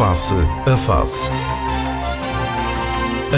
Face 0.00 0.32
a 0.32 0.76
Face. 0.78 1.30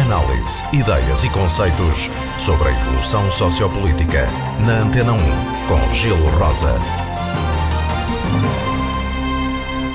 Análise, 0.00 0.62
ideias 0.72 1.24
e 1.24 1.30
conceitos 1.30 2.08
sobre 2.38 2.68
a 2.68 2.70
evolução 2.70 3.28
sociopolítica. 3.32 4.28
Na 4.64 4.82
Antena 4.82 5.12
1, 5.12 5.18
com 5.66 5.92
Gelo 5.92 6.28
Rosa. 6.38 6.76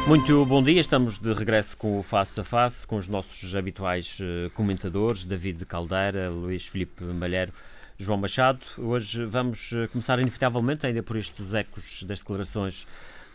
Muito 0.07 0.45
bom 0.45 0.61
dia, 0.61 0.81
estamos 0.81 1.17
de 1.17 1.31
regresso 1.31 1.77
com 1.77 1.99
o 1.99 2.03
Face 2.03 2.37
a 2.41 2.43
Face, 2.43 2.85
com 2.85 2.97
os 2.97 3.07
nossos 3.07 3.55
habituais 3.55 4.19
eh, 4.21 4.49
comentadores, 4.53 5.23
David 5.23 5.65
Caldeira, 5.65 6.29
Luís 6.29 6.67
Filipe 6.67 7.01
Malheiro, 7.01 7.53
João 7.97 8.17
Machado. 8.17 8.59
Hoje 8.77 9.23
vamos 9.23 9.71
eh, 9.71 9.87
começar 9.87 10.19
inevitavelmente, 10.19 10.85
ainda 10.85 11.01
por 11.01 11.15
estes 11.15 11.53
ecos 11.53 12.03
das 12.03 12.19
declarações 12.19 12.85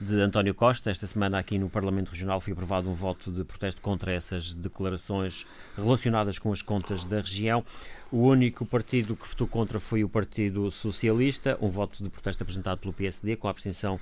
de 0.02 0.20
António 0.20 0.54
Costa. 0.54 0.90
Esta 0.90 1.06
semana, 1.06 1.38
aqui 1.38 1.58
no 1.58 1.70
Parlamento 1.70 2.10
Regional, 2.10 2.40
foi 2.40 2.52
aprovado 2.52 2.90
um 2.90 2.92
voto 2.92 3.30
de 3.30 3.44
protesto 3.44 3.80
contra 3.80 4.12
essas 4.12 4.52
declarações 4.52 5.46
relacionadas 5.76 6.38
com 6.38 6.52
as 6.52 6.60
contas 6.60 7.04
da 7.04 7.20
região. 7.20 7.64
O 8.10 8.18
único 8.26 8.66
partido 8.66 9.16
que 9.16 9.26
votou 9.26 9.46
contra 9.46 9.78
foi 9.78 10.02
o 10.02 10.08
Partido 10.08 10.70
Socialista, 10.70 11.56
um 11.60 11.68
voto 11.68 12.02
de 12.02 12.10
protesto 12.10 12.42
apresentado 12.42 12.78
pelo 12.80 12.92
PSD, 12.92 13.36
com 13.36 13.46
a 13.46 13.50
abstenção 13.50 13.98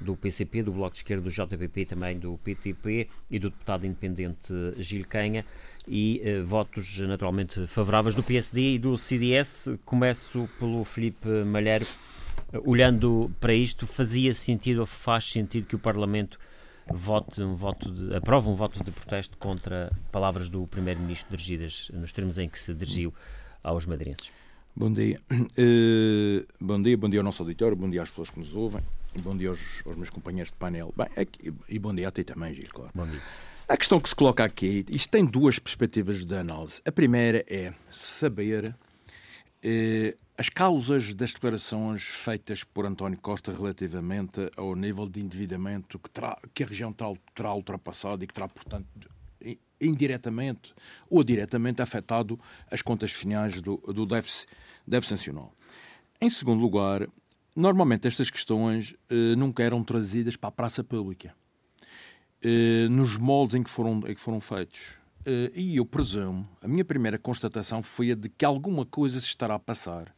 do 0.00 0.16
PCP, 0.16 0.62
do 0.62 0.72
Bloco 0.72 0.92
de 0.92 0.98
Esquerda, 0.98 1.22
do 1.22 1.30
JPP 1.30 1.80
e 1.82 1.86
também 1.86 2.18
do 2.18 2.38
PTP 2.42 3.08
e 3.30 3.38
do 3.38 3.50
deputado 3.50 3.86
independente 3.86 4.52
Gil 4.78 5.06
Canha 5.06 5.44
e 5.86 6.20
eh, 6.24 6.40
votos 6.40 6.98
naturalmente 7.00 7.66
favoráveis 7.66 8.14
do 8.14 8.22
PSD 8.22 8.74
e 8.74 8.78
do 8.78 8.98
CDS. 8.98 9.70
Começo 9.84 10.48
pelo 10.58 10.84
Felipe 10.84 11.28
Malheiro 11.44 11.86
olhando 12.64 13.30
para 13.40 13.54
isto, 13.54 13.86
fazia 13.86 14.34
sentido 14.34 14.80
ou 14.80 14.86
faz 14.86 15.24
sentido 15.24 15.66
que 15.66 15.76
o 15.76 15.78
Parlamento 15.78 16.38
vote 16.92 17.42
um 17.42 17.54
voto 17.54 17.90
de, 17.90 18.14
aprove 18.14 18.48
um 18.48 18.54
voto 18.54 18.82
de 18.82 18.90
protesto 18.90 19.36
contra 19.38 19.90
palavras 20.10 20.48
do 20.48 20.66
Primeiro-Ministro 20.66 21.30
dirigidas 21.30 21.90
nos 21.94 22.12
termos 22.12 22.38
em 22.38 22.48
que 22.48 22.58
se 22.58 22.74
dirigiu 22.74 23.14
aos 23.62 23.86
madeirenses? 23.86 24.32
Bom 24.74 24.92
dia. 24.92 25.20
Uh, 25.30 26.46
bom 26.58 26.80
dia, 26.80 26.96
bom 26.96 27.08
dia 27.08 27.20
ao 27.20 27.24
nosso 27.24 27.42
auditório, 27.42 27.76
bom 27.76 27.90
dia 27.90 28.02
às 28.02 28.08
pessoas 28.08 28.30
que 28.30 28.38
nos 28.38 28.56
ouvem, 28.56 28.82
bom 29.22 29.36
dia 29.36 29.50
aos, 29.50 29.82
aos 29.86 29.96
meus 29.96 30.08
companheiros 30.08 30.50
de 30.50 30.56
painel. 30.56 30.92
Bem, 30.96 31.08
aqui, 31.14 31.52
e 31.68 31.78
bom 31.78 31.94
dia 31.94 32.08
a 32.08 32.10
ti 32.10 32.24
também, 32.24 32.54
Gil, 32.54 32.68
claro. 32.70 32.90
Bom 32.94 33.06
dia. 33.06 33.20
A 33.68 33.76
questão 33.76 34.00
que 34.00 34.08
se 34.08 34.14
coloca 34.14 34.42
aqui, 34.44 34.84
isto 34.90 35.10
tem 35.10 35.24
duas 35.24 35.58
perspectivas 35.58 36.24
de 36.24 36.34
análise. 36.34 36.80
A 36.84 36.92
primeira 36.92 37.44
é 37.46 37.72
saber 37.90 38.70
uh, 38.70 40.18
as 40.36 40.48
causas 40.48 41.12
das 41.14 41.34
declarações 41.34 42.04
feitas 42.04 42.64
por 42.64 42.86
António 42.86 43.20
Costa 43.20 43.52
relativamente 43.52 44.50
ao 44.56 44.74
nível 44.74 45.06
de 45.08 45.20
endividamento 45.20 45.98
que, 45.98 46.10
terá, 46.10 46.38
que 46.54 46.64
a 46.64 46.66
região 46.66 46.92
terá, 46.92 47.12
terá 47.34 47.54
ultrapassado 47.54 48.24
e 48.24 48.26
que 48.26 48.32
terá, 48.32 48.48
portanto, 48.48 48.86
indiretamente 49.80 50.74
ou 51.10 51.22
diretamente 51.22 51.82
afetado 51.82 52.38
as 52.70 52.80
contas 52.80 53.12
finais 53.12 53.60
do, 53.60 53.76
do 53.76 54.06
déficit, 54.06 54.48
déficit 54.86 55.12
nacional. 55.12 55.54
Em 56.20 56.30
segundo 56.30 56.60
lugar, 56.60 57.06
normalmente 57.54 58.06
estas 58.06 58.30
questões 58.30 58.94
eh, 59.10 59.36
nunca 59.36 59.62
eram 59.62 59.82
trazidas 59.84 60.36
para 60.36 60.48
a 60.48 60.52
praça 60.52 60.82
pública, 60.82 61.34
eh, 62.40 62.88
nos 62.88 63.16
moldes 63.16 63.56
em 63.56 63.62
que 63.62 63.70
foram, 63.70 63.98
em 64.06 64.14
que 64.14 64.20
foram 64.20 64.40
feitos. 64.40 64.96
Eh, 65.26 65.50
e 65.54 65.76
eu 65.76 65.84
presumo, 65.84 66.48
a 66.62 66.68
minha 66.68 66.84
primeira 66.84 67.18
constatação 67.18 67.82
foi 67.82 68.12
a 68.12 68.14
de 68.14 68.28
que 68.28 68.44
alguma 68.44 68.86
coisa 68.86 69.20
se 69.20 69.26
estará 69.26 69.56
a 69.56 69.58
passar 69.58 70.14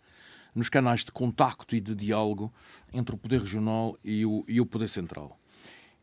nos 0.54 0.68
canais 0.68 1.04
de 1.04 1.12
contacto 1.12 1.74
e 1.74 1.80
de 1.80 1.94
diálogo 1.94 2.52
entre 2.92 3.14
o 3.14 3.18
poder 3.18 3.40
regional 3.40 3.96
e 4.04 4.24
o, 4.24 4.44
e 4.46 4.60
o 4.60 4.66
poder 4.66 4.88
central. 4.88 5.38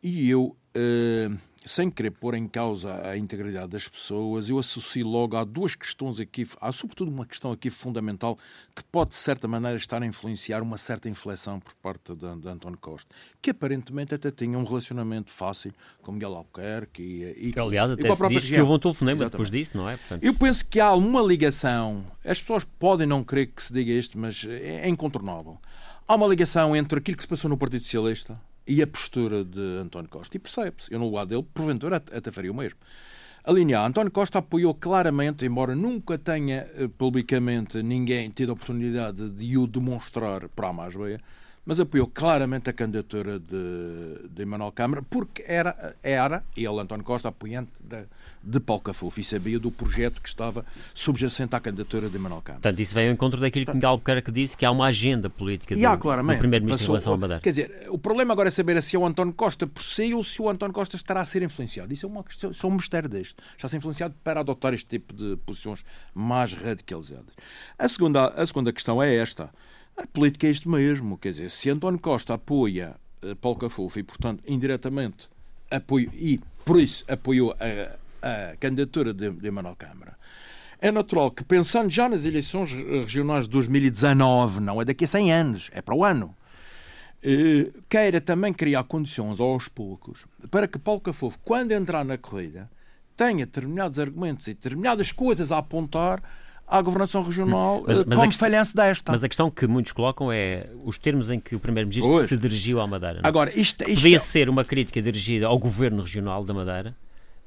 E 0.03 0.29
eu, 0.29 0.57
uh, 0.75 1.39
sem 1.63 1.91
querer 1.91 2.11
pôr 2.11 2.33
em 2.33 2.47
causa 2.47 3.07
a 3.07 3.17
integridade 3.17 3.67
das 3.67 3.87
pessoas, 3.87 4.49
eu 4.49 4.57
associo 4.57 5.07
logo 5.07 5.37
a 5.37 5.43
duas 5.43 5.75
questões 5.75 6.19
aqui, 6.19 6.47
há 6.59 6.71
sobretudo 6.71 7.11
uma 7.11 7.25
questão 7.25 7.51
aqui 7.51 7.69
fundamental 7.69 8.37
que 8.75 8.83
pode, 8.83 9.11
de 9.11 9.17
certa 9.17 9.47
maneira, 9.47 9.77
estar 9.77 10.01
a 10.01 10.05
influenciar 10.05 10.63
uma 10.63 10.77
certa 10.77 11.07
inflexão 11.07 11.59
por 11.59 11.73
parte 11.75 12.15
de, 12.15 12.35
de 12.37 12.47
António 12.47 12.79
Costa, 12.79 13.13
que 13.41 13.51
aparentemente 13.51 14.15
até 14.15 14.31
tinha 14.31 14.57
um 14.57 14.63
relacionamento 14.63 15.29
fácil 15.29 15.73
com 16.01 16.11
Miguel 16.11 16.35
Albuquerque 16.35 17.01
e, 17.01 17.51
e 17.55 17.59
Aliás, 17.59 17.91
até 17.91 18.09
e 18.09 18.15
se 18.15 18.27
diz 18.27 18.49
que 18.49 18.59
houve 18.59 18.73
um 18.73 18.79
telefonema 18.79 19.29
depois 19.29 19.51
disso, 19.51 19.77
não 19.77 19.87
é? 19.87 19.97
Portanto... 19.97 20.23
Eu 20.23 20.33
penso 20.33 20.67
que 20.67 20.79
há 20.79 20.93
uma 20.93 21.21
ligação, 21.21 22.03
as 22.25 22.41
pessoas 22.41 22.63
podem 22.63 23.05
não 23.05 23.23
querer 23.23 23.47
que 23.47 23.61
se 23.61 23.71
diga 23.71 23.91
isto, 23.91 24.17
mas 24.17 24.45
é 24.49 24.87
incontornável. 24.87 25.59
Há 26.07 26.15
uma 26.15 26.27
ligação 26.27 26.75
entre 26.75 26.97
aquilo 26.97 27.17
que 27.17 27.23
se 27.23 27.29
passou 27.29 27.49
no 27.49 27.57
Partido 27.57 27.83
Socialista 27.83 28.39
e 28.71 28.81
a 28.81 28.87
postura 28.87 29.43
de 29.43 29.59
António 29.81 30.09
Costa. 30.09 30.37
E 30.37 30.39
percebe-se, 30.39 30.93
eu 30.93 30.97
no 30.97 31.11
lado 31.11 31.27
dele, 31.27 31.45
porventura 31.53 31.97
até 31.97 32.31
faria 32.31 32.49
o 32.49 32.55
mesmo. 32.55 32.79
A 33.43 33.51
linha 33.51 33.81
António 33.81 34.11
Costa 34.11 34.39
apoiou 34.39 34.73
claramente, 34.73 35.45
embora 35.45 35.75
nunca 35.75 36.17
tenha 36.17 36.69
eh, 36.75 36.87
publicamente 36.97 37.83
ninguém 37.83 38.29
tido 38.29 38.51
a 38.51 38.53
oportunidade 38.53 39.29
de 39.29 39.57
o 39.57 39.67
demonstrar 39.67 40.47
para 40.47 40.69
a 40.69 40.73
mais 40.73 40.93
veia, 40.95 41.19
mas 41.65 41.79
apoiou 41.79 42.07
claramente 42.07 42.69
a 42.69 42.73
candidatura 42.73 43.39
de, 43.39 44.29
de 44.29 44.41
Emanuel 44.41 44.71
Câmara, 44.71 45.03
porque 45.03 45.43
era, 45.45 45.95
era 46.01 46.43
ele, 46.55 46.79
António 46.79 47.05
Costa, 47.05 47.29
apoiante 47.29 47.71
de, 47.79 48.03
de 48.43 48.59
Paulo 48.59 48.81
Cafufo 48.81 49.19
e 49.19 49.23
sabia 49.23 49.59
do 49.59 49.71
projeto 49.71 50.21
que 50.21 50.27
estava 50.27 50.65
subjacente 50.93 51.55
à 51.55 51.59
candidatura 51.59 52.09
de 52.09 52.15
Emanuel 52.15 52.41
Câmara. 52.41 52.61
Portanto, 52.61 52.79
isso 52.79 52.95
vem 52.95 53.07
ao 53.07 53.13
encontro 53.13 53.39
daquilo 53.39 53.65
que 53.65 53.73
Miguel 53.73 53.91
Albuquerque 53.91 54.31
disse, 54.31 54.57
que 54.57 54.65
há 54.65 54.71
uma 54.71 54.87
agenda 54.87 55.29
política 55.29 55.75
do, 55.75 55.81
do 55.81 56.37
Primeiro-Ministro 56.37 56.85
em 56.85 56.87
relação 56.87 57.13
ao 57.13 57.19
Madeira. 57.19 57.41
Quer 57.41 57.49
dizer, 57.49 57.87
o 57.89 57.97
problema 57.97 58.33
agora 58.33 58.47
é 58.47 58.51
saber 58.51 58.81
se 58.81 58.95
é 58.95 58.99
o 58.99 59.05
António 59.05 59.33
Costa 59.33 59.67
por 59.67 59.83
si 59.83 60.13
ou 60.13 60.23
se 60.23 60.41
o 60.41 60.49
António 60.49 60.73
Costa 60.73 60.95
estará 60.95 61.21
a 61.21 61.25
ser 61.25 61.43
influenciado. 61.43 61.93
Isso 61.93 62.07
é, 62.07 62.09
uma, 62.09 62.23
questão, 62.23 62.51
é 62.51 62.67
um 62.67 62.71
mistério 62.71 63.07
deste. 63.07 63.35
Está 63.55 63.67
a 63.67 63.69
ser 63.69 63.77
influenciado 63.77 64.15
para 64.23 64.39
adotar 64.39 64.73
este 64.73 64.87
tipo 64.87 65.13
de 65.13 65.37
posições 65.45 65.85
mais 66.13 66.53
radicalizadas. 66.53 67.33
A 67.77 67.87
segunda, 67.87 68.29
a 68.29 68.45
segunda 68.47 68.73
questão 68.73 69.01
é 69.01 69.15
esta. 69.15 69.51
A 70.01 70.07
política 70.07 70.47
é 70.47 70.49
isto 70.49 70.67
mesmo, 70.67 71.15
quer 71.15 71.29
dizer, 71.29 71.49
se 71.51 71.69
António 71.69 71.99
Costa 71.99 72.33
apoia 72.33 72.95
uh, 73.21 73.35
Paulo 73.35 73.59
Cafufo 73.59 73.99
e, 73.99 74.03
portanto, 74.03 74.43
indiretamente 74.47 75.29
apoio, 75.69 76.09
e 76.11 76.39
por 76.65 76.81
isso 76.81 77.05
apoiou 77.07 77.55
a, 77.59 78.51
a 78.51 78.57
candidatura 78.57 79.13
de, 79.13 79.29
de 79.29 79.51
Manuel 79.51 79.75
Câmara, 79.75 80.17
é 80.79 80.91
natural 80.91 81.29
que, 81.29 81.43
pensando 81.43 81.91
já 81.91 82.09
nas 82.09 82.25
eleições 82.25 82.73
regionais 82.73 83.45
de 83.45 83.51
2019, 83.51 84.59
não 84.59 84.81
é 84.81 84.85
daqui 84.85 85.03
a 85.03 85.07
100 85.07 85.33
anos, 85.33 85.69
é 85.71 85.83
para 85.83 85.93
o 85.93 86.03
ano, 86.03 86.35
uh, 87.23 87.83
queira 87.87 88.19
também 88.19 88.51
criar 88.51 88.83
condições 88.85 89.39
aos 89.39 89.67
poucos 89.67 90.25
para 90.49 90.67
que 90.67 90.79
Paulo 90.79 90.99
Cafufo, 90.99 91.37
quando 91.45 91.73
entrar 91.73 92.03
na 92.03 92.17
corrida, 92.17 92.67
tenha 93.15 93.45
determinados 93.45 93.99
argumentos 93.99 94.47
e 94.47 94.55
determinadas 94.55 95.11
coisas 95.11 95.51
a 95.51 95.59
apontar 95.59 96.23
à 96.71 96.81
governação 96.81 97.21
regional 97.21 97.83
mas, 97.85 98.03
mas 98.05 98.17
como 98.17 98.33
falhança 98.33 98.73
desta. 98.75 99.11
Mas 99.11 99.23
a 99.23 99.27
questão 99.27 99.51
que 99.51 99.67
muitos 99.67 99.91
colocam 99.91 100.31
é 100.31 100.67
os 100.85 100.97
termos 100.97 101.29
em 101.29 101.39
que 101.39 101.55
o 101.55 101.59
Primeiro-Ministro 101.59 102.27
se 102.27 102.37
dirigiu 102.37 102.79
à 102.79 102.87
Madeira. 102.87 103.21
Não? 103.21 103.27
Agora, 103.27 103.49
isto, 103.49 103.83
isto 103.83 104.01
Podia 104.01 104.15
é... 104.15 104.19
ser 104.19 104.49
uma 104.49 104.63
crítica 104.63 105.01
dirigida 105.01 105.47
ao 105.47 105.59
Governo 105.59 106.01
Regional 106.01 106.43
da 106.43 106.53
Madeira 106.53 106.95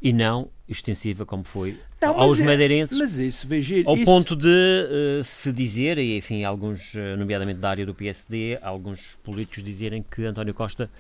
e 0.03 0.13
não 0.13 0.49
extensiva 0.69 1.25
como 1.25 1.45
foi 1.45 1.79
não, 2.01 2.21
aos 2.21 2.39
é, 2.39 2.45
madeirenses. 2.45 2.99
Mas 2.99 3.19
isso, 3.19 3.49
veja, 3.49 3.83
ao 3.87 3.95
isso... 3.95 4.05
ponto 4.05 4.37
de 4.37 4.49
uh, 4.49 5.25
se 5.25 5.53
dizer, 5.53 5.99
e 5.99 6.19
enfim, 6.19 6.45
alguns, 6.45 6.95
eh, 6.95 7.17
nomeadamente 7.17 7.59
da 7.59 7.71
área 7.71 7.87
do 7.87 7.95
PSD, 7.95 8.59
alguns 8.61 9.19
políticos 9.25 9.63
dizerem 9.63 10.05
que 10.09 10.25
António 10.27 10.53
Costa 10.53 10.91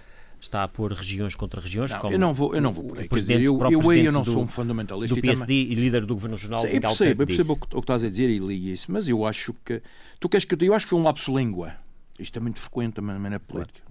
está 0.44 0.62
a 0.62 0.69
pôr 0.69 0.93
regiões 0.93 1.34
contra 1.34 1.60
regiões. 1.60 1.91
Não, 1.91 2.12
eu 2.12 2.19
não 2.19 2.32
vou, 2.32 2.55
eu 2.55 2.60
não 2.60 2.72
vou 2.72 2.84
por 2.84 2.99
aí. 2.99 3.09
Presidente, 3.09 3.38
dizer, 3.38 3.47
eu, 3.49 3.59
eu, 3.71 3.93
eu, 3.93 4.12
não 4.12 4.22
do, 4.22 4.32
sou 4.32 4.43
um 4.43 4.49
fundamentalista. 4.49 5.15
Do 5.15 5.21
PSD 5.21 5.53
e, 5.53 5.72
e 5.72 5.75
líder 5.75 6.05
do 6.05 6.15
Governo 6.15 6.34
Nacional. 6.34 6.65
eu 6.66 6.81
percebo, 6.81 7.22
eu 7.22 7.27
percebo 7.27 7.53
o 7.53 7.56
que, 7.56 7.66
o 7.66 7.69
que 7.69 7.78
estás 7.78 8.05
a 8.05 8.09
dizer 8.09 8.31
e 8.31 8.38
li 8.38 8.72
isso, 8.72 8.93
mas 8.93 9.09
eu 9.09 9.27
acho 9.27 9.54
que. 9.65 9.83
Tu 10.21 10.28
queres 10.28 10.44
que 10.44 10.54
eu, 10.54 10.59
eu 10.60 10.75
acho 10.75 10.87
que 10.87 10.91
foi 10.91 10.99
um 10.99 11.04
lapso 11.04 11.37
língua. 11.37 11.75
Isto 12.19 12.38
é 12.38 12.41
muito 12.41 12.60
frequente 12.60 12.94
também 12.94 13.19
na 13.19 13.41
política, 13.41 13.83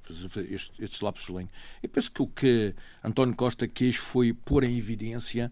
estes, 0.49 0.71
estes 0.79 1.01
lapsos 1.01 1.27
língua. 1.27 1.49
Eu 1.81 1.89
penso 1.89 2.09
que 2.09 2.21
o 2.21 2.27
que 2.27 2.73
António 3.03 3.35
Costa 3.35 3.67
quis 3.67 3.97
foi 3.97 4.31
pôr 4.31 4.63
em 4.63 4.77
evidência 4.77 5.51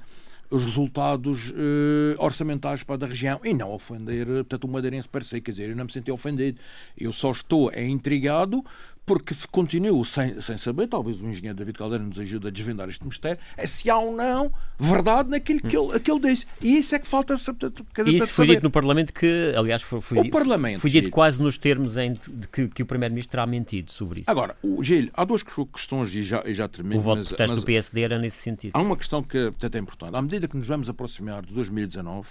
os 0.51 0.65
resultados 0.65 1.53
eh, 1.55 2.15
orçamentais 2.17 2.83
para 2.83 3.05
a 3.05 3.07
região 3.07 3.39
e 3.43 3.53
não 3.53 3.71
ofender, 3.71 4.25
portanto, 4.25 4.65
o 4.65 4.67
madeirense 4.67 5.07
per 5.07 5.23
se. 5.23 5.39
Quer 5.39 5.51
dizer, 5.51 5.69
eu 5.69 5.75
não 5.75 5.85
me 5.85 5.91
senti 5.91 6.11
ofendido. 6.11 6.61
Eu 6.97 7.13
só 7.13 7.31
estou 7.31 7.71
é, 7.71 7.87
intrigado 7.87 8.63
porque 9.11 9.35
continuo 9.51 10.05
sem, 10.05 10.39
sem 10.39 10.55
saber, 10.55 10.87
talvez 10.87 11.19
o 11.19 11.27
engenheiro 11.27 11.53
David 11.57 11.77
Caldeira 11.77 12.01
nos 12.01 12.17
ajude 12.17 12.47
a 12.47 12.49
desvendar 12.49 12.87
este 12.87 13.05
mistério, 13.05 13.37
é 13.57 13.67
se 13.67 13.89
há 13.89 13.97
ou 13.97 14.15
não 14.15 14.49
verdade 14.79 15.29
naquilo 15.29 15.59
que 15.59 15.75
ele, 15.75 15.99
que 15.99 16.09
ele 16.09 16.21
disse. 16.21 16.45
E 16.61 16.77
isso 16.77 16.95
é 16.95 16.99
que 16.99 17.05
falta 17.05 17.35
portanto, 17.35 17.85
Isso 18.05 18.33
foi 18.33 18.47
dito 18.47 18.63
no 18.63 18.71
Parlamento 18.71 19.13
que, 19.13 19.53
aliás, 19.57 19.81
foi, 19.81 19.99
foi, 19.99 20.19
o 20.19 20.29
Parlamento, 20.29 20.79
foi 20.79 20.89
dito 20.89 21.09
quase 21.09 21.41
nos 21.43 21.57
termos 21.57 21.97
em 21.97 22.13
de 22.13 22.47
que, 22.47 22.69
que 22.69 22.83
o 22.83 22.85
Primeiro-Ministro 22.85 23.31
terá 23.31 23.45
mentido 23.45 23.91
sobre 23.91 24.21
isso. 24.21 24.31
Agora, 24.31 24.55
o, 24.63 24.81
Gil, 24.81 25.09
há 25.13 25.25
duas 25.25 25.43
questões 25.43 26.15
e 26.15 26.23
já, 26.23 26.41
e 26.45 26.53
já 26.53 26.69
termino. 26.69 26.95
O 26.95 27.03
voto 27.03 27.17
mas, 27.17 27.27
de 27.27 27.29
protesto 27.31 27.53
mas, 27.55 27.61
do 27.61 27.65
PSD 27.65 28.01
era 28.03 28.17
nesse 28.17 28.37
sentido. 28.37 28.71
Há 28.73 28.81
uma 28.81 28.95
questão 28.95 29.21
que 29.21 29.51
portanto, 29.51 29.75
é 29.75 29.79
importante. 29.79 30.15
À 30.15 30.21
medida 30.21 30.47
que 30.47 30.55
nos 30.55 30.67
vamos 30.67 30.87
aproximar 30.87 31.45
de 31.45 31.53
2019, 31.53 32.29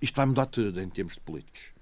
isto 0.00 0.16
vai 0.16 0.24
mudar 0.24 0.46
tudo 0.46 0.80
em 0.80 0.88
termos 0.88 1.12
de 1.12 1.20
políticos 1.20 1.72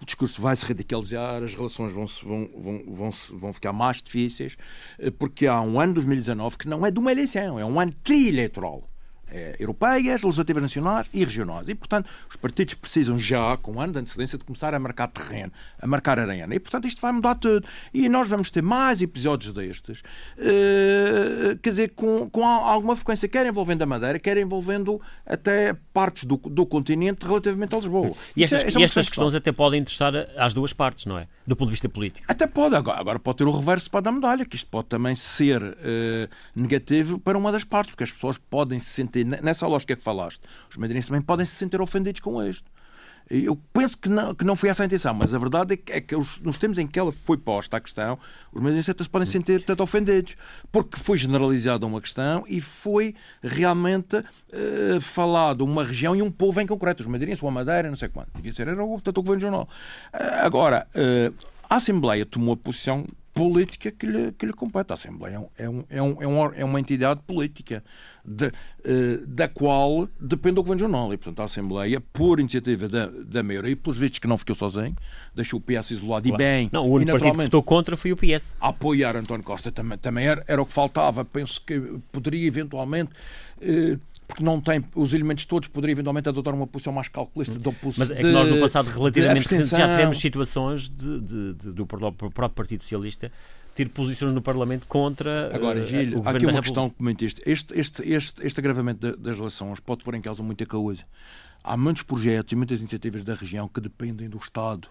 o 0.00 0.04
discurso 0.04 0.40
vai 0.40 0.54
se 0.56 0.64
radicalizar, 0.64 1.42
as 1.42 1.54
relações 1.54 1.92
vão, 1.92 2.06
vão, 2.06 2.50
vão, 2.56 2.84
vão, 2.86 3.10
vão 3.32 3.52
ficar 3.52 3.72
mais 3.72 4.02
difíceis, 4.02 4.56
eh, 4.98 5.10
porque 5.10 5.46
há 5.46 5.60
um 5.60 5.80
ano 5.80 5.94
2019 5.94 6.58
que 6.58 6.68
não 6.68 6.84
é 6.84 6.90
de 6.90 6.98
uma 6.98 7.12
eleição, 7.12 7.58
é 7.58 7.64
um 7.64 7.78
ano 7.80 7.92
tri-eleitoral. 8.02 8.88
É, 9.30 9.56
europeias, 9.58 10.22
legislativas 10.22 10.62
nacionais 10.62 11.06
e 11.12 11.24
regionais. 11.24 11.68
E, 11.68 11.74
portanto, 11.74 12.08
os 12.28 12.36
partidos 12.36 12.74
precisam 12.74 13.18
já, 13.18 13.56
com 13.56 13.72
um 13.72 13.80
ano 13.80 13.92
de 13.92 13.98
antecedência, 14.00 14.38
de 14.38 14.44
começar 14.44 14.74
a 14.74 14.78
marcar 14.78 15.08
terreno, 15.08 15.52
a 15.80 15.86
marcar 15.86 16.18
arena. 16.18 16.54
E, 16.54 16.60
portanto, 16.60 16.86
isto 16.86 17.00
vai 17.00 17.12
mudar 17.12 17.34
tudo. 17.36 17.66
E 17.92 18.08
nós 18.08 18.28
vamos 18.28 18.50
ter 18.50 18.62
mais 18.62 19.02
episódios 19.02 19.52
destes, 19.52 20.00
uh, 20.38 21.56
quer 21.62 21.70
dizer, 21.70 21.92
com, 21.94 22.28
com 22.30 22.46
alguma 22.46 22.96
frequência, 22.96 23.28
quer 23.28 23.46
envolvendo 23.46 23.82
a 23.82 23.86
Madeira, 23.86 24.18
quer 24.18 24.36
envolvendo 24.36 25.00
até 25.26 25.74
partes 25.92 26.24
do, 26.24 26.36
do 26.36 26.66
continente 26.66 27.26
relativamente 27.26 27.74
a 27.74 27.78
Lisboa. 27.78 28.12
E 28.36 28.44
estas, 28.44 28.64
é, 28.64 28.68
é 28.68 28.80
e 28.80 28.84
estas 28.84 29.08
questões 29.08 29.34
até 29.34 29.52
podem 29.52 29.80
interessar 29.80 30.12
às 30.36 30.54
duas 30.54 30.72
partes, 30.72 31.06
não 31.06 31.18
é? 31.18 31.26
Do 31.46 31.54
ponto 31.54 31.68
de 31.68 31.72
vista 31.72 31.88
político. 31.88 32.26
Até 32.26 32.46
pode. 32.46 32.74
Agora, 32.74 32.98
agora 32.98 33.18
pode 33.18 33.38
ter 33.38 33.44
o 33.44 33.50
reverso 33.50 33.90
para 33.90 34.08
a 34.08 34.12
medalha, 34.12 34.46
que 34.46 34.56
isto 34.56 34.68
pode 34.68 34.86
também 34.86 35.14
ser 35.14 35.62
uh, 35.62 36.28
negativo 36.54 37.18
para 37.18 37.36
uma 37.36 37.52
das 37.52 37.64
partes, 37.64 37.90
porque 37.90 38.04
as 38.04 38.10
pessoas 38.10 38.38
podem 38.38 38.78
se 38.78 38.86
sentir 38.86 39.24
nessa 39.24 39.66
lógica 39.66 39.94
que 39.94 40.02
falaste, 40.02 40.40
os 40.70 40.76
madeirenses 40.76 41.08
também 41.08 41.22
podem 41.22 41.44
se 41.44 41.52
sentir 41.52 41.80
ofendidos 41.80 42.20
com 42.20 42.42
isto. 42.42 42.70
Eu 43.30 43.58
penso 43.72 43.96
que 43.96 44.08
não, 44.08 44.34
que 44.34 44.44
não 44.44 44.54
foi 44.54 44.68
essa 44.68 44.82
a 44.82 44.86
intenção, 44.86 45.14
mas 45.14 45.32
a 45.32 45.38
verdade 45.38 45.74
é 45.74 45.76
que, 45.76 45.92
é 45.92 46.00
que 46.00 46.14
nos 46.14 46.58
tempos 46.58 46.78
em 46.78 46.86
que 46.86 46.98
ela 46.98 47.10
foi 47.10 47.38
posta 47.38 47.78
a 47.78 47.80
questão, 47.80 48.18
os 48.52 48.60
madeirenses 48.60 49.08
podem 49.08 49.26
se 49.26 49.32
sentir 49.32 49.60
portanto, 49.60 49.80
ofendidos, 49.82 50.36
porque 50.70 50.98
foi 50.98 51.16
generalizada 51.16 51.86
uma 51.86 52.00
questão 52.00 52.44
e 52.46 52.60
foi 52.60 53.14
realmente 53.42 54.16
uh, 54.16 55.00
falado 55.00 55.62
uma 55.62 55.84
região 55.84 56.14
e 56.14 56.20
um 56.20 56.30
povo 56.30 56.60
em 56.60 56.66
concreto, 56.66 57.02
os 57.02 57.06
madeirenses, 57.06 57.42
a 57.42 57.50
Madeira, 57.50 57.88
não 57.88 57.96
sei 57.96 58.08
quanto. 58.08 58.30
Devia 58.34 58.52
ser, 58.52 58.68
era 58.68 58.84
o, 58.84 58.88
portanto, 58.88 59.18
o 59.18 59.22
governo 59.22 59.40
jornal. 59.40 59.68
Uh, 60.12 60.44
agora, 60.44 60.86
uh, 60.94 61.34
a 61.68 61.76
Assembleia 61.76 62.26
tomou 62.26 62.54
a 62.54 62.56
posição 62.56 63.06
política 63.34 63.90
que 63.90 64.06
lhe, 64.06 64.32
que 64.32 64.46
lhe 64.46 64.52
compete. 64.52 64.92
A 64.92 64.94
Assembleia 64.94 65.44
é, 65.58 65.68
um, 65.68 65.84
é, 65.90 66.00
um, 66.00 66.16
é, 66.22 66.26
um, 66.26 66.54
é 66.54 66.64
uma 66.64 66.80
entidade 66.80 67.20
política 67.26 67.82
de, 68.24 68.46
uh, 68.46 69.26
da 69.26 69.48
qual 69.48 70.08
depende 70.20 70.60
o 70.60 70.62
Governo 70.62 70.80
Jornal. 70.80 71.12
E, 71.12 71.16
portanto, 71.16 71.40
a 71.40 71.44
Assembleia, 71.44 72.00
por 72.00 72.38
iniciativa 72.38 72.88
da, 72.88 73.06
da 73.06 73.42
maioria, 73.42 73.72
e 73.72 73.76
pelos 73.76 73.98
vistos 73.98 74.20
que 74.20 74.28
não 74.28 74.38
ficou 74.38 74.54
sozinho, 74.54 74.96
deixou 75.34 75.58
o 75.58 75.62
PS 75.62 75.90
isolado 75.90 76.28
claro. 76.28 76.42
e 76.42 76.46
bem. 76.46 76.70
Não, 76.72 76.88
o 76.88 76.92
único 76.92 77.10
partido 77.10 77.36
que 77.36 77.42
votou 77.44 77.62
contra 77.62 77.96
foi 77.96 78.12
o 78.12 78.16
PS. 78.16 78.56
Apoiar 78.60 79.16
António 79.16 79.44
Costa 79.44 79.72
também, 79.72 79.98
também 79.98 80.26
era, 80.26 80.44
era 80.46 80.62
o 80.62 80.64
que 80.64 80.72
faltava. 80.72 81.24
Penso 81.24 81.60
que 81.60 81.98
poderia 82.12 82.46
eventualmente. 82.46 83.10
Uh, 83.60 83.98
porque 84.34 84.42
não 84.42 84.60
tem 84.60 84.84
os 84.96 85.14
elementos 85.14 85.44
todos, 85.44 85.68
poderia 85.68 85.92
eventualmente 85.92 86.28
adotar 86.28 86.52
uma 86.52 86.66
posição 86.66 86.92
mais 86.92 87.06
calculista 87.06 87.56
de 87.56 87.76
Mas 87.96 88.10
é 88.10 88.16
que 88.16 88.24
nós 88.24 88.48
no 88.48 88.58
passado 88.58 88.90
relativamente 88.90 89.46
recente 89.46 89.76
já 89.76 89.88
tivemos 89.88 90.18
situações 90.18 90.88
de, 90.88 91.20
de, 91.20 91.54
de, 91.54 91.72
do 91.72 91.86
próprio 91.86 92.30
Partido 92.50 92.82
Socialista 92.82 93.30
ter 93.76 93.88
posições 93.88 94.32
no 94.32 94.42
Parlamento 94.42 94.86
contra 94.86 95.54
Agora, 95.54 95.80
uh, 95.80 95.86
Gil, 95.86 96.00
o 96.00 96.22
governo 96.22 96.28
há 96.28 96.30
aqui 96.30 96.46
uma 96.46 96.62
questão 96.62 96.90
que 96.90 96.96
comentiste. 96.96 97.42
Este, 97.44 97.78
este, 97.78 98.08
este, 98.08 98.46
este 98.46 98.60
agravamento 98.60 99.16
das 99.16 99.36
relações 99.36 99.80
pode 99.80 100.02
pôr 100.02 100.14
em 100.14 100.20
causa 100.20 100.42
muita 100.42 100.66
coisa. 100.66 101.04
Há 101.62 101.76
muitos 101.76 102.02
projetos 102.02 102.52
e 102.52 102.56
muitas 102.56 102.80
iniciativas 102.80 103.24
da 103.24 103.34
região 103.34 103.68
que 103.68 103.80
dependem 103.80 104.28
do 104.28 104.38
Estado 104.38 104.88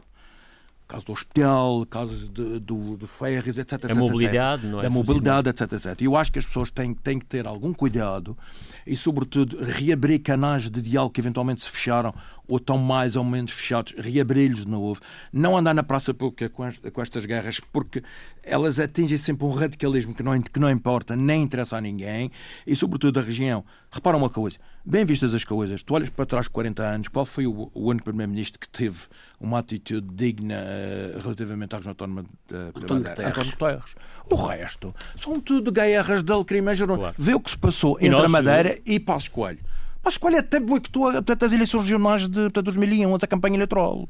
caso 0.94 1.06
do 1.08 1.12
hospital, 1.12 1.86
casos 1.88 2.30
de, 2.30 2.60
do, 2.60 2.96
de 2.96 3.08
ferros, 3.08 3.58
etc. 3.58 3.90
A 3.90 3.96
mobilidade, 3.96 4.68
não 4.68 4.80
é? 4.80 4.84
Da 4.84 4.90
mobilidade, 4.92 5.50
etc, 5.50 5.74
etc. 5.74 6.02
Eu 6.02 6.16
acho 6.16 6.32
que 6.32 6.38
as 6.38 6.46
pessoas 6.46 6.70
têm, 6.70 6.94
têm 6.94 7.18
que 7.18 7.26
ter 7.26 7.48
algum 7.48 7.74
cuidado 7.74 8.38
e, 8.86 8.96
sobretudo, 8.96 9.58
reabrir 9.64 10.20
canais 10.20 10.70
de 10.70 10.82
diálogo 10.82 11.14
que 11.14 11.20
eventualmente 11.20 11.64
se 11.64 11.70
fecharam 11.70 12.14
ou 12.48 12.58
estão 12.58 12.78
mais 12.78 13.16
ou 13.16 13.24
menos 13.24 13.52
fechados, 13.52 13.94
reabri-los 13.98 14.66
de 14.66 14.72
novo. 14.72 15.00
Não 15.32 15.58
andar 15.58 15.74
na 15.74 15.84
praça 15.84 16.14
pública 16.14 16.50
com, 16.50 16.64
com 16.92 17.02
estas 17.02 17.26
guerras, 17.26 17.60
porque 17.60 18.04
elas 18.44 18.80
atingem 18.80 19.18
sempre 19.18 19.46
um 19.46 19.52
radicalismo 19.52 20.14
que 20.14 20.22
não, 20.22 20.42
que 20.42 20.60
não 20.60 20.70
importa, 20.70 21.16
nem 21.16 21.44
interessa 21.44 21.78
a 21.78 21.82
ninguém 21.82 22.32
e, 22.68 22.76
sobretudo, 22.76 23.20
a 23.20 23.24
região. 23.24 23.64
Repara 23.92 24.18
uma 24.18 24.30
coisa, 24.30 24.58
bem 24.84 25.06
vistas 25.06 25.34
as 25.34 25.44
coisas, 25.44 25.84
tu 25.84 25.94
olhas 25.94 26.10
para 26.10 26.26
trás 26.26 26.48
40 26.48 26.84
anos, 26.84 27.08
qual 27.08 27.26
foi 27.26 27.48
o, 27.48 27.72
o 27.74 27.90
único 27.90 28.06
Primeiro-Ministro 28.06 28.60
que 28.60 28.68
teve 28.68 29.00
uma 29.40 29.60
atitude 29.60 30.08
digna 30.14 30.56
uh, 30.56 31.20
relativamente 31.20 31.74
à 31.74 31.78
região 31.78 31.92
autónoma 31.92 32.24
de, 32.24 32.56
António 32.56 33.04
Guterres. 33.04 33.26
António 33.26 33.52
Guterres. 33.52 33.96
O 34.30 34.36
resto 34.36 34.96
são 35.16 35.40
tudo 35.40 35.72
guerras 35.72 36.24
de 36.24 36.32
alecrimejam. 36.32 36.88
Claro. 36.88 37.16
Vê 37.18 37.34
o 37.34 37.40
que 37.40 37.50
se 37.50 37.58
passou 37.58 37.98
e 38.00 38.06
entre 38.06 38.22
nós... 38.22 38.26
a 38.26 38.30
Madeira 38.30 38.80
e 38.86 39.00
Passos 39.00 39.30
Coelho. 39.30 39.60
Passos 40.04 40.18
Coelho 40.18 40.40
até 40.40 40.60
boicotou 40.60 41.12
portanto, 41.14 41.46
as 41.46 41.54
eleições 41.54 41.84
regionais 41.84 42.28
de 42.28 42.42
portanto, 42.42 42.66
2001, 42.66 43.16
a 43.16 43.20
campanha 43.28 43.56
eleitoral. 43.56 44.08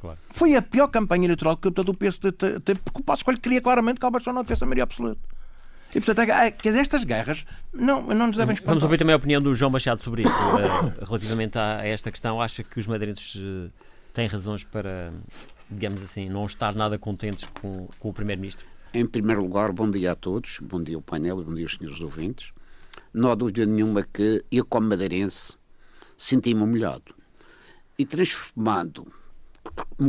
Claro. 0.00 0.18
Foi 0.30 0.54
a 0.54 0.62
pior 0.62 0.88
campanha 0.88 1.24
eleitoral 1.24 1.56
que 1.56 1.62
portanto, 1.62 1.88
o 1.88 1.94
PSD 1.94 2.32
teve, 2.32 2.80
porque 2.80 3.00
o 3.00 3.02
Passos 3.02 3.22
Coelho 3.22 3.40
queria 3.40 3.60
claramente 3.60 3.98
que 3.98 4.04
a 4.04 4.08
Alberto 4.08 4.32
não 4.32 4.44
tivesse 4.44 4.62
a 4.62 4.66
maioria 4.66 4.84
absoluta. 4.84 5.20
E, 5.94 6.00
portanto, 6.00 6.30
é, 6.30 6.50
quer 6.50 6.70
dizer, 6.70 6.80
estas 6.80 7.04
guerras 7.04 7.46
não, 7.72 8.02
não 8.02 8.26
nos 8.26 8.36
devem 8.36 8.54
espantar. 8.54 8.72
Vamos 8.72 8.82
ouvir 8.82 8.98
também 8.98 9.12
a 9.12 9.16
opinião 9.16 9.42
do 9.42 9.54
João 9.54 9.70
Machado 9.70 10.00
sobre 10.00 10.22
isto. 10.22 10.34
uh, 10.34 11.04
relativamente 11.04 11.58
a 11.58 11.86
esta 11.86 12.10
questão, 12.10 12.40
acha 12.40 12.62
que 12.62 12.80
os 12.80 12.86
madeirenses 12.86 13.34
uh, 13.34 13.70
têm 14.14 14.26
razões 14.26 14.64
para, 14.64 15.12
digamos 15.70 16.02
assim, 16.02 16.30
não 16.30 16.46
estar 16.46 16.74
nada 16.74 16.98
contentes 16.98 17.46
com, 17.60 17.88
com 17.98 18.08
o 18.08 18.12
Primeiro-Ministro? 18.12 18.66
Em 18.94 19.06
primeiro 19.06 19.42
lugar, 19.42 19.70
bom 19.70 19.90
dia 19.90 20.12
a 20.12 20.14
todos, 20.14 20.60
bom 20.62 20.82
dia 20.82 20.96
ao 20.96 21.02
painel 21.02 21.40
e 21.40 21.44
bom 21.44 21.54
dia 21.54 21.64
aos 21.64 21.74
senhores 21.74 22.00
ouvintes. 22.00 22.52
Não 23.12 23.30
há 23.30 23.34
dúvida 23.34 23.66
nenhuma 23.66 24.02
que 24.02 24.44
eu, 24.50 24.64
como 24.64 24.88
madeirense, 24.88 25.56
senti-me 26.16 26.62
humilhado. 26.62 27.14
E 27.98 28.06
transformado, 28.06 29.06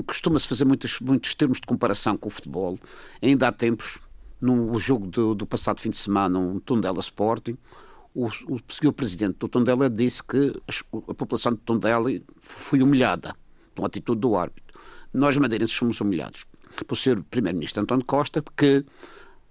costuma-se 0.05 0.47
fazer 0.47 0.65
muitos, 0.65 0.99
muitos 0.99 1.35
termos 1.35 1.59
de 1.59 1.67
comparação 1.67 2.17
com 2.17 2.27
o 2.27 2.31
futebol, 2.31 2.79
ainda 3.21 3.47
há 3.47 3.51
tempos 3.51 3.99
no 4.39 4.77
jogo 4.77 5.07
do, 5.07 5.33
do 5.33 5.45
passado 5.45 5.79
fim 5.79 5.89
de 5.89 5.97
semana, 5.97 6.37
um 6.37 6.59
Tondela 6.59 6.99
Sporting, 6.99 7.57
o, 8.13 8.27
o 8.27 8.59
senhor 8.69 8.93
presidente 8.93 9.37
do 9.39 9.47
Tondela 9.47 9.89
disse 9.89 10.23
que 10.23 10.53
a 11.07 11.13
população 11.13 11.53
de 11.53 11.59
Tondela 11.59 12.09
foi 12.39 12.81
humilhada 12.81 13.35
pela 13.73 13.87
atitude 13.87 14.21
do 14.21 14.35
árbitro. 14.35 14.79
Nós, 15.13 15.37
madeirenses, 15.37 15.75
somos 15.75 15.99
humilhados 15.99 16.45
por 16.87 16.95
ser 16.95 17.21
primeiro-ministro 17.23 17.81
António 17.81 18.05
Costa, 18.05 18.43
que 18.55 18.85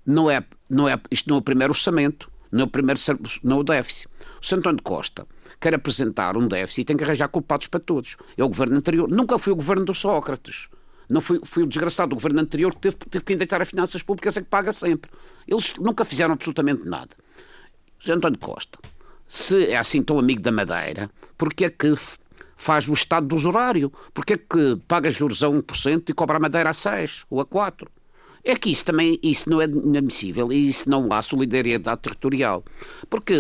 não 0.05 0.31
é, 0.31 0.45
não 0.69 0.89
é, 0.89 1.01
isto 1.11 1.29
não 1.29 1.37
é 1.37 1.39
o 1.39 1.43
primeiro 1.43 1.73
orçamento, 1.73 2.31
não 2.53 2.61
é 2.61 2.65
o 2.65 2.69
primeiro 2.69 3.01
não 3.43 3.57
é 3.57 3.61
o 3.61 3.65
déficit. 3.65 4.09
O 4.41 4.47
Sr. 4.47 4.59
António 4.59 4.83
Costa 4.83 5.27
quer 5.59 5.75
apresentar 5.75 6.37
um 6.37 6.47
déficit 6.47 6.83
e 6.83 6.85
tem 6.85 6.97
que 6.97 7.03
arranjar 7.03 7.29
culpados 7.29 7.67
para 7.67 7.81
todos. 7.81 8.17
É 8.37 8.45
o 8.45 8.49
governo 8.49 8.77
anterior. 8.77 9.09
Nunca 9.09 9.39
foi 9.39 9.55
o 9.55 9.57
governo 9.57 9.87
do 9.87 9.95
Sócrates. 9.95 10.69
Não 11.09 11.23
foi, 11.23 11.41
foi 11.45 11.63
o 11.63 11.67
desgraçado 11.67 12.11
do 12.11 12.17
governo 12.17 12.41
anterior 12.41 12.75
que 12.75 12.81
teve, 12.81 12.97
teve 12.97 13.25
que 13.25 13.33
indeitar 13.33 13.61
as 13.63 13.71
finanças 13.71 14.03
públicas, 14.03 14.37
é 14.37 14.43
que 14.43 14.49
paga 14.49 14.73
sempre. 14.73 15.11
Eles 15.49 15.75
nunca 15.79 16.05
fizeram 16.05 16.35
absolutamente 16.35 16.85
nada. 16.85 17.17
José 17.99 18.13
António 18.13 18.39
Costa, 18.39 18.79
se 19.27 19.71
é 19.71 19.77
assim 19.77 20.03
tão 20.03 20.19
amigo 20.19 20.43
da 20.43 20.53
Madeira, 20.53 21.11
porque 21.39 21.65
é 21.65 21.71
que 21.71 21.95
faz 22.57 22.87
o 22.89 22.93
estado 22.93 23.27
do 23.27 23.35
usurário? 23.35 23.93
Porque 24.13 24.35
é 24.35 24.37
que 24.37 24.77
paga 24.87 25.11
juros 25.11 25.43
a 25.43 25.49
1% 25.49 26.11
e 26.11 26.13
cobra 26.13 26.37
a 26.37 26.41
Madeira 26.41 26.71
a 26.71 26.73
6% 26.73 27.25
ou 27.31 27.41
a 27.41 27.47
4%? 27.47 27.89
É 28.45 28.57
que 28.57 28.71
isso 28.71 28.85
também 28.85 29.19
isso 29.23 29.49
não 29.49 29.61
é 29.61 29.67
inadmissível 29.67 30.53
e 30.53 30.69
isso 30.69 30.89
não 30.91 31.13
há 31.13 31.23
solidariedade 31.23 32.03
territorial. 32.03 32.65
Porque 33.09 33.35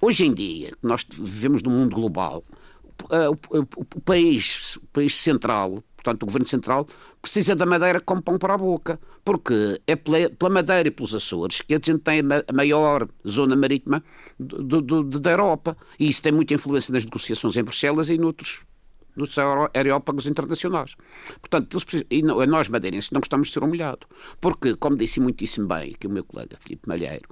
hoje 0.00 0.26
em 0.26 0.32
dia, 0.32 0.70
nós 0.82 1.06
vivemos 1.10 1.62
num 1.62 1.70
mundo 1.70 1.94
global, 1.94 2.44
o, 3.08 3.58
o, 3.76 4.00
país, 4.00 4.76
o 4.76 4.86
país 4.92 5.14
central 5.14 5.82
portanto, 6.02 6.22
o 6.22 6.26
Governo 6.26 6.46
Central 6.46 6.86
precisa 7.20 7.54
da 7.54 7.66
Madeira 7.66 8.00
como 8.00 8.22
pão 8.22 8.38
para 8.38 8.54
a 8.54 8.58
boca, 8.58 8.98
porque 9.24 9.80
é 9.86 9.94
pela, 9.94 10.50
Madeira 10.50 10.88
e 10.88 10.90
pelos 10.90 11.14
Açores 11.14 11.60
que 11.60 11.74
a 11.74 11.76
gente 11.76 11.98
tem 11.98 12.20
a 12.20 12.52
maior 12.52 13.06
zona 13.28 13.54
marítima 13.54 14.02
do, 14.38 14.80
do, 14.80 15.02
da 15.04 15.30
Europa. 15.30 15.76
E 15.98 16.08
isso 16.08 16.22
tem 16.22 16.32
muita 16.32 16.54
influência 16.54 16.92
nas 16.92 17.04
negociações 17.04 17.56
em 17.56 17.62
Bruxelas 17.62 18.08
e 18.08 18.18
noutros 18.18 18.64
dos 19.26 19.36
aerópagos 19.74 20.26
internacionais. 20.26 20.96
Portanto, 21.40 21.78
e 22.10 22.22
nós 22.22 22.68
madeirenses 22.68 23.10
não 23.10 23.20
gostamos 23.20 23.48
de 23.48 23.54
ser 23.54 23.62
humilhados, 23.62 24.06
porque, 24.40 24.74
como 24.76 24.96
disse 24.96 25.20
muitíssimo 25.20 25.66
bem 25.66 25.92
aqui 25.94 26.06
o 26.06 26.10
meu 26.10 26.24
colega 26.24 26.56
Filipe 26.58 26.88
Malheiro, 26.88 27.28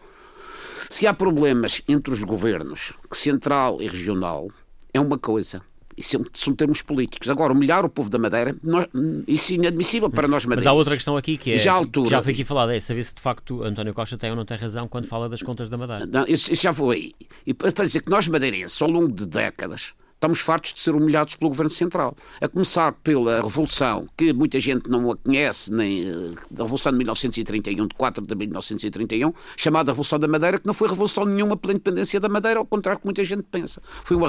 se 0.90 1.07
há 1.07 1.14
problemas 1.14 1.83
entre 1.88 2.12
os 2.12 2.23
governos, 2.23 2.95
central 3.12 3.83
e 3.83 3.88
regional, 3.88 4.49
é 4.92 5.00
uma 5.00 5.18
coisa 5.18 5.62
isso 5.99 6.25
são 6.33 6.54
termos 6.54 6.80
políticos. 6.80 7.28
Agora, 7.28 7.52
humilhar 7.52 7.85
o 7.85 7.88
povo 7.88 8.09
da 8.09 8.18
Madeira, 8.18 8.57
nós, 8.62 8.87
isso 9.26 9.52
é 9.52 9.57
inadmissível 9.57 10.09
para 10.09 10.28
nós 10.28 10.45
madeirenses. 10.45 10.64
Mas 10.64 10.73
há 10.73 10.73
outra 10.73 10.95
questão 10.95 11.16
aqui 11.16 11.37
que 11.37 11.52
é, 11.54 11.59
já, 11.59 11.73
altura, 11.73 12.09
já 12.09 12.23
foi 12.23 12.33
aqui 12.33 12.45
falada, 12.45 12.75
é 12.75 12.80
saber 12.80 13.02
se 13.02 13.14
de 13.14 13.21
facto 13.21 13.64
António 13.64 13.92
Costa 13.92 14.16
tem 14.16 14.30
ou 14.30 14.37
não 14.37 14.45
tem 14.45 14.57
razão 14.57 14.87
quando 14.87 15.07
fala 15.07 15.28
das 15.28 15.42
contas 15.42 15.68
da 15.68 15.76
Madeira. 15.76 16.07
Não, 16.07 16.25
isso, 16.26 16.52
isso 16.52 16.62
já 16.62 16.73
foi. 16.73 17.12
E 17.45 17.52
para 17.52 17.85
dizer 17.85 18.02
que 18.02 18.11
nós 18.11 18.28
madeirenses, 18.28 18.80
ao 18.80 18.88
longo 18.88 19.12
de 19.12 19.26
décadas, 19.26 19.92
estamos 20.18 20.40
fartos 20.40 20.75
de 20.75 20.80
ser 20.80 20.94
humilhados 20.94 21.37
pelo 21.37 21.50
Governo 21.50 21.70
Central. 21.70 22.16
A 22.40 22.48
começar 22.48 22.92
pela 22.92 23.40
Revolução, 23.40 24.08
que 24.16 24.32
muita 24.32 24.58
gente 24.58 24.90
não 24.90 25.10
a 25.12 25.16
conhece, 25.16 25.72
nem 25.72 26.02
eh, 26.02 26.34
a 26.56 26.62
Revolução 26.62 26.90
de 26.92 26.98
1931, 26.98 27.87
de 27.87 27.94
4 27.94 28.26
de 28.26 28.34
1931, 28.34 29.32
chamada 29.56 29.92
Revolução 29.92 30.18
da 30.18 30.26
Madeira, 30.26 30.58
que 30.58 30.66
não 30.66 30.75
foi 30.75 30.88
revolução 30.88 31.25
nenhuma 31.25 31.56
pela 31.56 31.72
independência 31.72 32.18
da 32.18 32.28
Madeira, 32.28 32.58
ao 32.58 32.66
contrário 32.66 33.00
que 33.00 33.06
muita 33.06 33.25
gente 33.25 33.44
pensa. 33.44 33.80
Foi 34.02 34.16
uma, 34.16 34.28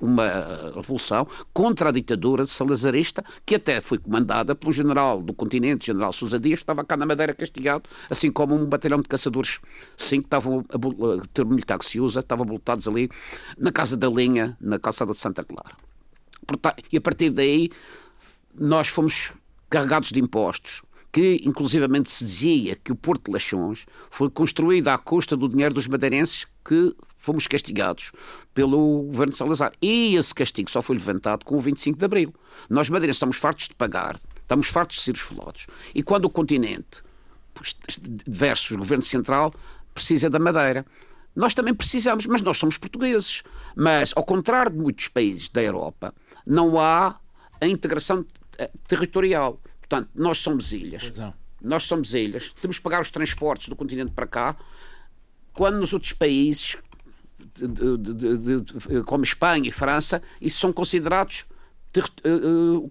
uma 0.00 0.26
eh, 0.26 0.72
revolução 0.76 1.26
contra 1.54 1.88
a 1.88 1.92
ditadura 1.92 2.46
salazarista, 2.46 3.24
que 3.46 3.54
até 3.54 3.80
foi 3.80 3.96
comandada 3.96 4.54
pelo 4.54 4.72
general 4.72 5.22
do 5.22 5.32
continente, 5.32 5.86
general 5.86 6.12
Sousa 6.12 6.38
Dias, 6.38 6.58
que 6.58 6.64
estava 6.64 6.84
cá 6.84 6.98
na 6.98 7.06
Madeira 7.06 7.32
castigado, 7.32 7.88
assim 8.10 8.30
como 8.30 8.54
um 8.54 8.66
batalhão 8.66 9.00
de 9.00 9.08
caçadores, 9.08 9.58
sim, 9.96 10.20
que 10.20 10.26
estavam, 10.26 10.62
a 10.68 11.26
termo 11.32 11.52
militar 11.52 11.78
que 11.78 11.86
se 11.86 11.98
usa, 11.98 12.20
estavam 12.20 12.44
voltados 12.44 12.86
ali 12.86 13.08
na 13.58 13.72
Casa 13.72 13.96
da 13.96 14.08
Linha, 14.08 14.54
na 14.60 14.78
Casa 14.78 14.97
calçada 14.98 15.12
de 15.12 15.18
Santa 15.18 15.44
Clara. 15.44 15.76
E 16.92 16.96
a 16.96 17.00
partir 17.00 17.30
daí 17.30 17.70
nós 18.54 18.88
fomos 18.88 19.32
carregados 19.70 20.10
de 20.10 20.20
impostos, 20.20 20.82
que 21.12 21.40
inclusivamente 21.44 22.10
se 22.10 22.24
dizia 22.24 22.76
que 22.76 22.92
o 22.92 22.96
Porto 22.96 23.26
de 23.26 23.32
Lachões 23.32 23.86
foi 24.10 24.30
construído 24.30 24.88
à 24.88 24.98
custa 24.98 25.36
do 25.36 25.48
dinheiro 25.48 25.74
dos 25.74 25.86
madeirenses 25.86 26.46
que 26.64 26.94
fomos 27.16 27.46
castigados 27.46 28.12
pelo 28.54 29.02
governo 29.04 29.32
de 29.32 29.38
Salazar. 29.38 29.72
E 29.80 30.14
esse 30.16 30.34
castigo 30.34 30.70
só 30.70 30.82
foi 30.82 30.96
levantado 30.96 31.44
com 31.44 31.56
o 31.56 31.60
25 31.60 31.98
de 31.98 32.04
Abril. 32.04 32.34
Nós 32.68 32.88
madeirenses 32.88 33.16
estamos 33.16 33.36
fartos 33.36 33.68
de 33.68 33.74
pagar, 33.74 34.18
estamos 34.40 34.68
fartos 34.68 34.96
de 34.96 35.02
ser 35.02 35.14
os 35.14 35.20
flodos. 35.20 35.66
E 35.94 36.02
quando 36.02 36.24
o 36.24 36.30
continente 36.30 37.02
versus 38.26 38.70
o 38.70 38.78
governo 38.78 39.02
central 39.02 39.52
precisa 39.92 40.30
da 40.30 40.38
madeira. 40.38 40.86
Nós 41.38 41.54
também 41.54 41.72
precisamos, 41.72 42.26
mas 42.26 42.42
nós 42.42 42.58
somos 42.58 42.76
portugueses. 42.76 43.44
Mas, 43.76 44.12
ao 44.16 44.24
contrário 44.24 44.72
de 44.72 44.78
muitos 44.78 45.06
países 45.06 45.48
da 45.48 45.62
Europa, 45.62 46.12
não 46.44 46.80
há 46.80 47.14
a 47.60 47.66
integração 47.68 48.26
eh, 48.58 48.68
territorial. 48.88 49.60
Portanto, 49.78 50.08
nós 50.16 50.38
somos 50.38 50.72
ilhas. 50.72 51.12
Nós 51.62 51.84
somos 51.84 52.12
ilhas. 52.12 52.52
Temos 52.60 52.78
que 52.78 52.82
pagar 52.82 53.00
os 53.00 53.12
transportes 53.12 53.68
do 53.68 53.76
continente 53.76 54.10
para 54.10 54.26
cá, 54.26 54.56
quando 55.52 55.78
nos 55.78 55.92
outros 55.92 56.12
países, 56.12 56.76
de, 57.54 57.68
de, 57.68 58.62
de, 58.62 59.02
como 59.04 59.22
Espanha 59.22 59.68
e 59.68 59.72
França, 59.72 60.20
isso 60.40 60.58
são 60.58 60.72
considerados 60.72 61.46
ter, 61.92 62.02
uh, 62.26 62.90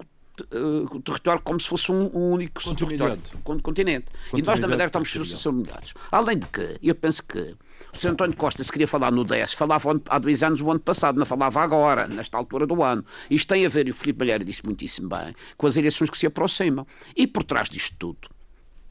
uh, 0.56 1.02
território 1.02 1.42
como 1.42 1.60
se 1.60 1.68
fosse 1.68 1.92
um, 1.92 2.10
único 2.16 2.64
território, 2.76 3.22
continente. 3.62 4.06
E 4.34 4.42
nós, 4.42 4.62
na 4.62 4.70
Madeira, 4.70 4.86
estamos 4.86 5.46
humilhados. 5.46 5.94
Além 6.10 6.40
de 6.40 6.48
que, 6.48 6.78
eu 6.82 6.96
penso 6.96 7.24
que 7.24 7.58
o 7.94 7.98
Sr. 8.00 8.10
António 8.10 8.36
Costa, 8.36 8.64
se 8.64 8.72
queria 8.72 8.88
falar 8.88 9.12
no 9.12 9.24
DS, 9.24 9.54
falava 9.54 10.02
há 10.10 10.20
dois 10.20 10.44
anos, 10.44 10.62
o 10.62 10.70
ano 10.70 10.80
passado, 10.80 11.18
não 11.18 11.26
falava 11.26 11.62
agora, 11.62 12.08
nesta 12.08 12.38
altura 12.38 12.68
do 12.68 12.84
ano. 12.84 13.04
Isto 13.30 13.50
tem 13.50 13.66
a 13.66 13.70
ver, 13.70 13.88
e 13.88 13.92
o 13.92 13.94
Filipe 13.94 14.20
Malheiro 14.20 14.44
disse 14.44 14.66
muitíssimo 14.66 15.10
bem, 15.10 15.34
com 15.56 15.68
as 15.68 15.78
eleições 15.78 16.10
que 16.10 16.18
se 16.18 16.26
aproximam. 16.26 16.86
E 17.16 17.26
por 17.26 17.44
trás 17.44 17.70
disto 17.70 17.96
tudo, 17.98 18.30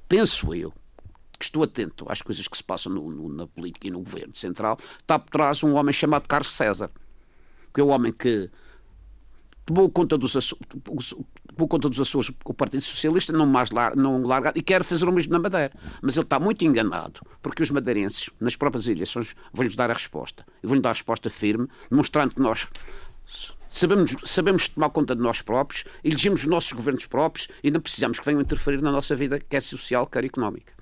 penso 0.08 0.54
eu, 0.54 0.72
que 1.38 1.44
estou 1.44 1.62
atento 1.62 2.06
às 2.08 2.22
coisas 2.22 2.48
que 2.48 2.56
se 2.56 2.64
passam 2.64 2.92
no, 2.92 3.10
no, 3.10 3.28
na 3.28 3.46
política 3.46 3.86
e 3.86 3.90
no 3.90 4.00
governo 4.00 4.34
central, 4.34 4.78
está 4.98 5.18
por 5.18 5.30
trás 5.30 5.62
um 5.62 5.74
homem 5.74 5.92
chamado 5.92 6.26
Carlos 6.26 6.50
César, 6.50 6.90
que 7.74 7.80
é 7.80 7.84
o 7.84 7.88
homem 7.88 8.12
que 8.12 8.50
tomou 9.66 9.90
conta 9.90 10.16
dos, 10.16 10.32
tomou 10.32 11.68
conta 11.68 11.88
dos 11.90 12.00
Açores 12.00 12.30
o 12.44 12.54
Partido 12.54 12.80
Socialista, 12.80 13.32
não 13.32 13.46
mais 13.46 13.70
lar, 13.70 13.96
não 13.96 14.22
larga, 14.22 14.52
e 14.54 14.62
quer 14.62 14.84
fazer 14.84 15.06
o 15.08 15.12
mesmo 15.12 15.32
na 15.32 15.40
Madeira. 15.40 15.72
Mas 16.00 16.16
ele 16.16 16.24
está 16.24 16.38
muito 16.38 16.64
enganado, 16.64 17.20
porque 17.42 17.62
os 17.62 17.70
madeirenses, 17.70 18.30
nas 18.40 18.56
próprias 18.56 18.86
eleições, 18.86 19.34
vão-lhes 19.52 19.76
dar 19.76 19.90
a 19.90 19.94
resposta. 19.94 20.46
E 20.62 20.66
vão-lhe 20.66 20.80
dar 20.80 20.90
a 20.90 20.92
resposta 20.92 21.28
firme, 21.28 21.68
demonstrando 21.90 22.34
que 22.34 22.40
nós 22.40 22.68
sabemos, 23.68 24.14
sabemos 24.24 24.68
tomar 24.68 24.90
conta 24.90 25.14
de 25.14 25.20
nós 25.20 25.42
próprios, 25.42 25.84
elegemos 26.04 26.42
os 26.42 26.46
nossos 26.46 26.72
governos 26.72 27.06
próprios 27.06 27.48
e 27.62 27.70
não 27.70 27.80
precisamos 27.80 28.18
que 28.18 28.24
venham 28.24 28.40
interferir 28.40 28.80
na 28.80 28.92
nossa 28.92 29.16
vida, 29.16 29.40
quer 29.40 29.60
social, 29.60 30.06
quer 30.06 30.24
económica. 30.24 30.75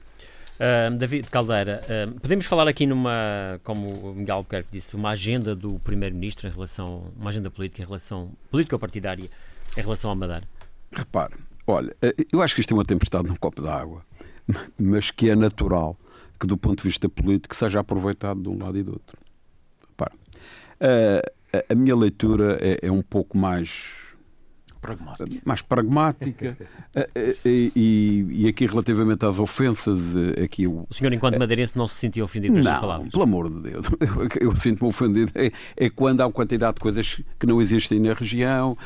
Uh, 0.55 0.97
David 0.97 1.29
Caldeira, 1.31 1.83
uh, 1.85 2.21
podemos 2.21 2.47
falar 2.47 2.69
aqui 2.69 2.87
numa, 2.87 3.61
como 3.65 3.89
o 3.89 4.15
Miguel 4.15 4.37
Albuquerque 4.37 4.69
disse, 4.71 4.95
uma 4.95 5.11
agenda 5.11 5.55
do 5.55 5.81
Primeiro-Ministro 5.81 6.47
em 6.47 6.53
relação, 6.53 7.13
uma 7.17 7.31
agenda 7.31 7.51
política 7.51 7.83
em 7.83 7.85
relação, 7.85 8.31
política-partidária 8.53 9.29
em 9.77 9.81
relação 9.81 10.13
à 10.13 10.15
Madeira? 10.15 10.45
Repare, 10.93 11.35
olha, 11.67 11.97
eh, 12.01 12.15
eu 12.33 12.41
acho 12.41 12.55
que 12.55 12.61
isto 12.61 12.73
é 12.73 12.77
uma 12.77 12.85
tempestade 12.85 13.27
num 13.27 13.35
copo 13.35 13.61
d'água, 13.61 14.07
mas 14.79 15.11
que 15.11 15.29
é 15.29 15.35
natural 15.35 15.99
que 16.39 16.47
do 16.47 16.57
ponto 16.57 16.83
de 16.83 16.89
vista 16.89 17.09
político 17.09 17.57
seja 17.57 17.81
aproveitado 17.81 18.41
de 18.41 18.49
um 18.49 18.63
lado 18.63 18.79
e 18.79 18.83
do 18.85 18.93
outro. 18.93 19.19
Repare, 19.89 20.15
uh, 20.15 21.65
a 21.69 21.75
minha 21.75 21.97
leitura 21.97 22.59
é, 22.61 22.79
é 22.87 22.93
um 22.93 23.03
pouco 23.03 23.37
mais 23.37 24.04
pragmática. 24.85 25.41
mais 25.45 25.63
pragmática 25.63 26.57
eh, 26.95 27.09
eh, 27.15 27.37
e, 27.45 28.27
e, 28.31 28.49
aqui 28.49 28.67
relativamente 28.67 29.25
às 29.25 29.39
ofensas 29.39 30.01
eh, 30.15 30.45
aqui 30.45 30.67
o, 30.67 30.87
o 30.89 30.95
senhor 30.95 31.13
enquanto 31.13 31.39
madeirense 31.39 31.77
não 31.77 31.89
se 31.89 31.97
sentiu 31.97 32.25
ofendido 32.25 32.55
por 32.55 32.61
estas 32.61 32.81
palavras? 32.81 33.11
pelo 33.11 33.23
amor 33.23 33.51
de 33.51 33.61
Deus 33.71 33.87
eu, 34.41 34.49
eu 34.49 34.57
sinto-me 34.57 34.89
ofendido 34.89 35.33
é, 35.35 35.51
é, 35.77 35.91
quando 35.91 36.21
há 36.21 36.27
uma 36.27 36.33
quantidade 36.33 36.75
de 36.75 36.81
coisas 36.81 37.21
que 37.39 37.47
não 37.47 37.61
existem 37.61 37.99
na 37.99 38.13
região 38.13 38.77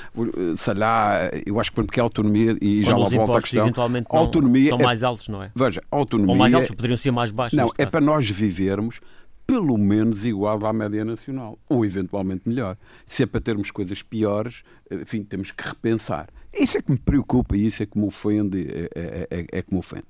sei 0.56 0.74
lá, 0.74 1.30
eu 1.44 1.58
acho 1.58 1.70
que 1.70 1.76
porque 1.76 2.00
a 2.00 2.02
autonomia 2.02 2.56
e 2.60 2.82
quando 2.82 2.86
já 2.86 2.96
lá 2.96 3.08
volta 3.08 3.38
a 3.38 3.42
questão 3.42 3.62
eventualmente 3.64 4.06
não, 4.12 4.20
autonomia 4.20 4.68
são 4.70 4.78
é, 4.78 4.82
mais 4.84 5.02
altos, 5.02 5.28
não 5.28 5.42
é? 5.42 5.50
Veja, 5.54 5.82
autonomia 5.90 6.32
ou 6.32 6.38
mais 6.38 6.54
altos, 6.54 6.70
poderiam 6.70 6.96
ser 6.96 7.10
mais 7.10 7.30
baixos 7.30 7.56
não, 7.56 7.68
é 7.76 7.86
para 7.86 8.00
nós 8.00 8.28
vivermos 8.28 9.00
pelo 9.48 9.78
menos 9.78 10.26
igual 10.26 10.62
à 10.66 10.72
média 10.74 11.02
nacional, 11.06 11.58
ou 11.66 11.82
eventualmente 11.82 12.46
melhor. 12.46 12.76
Se 13.06 13.22
é 13.22 13.26
para 13.26 13.40
termos 13.40 13.70
coisas 13.70 14.02
piores, 14.02 14.62
enfim, 14.90 15.24
temos 15.24 15.50
que 15.50 15.66
repensar. 15.66 16.28
Isso 16.52 16.76
é 16.76 16.82
que 16.82 16.92
me 16.92 16.98
preocupa 16.98 17.56
e 17.56 17.66
isso 17.66 17.82
é 17.82 17.86
que 17.86 17.98
me 17.98 18.06
ofende. 18.06 18.68
É, 18.70 18.90
é, 18.94 19.28
é, 19.30 19.46
é 19.50 19.62
que 19.62 19.72
me 19.72 19.78
ofende. 19.78 20.04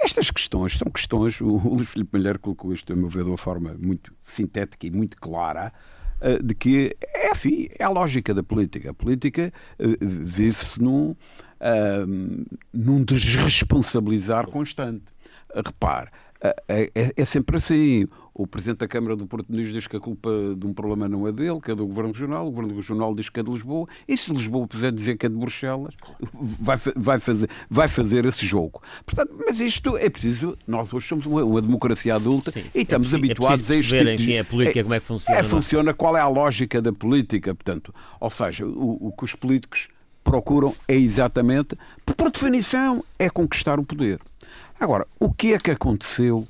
Estas 0.00 0.30
questões 0.30 0.78
são 0.78 0.90
questões, 0.90 1.38
o 1.42 1.58
Luís 1.58 1.90
Filipe 1.90 2.16
Malher 2.16 2.38
colocou 2.38 2.72
isto, 2.72 2.90
a 2.90 2.96
meu 2.96 3.10
ver, 3.10 3.24
de 3.24 3.30
uma 3.30 3.36
forma 3.36 3.76
muito 3.78 4.10
sintética 4.24 4.86
e 4.86 4.90
muito 4.90 5.18
clara, 5.18 5.70
eh, 6.22 6.38
de 6.42 6.54
que 6.54 6.96
é, 7.14 7.30
enfim, 7.30 7.68
é 7.78 7.84
a 7.84 7.90
lógica 7.90 8.32
da 8.32 8.42
política. 8.42 8.90
A 8.90 8.94
política 8.94 9.52
uh, 9.78 9.96
vive-se 10.00 10.82
num, 10.82 11.10
uh, 11.10 12.46
num 12.72 13.04
desresponsabilizar 13.04 14.46
constante. 14.46 15.04
Repare, 15.54 16.10
é, 16.68 17.12
é, 17.16 17.24
sempre 17.24 17.56
assim 17.56 18.06
o 18.32 18.46
Presidente 18.46 18.78
da 18.78 18.88
Câmara 18.88 19.16
do 19.16 19.26
Porto 19.26 19.50
Muniz 19.50 19.72
diz 19.72 19.88
que 19.88 19.96
a 19.96 20.00
culpa 20.00 20.30
de 20.56 20.64
um 20.64 20.72
problema 20.72 21.08
não 21.08 21.26
é 21.26 21.32
dele, 21.32 21.60
que 21.60 21.72
é 21.72 21.74
do 21.74 21.84
Governo 21.84 22.12
Regional, 22.12 22.46
o 22.46 22.50
Governo 22.52 22.76
Regional 22.76 23.12
diz 23.12 23.28
que 23.28 23.40
é 23.40 23.42
de 23.42 23.50
Lisboa, 23.50 23.88
e 24.06 24.16
se 24.16 24.32
Lisboa 24.32 24.64
puser 24.68 24.92
dizer 24.92 25.18
que 25.18 25.26
é 25.26 25.28
de 25.28 25.34
Bruxelas, 25.34 25.94
vai, 26.32 26.76
vai, 26.94 27.18
fazer, 27.18 27.50
vai 27.68 27.88
fazer 27.88 28.24
esse 28.24 28.46
jogo. 28.46 28.80
Portanto, 29.04 29.34
mas 29.44 29.58
isto 29.58 29.96
é 29.96 30.08
preciso, 30.08 30.56
nós 30.68 30.92
hoje 30.92 31.08
somos 31.08 31.26
uma, 31.26 31.42
uma 31.42 31.60
democracia 31.60 32.14
adulta 32.14 32.52
Sim, 32.52 32.62
e 32.72 32.82
estamos 32.82 33.12
é 33.12 33.16
habituados 33.16 33.68
é 33.68 33.74
a 33.74 33.76
isto. 33.76 33.90
Perceber, 33.90 34.14
enfim, 34.14 34.38
a 34.38 34.44
política, 34.44 34.78
é, 34.78 34.82
como 34.84 34.94
é 34.94 35.00
que 35.00 35.06
funciona. 35.06 35.40
É, 35.40 35.42
funciona, 35.42 35.94
qual 35.94 36.16
é 36.16 36.20
a 36.20 36.28
lógica 36.28 36.80
da 36.80 36.92
política, 36.92 37.52
portanto, 37.52 37.92
ou 38.20 38.30
seja, 38.30 38.64
o, 38.64 39.08
o 39.08 39.12
que 39.12 39.24
os 39.24 39.34
políticos 39.34 39.88
procuram 40.22 40.74
é 40.86 40.94
exatamente, 40.94 41.76
por 42.04 42.30
definição, 42.30 43.04
é 43.18 43.28
conquistar 43.28 43.80
o 43.80 43.84
poder. 43.84 44.20
Agora, 44.80 45.06
o 45.18 45.32
que 45.32 45.54
é 45.54 45.58
que 45.58 45.70
aconteceu 45.70 46.46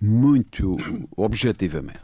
muito 0.00 0.76
objetivamente. 1.16 2.00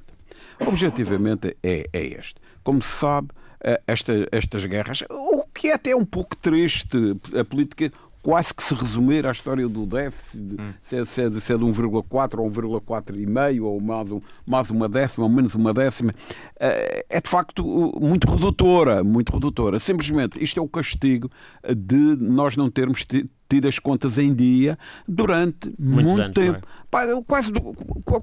Objetivamente 0.67 1.57
é, 1.63 1.89
é 1.93 2.03
este. 2.03 2.37
Como 2.63 2.83
se 2.83 2.99
sabe, 2.99 3.29
eh, 3.63 3.81
esta, 3.87 4.13
estas 4.33 4.65
guerras, 4.65 5.03
o 5.11 5.45
que 5.55 5.69
é 5.69 5.75
até 5.75 5.95
um 5.95 6.05
pouco 6.05 6.37
triste, 6.37 6.97
a 7.39 7.45
política 7.45 7.93
quase 8.23 8.53
que 8.55 8.63
se 8.63 8.75
resumir 8.75 9.27
à 9.27 9.33
história 9.33 9.67
do 9.69 9.87
déficit, 9.87 10.57
hum. 10.61 10.73
se, 10.83 10.97
é, 10.97 11.05
se, 11.05 11.23
é 11.23 11.31
de, 11.31 11.41
se 11.41 11.53
é 11.53 11.57
de 11.57 11.65
1,4 11.65 12.39
ou 12.39 12.51
1,4,5 12.51 13.63
ou 13.63 13.81
mais, 13.81 14.11
um, 14.11 14.21
mais 14.47 14.71
uma 14.71 14.89
décima 14.89 15.25
ou 15.25 15.31
menos 15.31 15.55
uma 15.55 15.73
décima, 15.73 16.15
eh, 16.59 17.05
é 17.09 17.21
de 17.21 17.29
facto 17.29 17.65
muito 18.01 18.29
redutora, 18.31 19.03
muito 19.03 19.33
redutora. 19.33 19.79
Simplesmente 19.79 20.43
isto 20.43 20.59
é 20.59 20.63
o 20.63 20.69
castigo 20.69 21.31
de 21.77 22.17
nós 22.17 22.57
não 22.57 22.71
termos 22.71 23.07
tido 23.49 23.69
as 23.69 23.79
contas 23.79 24.19
em 24.19 24.35
dia 24.35 24.79
durante 25.09 25.73
Muitos 25.79 26.13
muito 26.13 26.21
anos, 26.21 26.35
tempo, 26.35 26.67
é? 26.93 27.23
quase, 27.27 27.53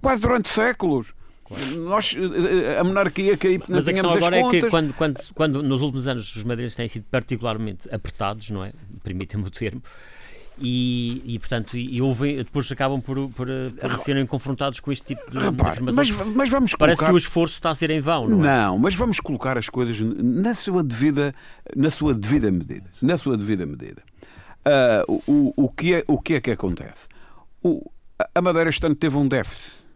quase 0.02 0.22
durante 0.22 0.48
séculos. 0.48 1.14
Claro. 1.48 1.66
Nós, 1.78 2.16
a 2.80 2.84
monarquia 2.84 3.38
que 3.38 3.48
aí 3.48 3.58
não 3.58 3.66
Mas 3.70 3.88
a 3.88 3.94
questão 3.94 4.12
agora 4.12 4.38
é 4.38 4.50
que 4.50 4.70
quando, 4.70 4.94
quando, 4.94 5.18
quando 5.34 5.64
nos 5.64 5.82
últimos 5.82 6.06
anos 6.06 6.36
os 6.36 6.44
madeirenses 6.44 6.76
têm 6.76 6.88
sido 6.90 7.06
particularmente 7.10 7.88
apertados, 7.90 8.52
não 8.52 8.66
é? 8.66 8.74
Permitem-me 9.02 9.48
o 9.48 9.50
termo, 9.50 9.82
e, 10.60 11.22
e, 11.24 11.40
portanto 11.40 11.78
e 11.78 12.02
ouvem, 12.02 12.38
depois 12.38 12.70
acabam 12.72 13.00
por, 13.00 13.30
por, 13.30 13.48
por 13.80 14.00
serem 14.00 14.26
confrontados 14.26 14.80
com 14.80 14.92
este 14.92 15.16
tipo 15.16 15.30
de, 15.32 15.38
Repare, 15.38 15.78
de. 15.78 15.94
Mas, 15.94 16.10
mas 16.10 16.50
vamos 16.50 16.74
Parece 16.78 17.06
que 17.06 17.12
o 17.12 17.18
esforço 17.18 17.54
está 17.54 17.70
a 17.70 17.76
ser 17.76 17.92
em 17.92 18.02
vão, 18.02 18.28
não 18.28 18.40
é? 18.40 18.58
Não, 18.58 18.78
mas 18.78 18.94
vamos 18.96 19.20
colocar 19.20 19.58
as 19.58 19.70
coisas 19.70 20.00
na 20.02 20.54
sua 20.54 20.84
devida, 20.84 21.34
na 21.76 21.92
sua 21.92 22.14
devida 22.14 22.52
medida. 22.52 22.90
Na 23.02 23.18
sua 23.18 23.38
devida 23.38 23.66
medida. 23.66 24.02
Uh, 25.08 25.22
o, 25.28 25.66
o, 25.66 25.70
que 25.70 25.94
é, 25.94 26.04
o 26.08 26.20
que 26.20 26.34
é 26.34 26.42
que 26.42 26.52
acontece? 26.52 27.08
O, 27.64 27.90
a 28.36 28.42
Madeira 28.42 28.70
este 28.70 28.86
ano 28.86 28.96
teve 28.96 29.16
um 29.16 29.28
déficit 29.28 29.87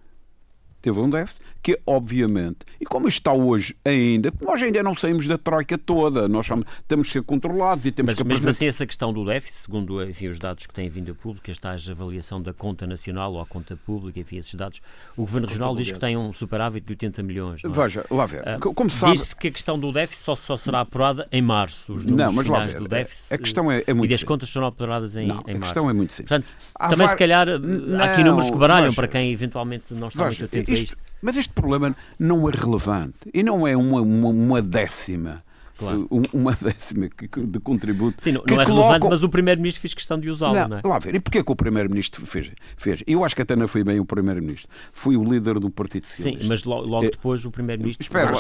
teve 0.82 1.00
um 1.00 1.10
déficit 1.10 1.42
que 1.62 1.80
obviamente, 1.86 2.60
e 2.80 2.86
como 2.86 3.08
está 3.08 3.32
hoje 3.34 3.76
ainda, 3.86 4.34
nós 4.42 4.62
ainda 4.62 4.82
não 4.82 4.96
saímos 4.96 5.28
da 5.28 5.38
troika 5.38 5.78
toda, 5.78 6.28
nós 6.28 6.48
temos 6.88 7.08
que 7.08 7.14
ser 7.14 7.24
controlados 7.24 7.86
e 7.86 7.92
temos 7.92 8.12
mas, 8.12 8.18
que 8.18 8.24
Mesmo 8.24 8.50
assim, 8.50 8.66
essa 8.66 8.86
questão 8.86 9.14
do 9.14 9.26
déficit, 9.26 9.60
segundo 9.60 10.04
enfim, 10.04 10.28
os 10.28 10.40
dados 10.40 10.66
que 10.66 10.74
têm 10.74 10.90
vindo 10.90 11.12
a 11.12 11.16
público, 11.16 11.50
esta 11.52 11.76
avaliação 11.92 12.42
da 12.42 12.54
conta 12.54 12.88
nacional 12.88 13.34
ou 13.34 13.42
a 13.42 13.46
conta 13.46 13.78
pública, 13.86 14.20
enfim, 14.20 14.38
esses 14.38 14.56
dados, 14.56 14.82
o 15.16 15.22
Governo 15.22 15.48
Regional 15.48 15.76
diz 15.76 15.92
que 15.92 16.00
tem 16.00 16.18
um 16.18 16.34
superávit 16.34 16.86
de 16.86 16.94
80 16.94 17.24
milhões. 17.24 17.64
É? 17.64 17.70
Veja, 17.70 18.06
lá 18.10 18.26
ver. 18.26 18.42
Uh, 18.42 18.74
como 18.74 18.90
sabe... 18.90 19.14
Diz-se 19.14 19.36
que 19.36 19.48
a 19.48 19.52
questão 19.52 19.80
do 19.80 19.92
déficit 19.92 20.26
só, 20.26 20.36
só 20.36 20.58
será 20.58 20.82
apurada 20.82 21.28
em 21.32 21.42
março, 21.42 21.94
os 21.94 22.06
números 22.06 22.34
não, 22.34 22.36
mas 22.36 22.46
finais 22.46 22.76
do 22.76 22.88
déficit. 22.88 23.34
A 23.34 23.38
questão 23.38 23.72
é, 23.72 23.84
é 23.86 23.94
muito 23.94 24.10
E 24.10 24.14
as 24.14 24.24
contas 24.24 24.50
serão 24.50 24.68
apuradas 24.68 25.16
em, 25.16 25.28
não, 25.28 25.44
em 25.48 25.54
março. 25.54 25.58
A 25.58 25.60
questão 25.60 25.90
é 25.90 25.94
muito 25.94 26.14
simples. 26.14 26.30
Portanto, 26.30 26.56
Há 26.76 26.90
também 26.90 27.06
var... 27.06 27.12
se 27.12 27.18
calhar 27.18 27.60
não, 27.60 28.00
há 28.00 28.06
aqui 28.06 28.24
números 28.24 28.50
que 28.50 28.58
baralham 28.58 28.86
veja, 28.86 28.96
para 28.96 29.08
quem 29.08 29.32
eventualmente 29.32 29.94
não 29.94 30.08
está 30.08 30.26
veja, 30.26 30.40
muito 30.40 30.46
atento 30.46 30.72
isto, 30.72 30.82
a 30.82 30.84
isto. 30.84 31.11
Mas 31.22 31.38
este 31.38 31.54
problema 31.54 31.96
não 32.18 32.50
é 32.50 32.52
relevante 32.52 33.30
e 33.34 33.44
não 33.44 33.68
é 33.68 33.76
uma, 33.78 34.02
uma, 34.02 34.30
uma 34.30 34.62
décima. 34.62 35.44
Claro. 35.78 36.08
Uma 36.32 36.54
décima 36.54 37.10
de 37.10 37.60
contributo. 37.60 38.24
Sim, 38.24 38.34
não, 38.34 38.44
não 38.48 38.62
é 38.62 38.66
coloca... 38.66 38.82
relevante, 38.82 39.10
mas 39.10 39.24
o 39.24 39.30
Primeiro-Ministro 39.30 39.82
fez 39.82 39.96
questão 39.96 40.20
de 40.20 40.30
usá-lo, 40.30 40.54
não, 40.54 40.68
não 40.68 40.78
é? 40.78 40.82
Lá 40.86 41.00
ver, 41.00 41.16
e 41.16 41.20
porquê 41.20 41.44
que 41.44 41.52
o 41.52 41.56
Primeiro-Ministro 41.56 42.24
fez, 42.24 42.52
fez? 42.78 43.04
Eu 43.08 43.26
acho 43.26 43.36
que 43.36 43.42
até 43.42 43.56
não 43.56 43.68
foi 43.68 43.84
bem 43.84 44.00
o 44.00 44.06
Primeiro-Ministro. 44.06 44.70
Foi 44.94 45.18
o 45.18 45.24
líder 45.24 45.60
do 45.60 45.72
Partido 45.72 46.06
Socialista. 46.06 46.44
Sim, 46.44 46.48
mas 46.48 46.64
logo, 46.66 46.86
logo 46.86 47.06
é... 47.06 47.10
depois 47.10 47.46
o 47.46 47.52
Primeiro-Ministro... 47.52 48.04
Espera. 48.04 48.32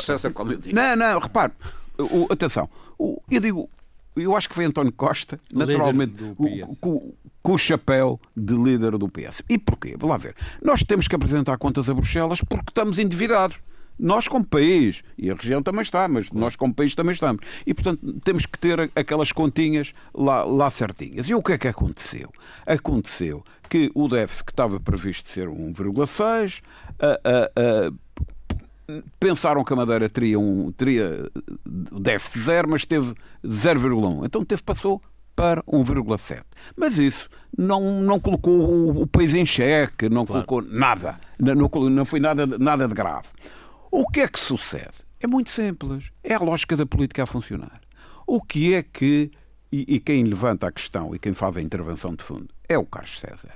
Não, 0.71 0.95
não, 0.95 1.19
repare. 1.19 1.53
O, 1.97 2.31
atenção. 2.31 2.69
O, 2.99 3.19
eu 3.31 3.41
digo, 3.41 3.67
eu 4.15 4.35
acho 4.35 4.47
que 4.47 4.53
foi 4.53 4.65
António 4.65 4.91
Costa, 4.91 5.39
naturalmente, 5.51 6.13
com, 6.79 7.13
com 7.41 7.53
o 7.53 7.57
chapéu 7.57 8.19
de 8.35 8.53
líder 8.53 8.97
do 8.97 9.09
PS. 9.09 9.41
E 9.49 9.57
porquê? 9.57 9.95
Vamos 9.97 10.11
lá 10.11 10.17
ver. 10.17 10.35
Nós 10.61 10.83
temos 10.83 11.07
que 11.07 11.15
apresentar 11.15 11.57
contas 11.57 11.89
a 11.89 11.93
Bruxelas 11.93 12.41
porque 12.41 12.69
estamos 12.69 12.99
endividados. 12.99 13.57
Nós, 13.99 14.27
como 14.27 14.43
país, 14.43 15.03
e 15.15 15.29
a 15.29 15.35
região 15.35 15.61
também 15.61 15.81
está, 15.81 16.07
mas 16.07 16.31
nós, 16.31 16.55
como 16.55 16.73
país, 16.73 16.95
também 16.95 17.13
estamos. 17.13 17.45
E, 17.67 17.73
portanto, 17.73 18.19
temos 18.23 18.47
que 18.47 18.57
ter 18.57 18.91
aquelas 18.95 19.31
continhas 19.31 19.93
lá, 20.13 20.43
lá 20.43 20.71
certinhas. 20.71 21.29
E 21.29 21.35
o 21.35 21.43
que 21.43 21.53
é 21.53 21.57
que 21.57 21.67
aconteceu? 21.67 22.31
Aconteceu 22.65 23.43
que 23.69 23.91
o 23.93 24.07
déficit 24.07 24.45
que 24.45 24.51
estava 24.51 24.79
previsto 24.79 25.29
ser 25.29 25.47
1,6, 25.47 26.63
pensaram 29.19 29.63
que 29.63 29.71
a 29.71 29.75
Madeira 29.75 30.09
teria, 30.09 30.39
um, 30.39 30.71
teria 30.71 31.29
déficit 31.65 32.39
zero, 32.39 32.69
mas 32.69 32.85
teve 32.85 33.13
0,1. 33.45 34.25
Então 34.25 34.43
teve, 34.43 34.61
passou 34.63 35.01
para 35.41 35.63
1,7. 35.63 36.43
Mas 36.75 36.99
isso 36.99 37.27
não, 37.57 37.99
não 38.03 38.19
colocou 38.19 38.53
o, 38.53 39.01
o 39.01 39.07
país 39.07 39.33
em 39.33 39.43
xeque, 39.43 40.07
não 40.07 40.23
claro. 40.23 40.45
colocou 40.45 40.71
nada. 40.71 41.19
Não, 41.39 41.67
não 41.89 42.05
foi 42.05 42.19
nada, 42.19 42.45
nada 42.45 42.87
de 42.87 42.93
grave. 42.93 43.29
O 43.89 44.07
que 44.07 44.19
é 44.19 44.27
que 44.27 44.39
sucede? 44.39 44.99
É 45.19 45.25
muito 45.25 45.49
simples. 45.49 46.11
É 46.23 46.35
a 46.35 46.39
lógica 46.39 46.77
da 46.77 46.85
política 46.85 47.23
a 47.23 47.25
funcionar. 47.25 47.81
O 48.27 48.39
que 48.39 48.75
é 48.75 48.83
que. 48.83 49.31
E, 49.71 49.95
e 49.95 49.99
quem 49.99 50.23
levanta 50.23 50.67
a 50.67 50.71
questão 50.71 51.15
e 51.15 51.17
quem 51.17 51.33
faz 51.33 51.57
a 51.57 51.61
intervenção 51.61 52.13
de 52.13 52.23
fundo 52.23 52.47
é 52.69 52.77
o 52.77 52.85
Carlos 52.85 53.19
César. 53.19 53.55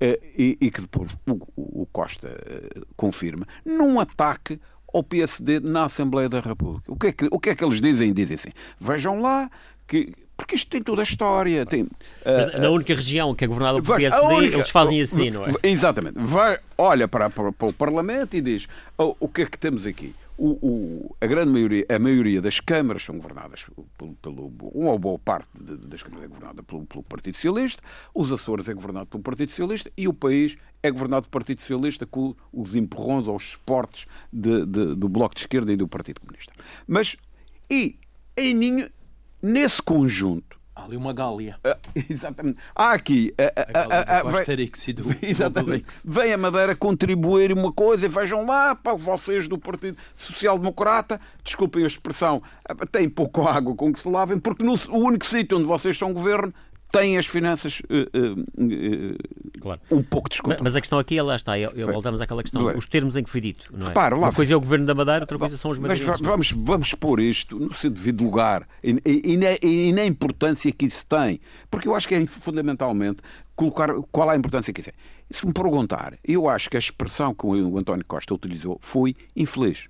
Eh, 0.00 0.20
e, 0.34 0.58
e, 0.62 0.70
que 0.70 0.80
depois 0.80 1.10
o, 1.26 1.82
o 1.82 1.86
Costa 1.86 2.28
uh, 2.28 2.86
confirma, 2.96 3.44
num 3.66 3.98
ataque 3.98 4.58
ao 4.94 5.02
PSD 5.02 5.60
na 5.60 5.84
Assembleia 5.84 6.28
da 6.28 6.40
República. 6.40 6.90
O 6.90 6.96
que, 6.96 7.08
é 7.08 7.12
que, 7.12 7.28
o 7.30 7.38
que 7.40 7.50
é 7.50 7.54
que 7.56 7.64
eles 7.64 7.80
dizem? 7.80 8.12
Dizem 8.12 8.34
assim: 8.36 8.50
vejam 8.80 9.20
lá 9.20 9.50
que 9.88 10.14
porque 10.38 10.54
isto 10.54 10.70
tem 10.70 10.80
toda 10.80 11.02
a 11.02 11.04
história. 11.04 11.66
Tem, 11.66 11.82
uh, 11.82 12.60
na 12.60 12.70
única 12.70 12.94
região 12.94 13.34
que 13.34 13.44
é 13.44 13.48
governada 13.48 13.82
pelo 13.82 13.98
PSD, 13.98 14.34
única, 14.34 14.56
eles 14.56 14.70
fazem 14.70 15.02
assim, 15.02 15.30
não 15.30 15.44
é? 15.44 15.52
Exatamente. 15.64 16.14
Vai, 16.16 16.60
olha 16.78 17.08
para, 17.08 17.28
para, 17.28 17.52
para 17.52 17.66
o 17.66 17.72
Parlamento 17.72 18.36
e 18.36 18.40
diz 18.40 18.68
oh, 18.96 19.16
o 19.18 19.28
que 19.28 19.42
é 19.42 19.46
que 19.46 19.58
temos 19.58 19.84
aqui. 19.84 20.14
O, 20.38 20.50
o, 20.62 21.16
a 21.20 21.26
grande 21.26 21.50
maioria, 21.50 21.84
a 21.88 21.98
maioria 21.98 22.40
das 22.40 22.60
câmaras 22.60 23.02
são 23.02 23.16
governadas 23.16 23.66
pelo, 23.98 24.14
pelo 24.22 24.52
uma 24.72 24.96
boa 24.96 25.18
parte 25.18 25.48
das 25.60 26.00
câmaras 26.00 26.26
é 26.26 26.28
governada 26.28 26.62
pelo, 26.62 26.86
pelo, 26.86 27.02
Partido 27.02 27.34
Socialista, 27.34 27.82
os 28.14 28.30
Açores 28.30 28.68
é 28.68 28.74
governado 28.74 29.06
pelo 29.06 29.20
Partido 29.20 29.48
Socialista 29.48 29.90
e 29.96 30.06
o 30.06 30.14
país 30.14 30.56
é 30.80 30.92
governado 30.92 31.22
pelo 31.22 31.32
Partido 31.32 31.60
Socialista 31.60 32.06
com 32.06 32.36
os 32.52 32.76
empurrões 32.76 33.26
ou 33.26 33.34
os 33.34 33.42
esportes 33.42 34.06
de, 34.32 34.64
de, 34.64 34.94
do 34.94 35.08
Bloco 35.08 35.34
de 35.34 35.40
Esquerda 35.40 35.72
e 35.72 35.76
do 35.76 35.88
Partido 35.88 36.20
Comunista. 36.20 36.52
Mas, 36.86 37.16
e 37.68 37.98
em 38.36 38.88
Nesse 39.42 39.80
conjunto. 39.80 40.58
Há 40.78 40.84
ali 40.84 40.96
uma 40.96 41.12
Gália. 41.12 41.58
Uh, 41.64 42.02
exatamente. 42.08 42.58
Há 42.74 42.92
aqui. 42.92 43.34
Uh, 43.36 44.28
Asterix 44.36 44.86
e 44.86 44.92
do 44.92 45.04
exatamente. 45.22 45.86
Vem 46.04 46.32
a 46.32 46.38
Madeira 46.38 46.76
contribuir 46.76 47.52
uma 47.52 47.72
coisa 47.72 48.06
e 48.06 48.08
vejam 48.08 48.46
lá, 48.46 48.76
para 48.76 48.94
vocês 48.94 49.48
do 49.48 49.58
Partido 49.58 49.98
Social 50.14 50.56
Democrata, 50.56 51.20
desculpem 51.42 51.82
a 51.82 51.86
expressão, 51.86 52.40
têm 52.92 53.08
pouco 53.08 53.46
água 53.48 53.74
com 53.74 53.92
que 53.92 53.98
se 53.98 54.08
lavem, 54.08 54.38
porque 54.38 54.62
no, 54.62 54.74
o 54.90 54.98
único 54.98 55.26
sítio 55.26 55.58
onde 55.58 55.66
vocês 55.66 55.98
são 55.98 56.12
governo 56.12 56.54
têm 56.90 57.18
as 57.18 57.26
finanças 57.26 57.80
uh, 57.80 58.38
uh, 58.62 59.60
claro. 59.60 59.80
um 59.90 60.02
pouco 60.02 60.28
descontroladas. 60.28 60.64
Mas 60.64 60.76
a 60.76 60.80
questão 60.80 60.98
aqui, 60.98 61.20
lá 61.20 61.36
está, 61.36 61.58
eu, 61.58 61.70
eu 61.72 61.92
voltamos 61.92 62.20
àquela 62.20 62.42
questão, 62.42 62.66
os 62.76 62.86
termos 62.86 63.16
em 63.16 63.22
que 63.22 63.30
foi 63.30 63.40
dito. 63.40 63.70
Não 63.72 63.86
é? 63.86 63.88
Repara, 63.88 64.16
Uma 64.16 64.32
coisa 64.32 64.54
é 64.54 64.56
o 64.56 64.60
Governo 64.60 64.86
da 64.86 64.94
Madeira, 64.94 65.20
outra 65.20 65.38
coisa 65.38 65.56
são 65.56 65.70
os 65.70 65.78
madeirenses. 65.78 66.08
Mas 66.08 66.20
vamos, 66.20 66.50
vamos 66.52 66.94
pôr 66.94 67.20
isto 67.20 67.58
no 67.58 67.72
seu 67.72 67.90
devido 67.90 68.24
lugar 68.24 68.66
e, 68.82 68.90
e, 69.04 69.32
e, 69.32 69.36
na, 69.36 69.46
e, 69.62 69.92
na, 69.92 70.04
importância 70.04 70.72
que 70.72 70.86
isso 70.86 71.06
tem. 71.06 71.40
Porque 71.70 71.88
eu 71.88 71.94
acho 71.94 72.08
que 72.08 72.14
é 72.14 72.26
fundamentalmente 72.26 73.22
colocar 73.54 73.92
qual 74.10 74.30
é 74.30 74.34
a 74.34 74.38
importância 74.38 74.72
que 74.72 74.80
isso 74.80 74.90
tem. 74.90 74.98
Se 75.30 75.46
me 75.46 75.52
perguntar, 75.52 76.14
eu 76.24 76.48
acho 76.48 76.70
que 76.70 76.76
a 76.76 76.78
expressão 76.78 77.34
que 77.34 77.46
o 77.46 77.78
António 77.78 78.04
Costa 78.06 78.32
utilizou 78.32 78.78
foi 78.80 79.14
infeliz. 79.36 79.88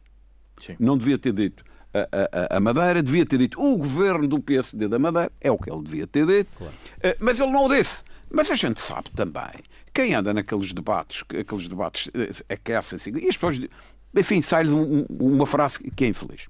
Sim. 0.57 0.75
Não 0.81 0.99
devia 0.99 1.17
ter 1.17 1.33
dito 1.33 1.68
a, 1.93 2.55
a, 2.55 2.57
a, 2.57 2.61
Madeira, 2.61 3.03
devia 3.03 3.25
ter 3.25 3.39
dito 3.39 3.61
o 3.61 3.77
governo 3.77 4.27
do 4.27 4.41
PSD 4.41 4.89
da 4.89 4.99
Madeira, 4.99 5.33
é 5.41 5.51
o 5.51 5.59
que 5.59 5.71
ele 5.71 5.83
devia 5.83 6.07
ter 6.07 6.27
dito, 6.27 6.51
claro. 6.57 6.75
Eh, 7.03 7.17
mas 7.19 7.41
ele 7.41 7.51
não 7.51 7.65
o 7.65 7.69
disse. 7.69 8.03
Mas 8.31 8.51
a 8.51 8.55
gente 8.55 8.79
sabe 8.81 9.11
também, 9.11 9.63
quem 9.95 10.15
anda 10.15 10.35
naqueles 10.35 10.73
debates, 10.73 11.25
aqueles 11.29 11.67
debates 11.67 12.11
eh, 12.15 12.55
aquecem-se, 12.55 13.11
e 13.11 13.29
as 13.29 13.37
pessoas, 13.37 13.61
enfim, 14.15 14.41
sai-lhes 14.43 14.73
um, 14.73 15.07
uma 15.09 15.47
frase 15.47 15.79
que 15.91 16.05
é 16.05 16.09
infeliz. 16.09 16.49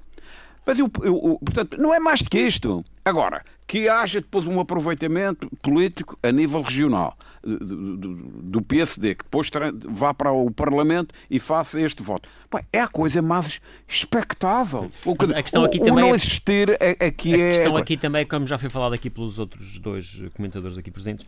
Mas, 0.66 0.78
eu, 0.78 0.90
eu, 1.02 1.38
portanto, 1.42 1.78
não 1.78 1.94
é 1.94 1.98
mais 1.98 2.20
do 2.20 2.28
que 2.28 2.38
isto. 2.38 2.84
Agora, 3.04 3.42
que 3.68 3.86
haja 3.86 4.22
depois 4.22 4.46
um 4.46 4.58
aproveitamento 4.58 5.48
político 5.62 6.18
a 6.22 6.32
nível 6.32 6.62
regional 6.62 7.14
do, 7.42 8.62
PSD, 8.62 9.14
que 9.14 9.24
depois 9.24 9.50
vá 9.88 10.14
para 10.14 10.32
o 10.32 10.50
Parlamento 10.50 11.14
e 11.30 11.38
faça 11.38 11.78
este 11.78 12.02
voto. 12.02 12.28
Bem, 12.50 12.62
é 12.72 12.80
a 12.80 12.88
coisa 12.88 13.20
mais 13.20 13.60
expectável. 13.86 14.90
O, 15.04 15.14
que, 15.14 15.32
a 15.32 15.42
questão 15.42 15.64
aqui 15.64 15.78
o, 15.78 15.84
também 15.84 16.04
o 16.04 16.06
não 16.08 16.14
é- 16.14 16.16
existir 16.16 16.70
é, 16.80 16.96
é 16.98 17.10
que 17.10 17.34
a 17.34 17.38
é... 17.38 17.50
A 17.50 17.52
questão 17.52 17.76
aqui 17.76 17.96
também, 17.98 18.26
como 18.26 18.46
já 18.46 18.56
foi 18.56 18.70
falado 18.70 18.94
aqui 18.94 19.10
pelos 19.10 19.38
outros 19.38 19.78
dois 19.78 20.22
comentadores 20.34 20.78
aqui 20.78 20.90
presentes, 20.90 21.26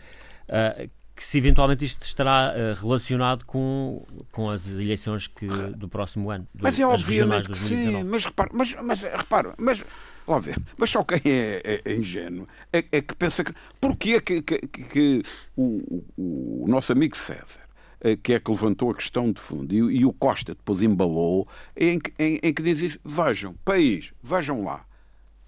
uh, 0.48 0.88
que 1.14 1.24
se 1.24 1.36
eventualmente 1.36 1.84
isto 1.84 2.02
estará 2.02 2.54
uh, 2.54 2.82
relacionado 2.82 3.44
com, 3.44 4.02
com 4.32 4.48
as 4.48 4.66
eleições 4.66 5.26
que, 5.26 5.46
do 5.46 5.88
próximo 5.88 6.30
ano. 6.30 6.46
Do, 6.54 6.62
mas 6.62 6.80
é 6.80 6.86
obviamente 6.86 7.50
que 7.50 7.58
sim, 7.58 8.02
mas 8.04 8.24
repara, 8.24 8.50
mas, 8.54 8.74
mas, 8.82 9.00
repara, 9.02 9.54
mas, 9.58 9.84
lá 10.26 10.38
ver, 10.38 10.56
mas 10.76 10.90
só 10.90 11.02
quem 11.02 11.20
é, 11.24 11.60
é, 11.64 11.82
é 11.84 11.94
ingênuo 11.94 12.46
é, 12.72 12.84
é, 12.92 13.00
que 13.00 13.14
pensa 13.14 13.42
que. 13.42 13.52
Porquê 13.80 14.20
que, 14.20 14.42
que, 14.42 14.58
que, 14.66 14.82
que 14.84 15.22
o, 15.56 16.04
o, 16.16 16.64
nosso 16.68 16.92
amigo 16.92 17.16
César, 17.16 17.68
eh, 18.00 18.16
que 18.16 18.34
é 18.34 18.40
que 18.40 18.50
levantou 18.50 18.90
a 18.90 18.94
questão 18.94 19.32
de 19.32 19.40
fundo, 19.40 19.74
e, 19.74 19.98
e 19.98 20.04
o 20.04 20.12
Costa 20.12 20.54
depois 20.54 20.82
embalou, 20.82 21.48
em, 21.76 21.98
em, 22.18 22.38
em 22.42 22.54
que 22.54 22.62
diz 22.62 22.80
isso: 22.80 23.00
vejam, 23.04 23.54
país, 23.64 24.12
vejam 24.22 24.62
lá, 24.62 24.84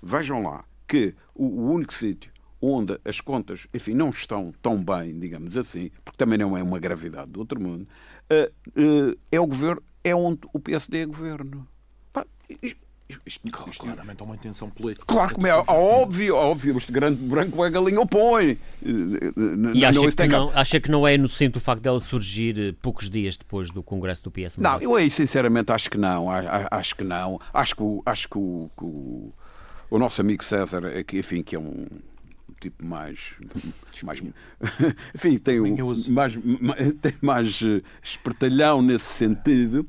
vejam 0.02 0.42
lá, 0.42 0.64
que 0.88 1.14
o, 1.34 1.44
o 1.44 1.72
único 1.72 1.94
sítio 1.94 2.32
onde 2.64 2.96
as 3.04 3.20
contas, 3.20 3.66
enfim, 3.74 3.92
não 3.92 4.10
estão 4.10 4.54
tão 4.62 4.82
bem, 4.82 5.18
digamos 5.18 5.56
assim, 5.56 5.90
porque 6.04 6.16
também 6.16 6.38
não 6.38 6.56
é 6.56 6.62
uma 6.62 6.78
gravidade 6.78 7.32
do 7.32 7.40
outro 7.40 7.60
mundo, 7.60 7.88
uh, 8.30 8.80
uh, 8.80 9.18
é 9.32 9.40
o 9.40 9.46
governo, 9.48 9.82
é 10.04 10.14
onde 10.14 10.40
o 10.52 10.60
PSD 10.60 10.98
é 10.98 11.06
governo. 11.06 11.66
Isto, 13.26 13.46
isto, 13.46 13.68
isto, 13.68 13.84
claramente 13.84 14.20
é 14.20 14.24
uma 14.24 14.34
intenção 14.34 14.70
política. 14.70 15.04
Claro, 15.06 15.34
como 15.34 15.46
é 15.46 15.54
óbvio, 15.54 16.34
óbvio, 16.34 16.76
este 16.76 16.92
grande 16.92 17.22
branco 17.22 17.64
é 17.64 17.70
galinha 17.70 18.00
o 18.00 18.06
põe. 18.06 18.58
E 19.74 19.84
acha, 19.84 20.10
que 20.10 20.28
não, 20.28 20.50
acha 20.54 20.80
que 20.80 20.90
não 20.90 21.06
é 21.06 21.14
inocente 21.14 21.58
o 21.58 21.60
facto 21.60 21.82
dela 21.82 21.98
surgir 22.00 22.74
poucos 22.80 23.10
dias 23.10 23.36
depois 23.36 23.70
do 23.70 23.82
Congresso 23.82 24.24
do 24.24 24.30
PS? 24.30 24.56
Não, 24.58 24.80
eu 24.80 24.94
aí 24.94 25.10
sinceramente 25.10 25.72
acho 25.72 25.90
que 25.90 25.98
não, 25.98 26.26
acho 26.70 26.96
que 26.96 27.04
não. 27.04 27.40
Acho 27.52 27.76
que, 27.76 27.82
acho 28.06 28.28
que, 28.28 28.38
o, 28.38 28.70
que 28.76 28.84
o, 28.84 29.32
o 29.90 29.98
nosso 29.98 30.20
amigo 30.20 30.42
César, 30.42 30.82
que, 31.04 31.18
enfim, 31.18 31.42
que 31.42 31.56
é 31.56 31.58
um 31.58 31.86
tipo 32.60 32.84
mais. 32.84 33.34
mais 34.04 34.22
enfim, 35.14 35.38
tem, 35.38 35.60
um, 35.60 35.76
mais, 36.10 36.34
tem 37.02 37.14
mais 37.20 37.60
eh, 37.62 37.82
espertalhão 38.02 38.80
nesse 38.80 39.06
sentido. 39.06 39.86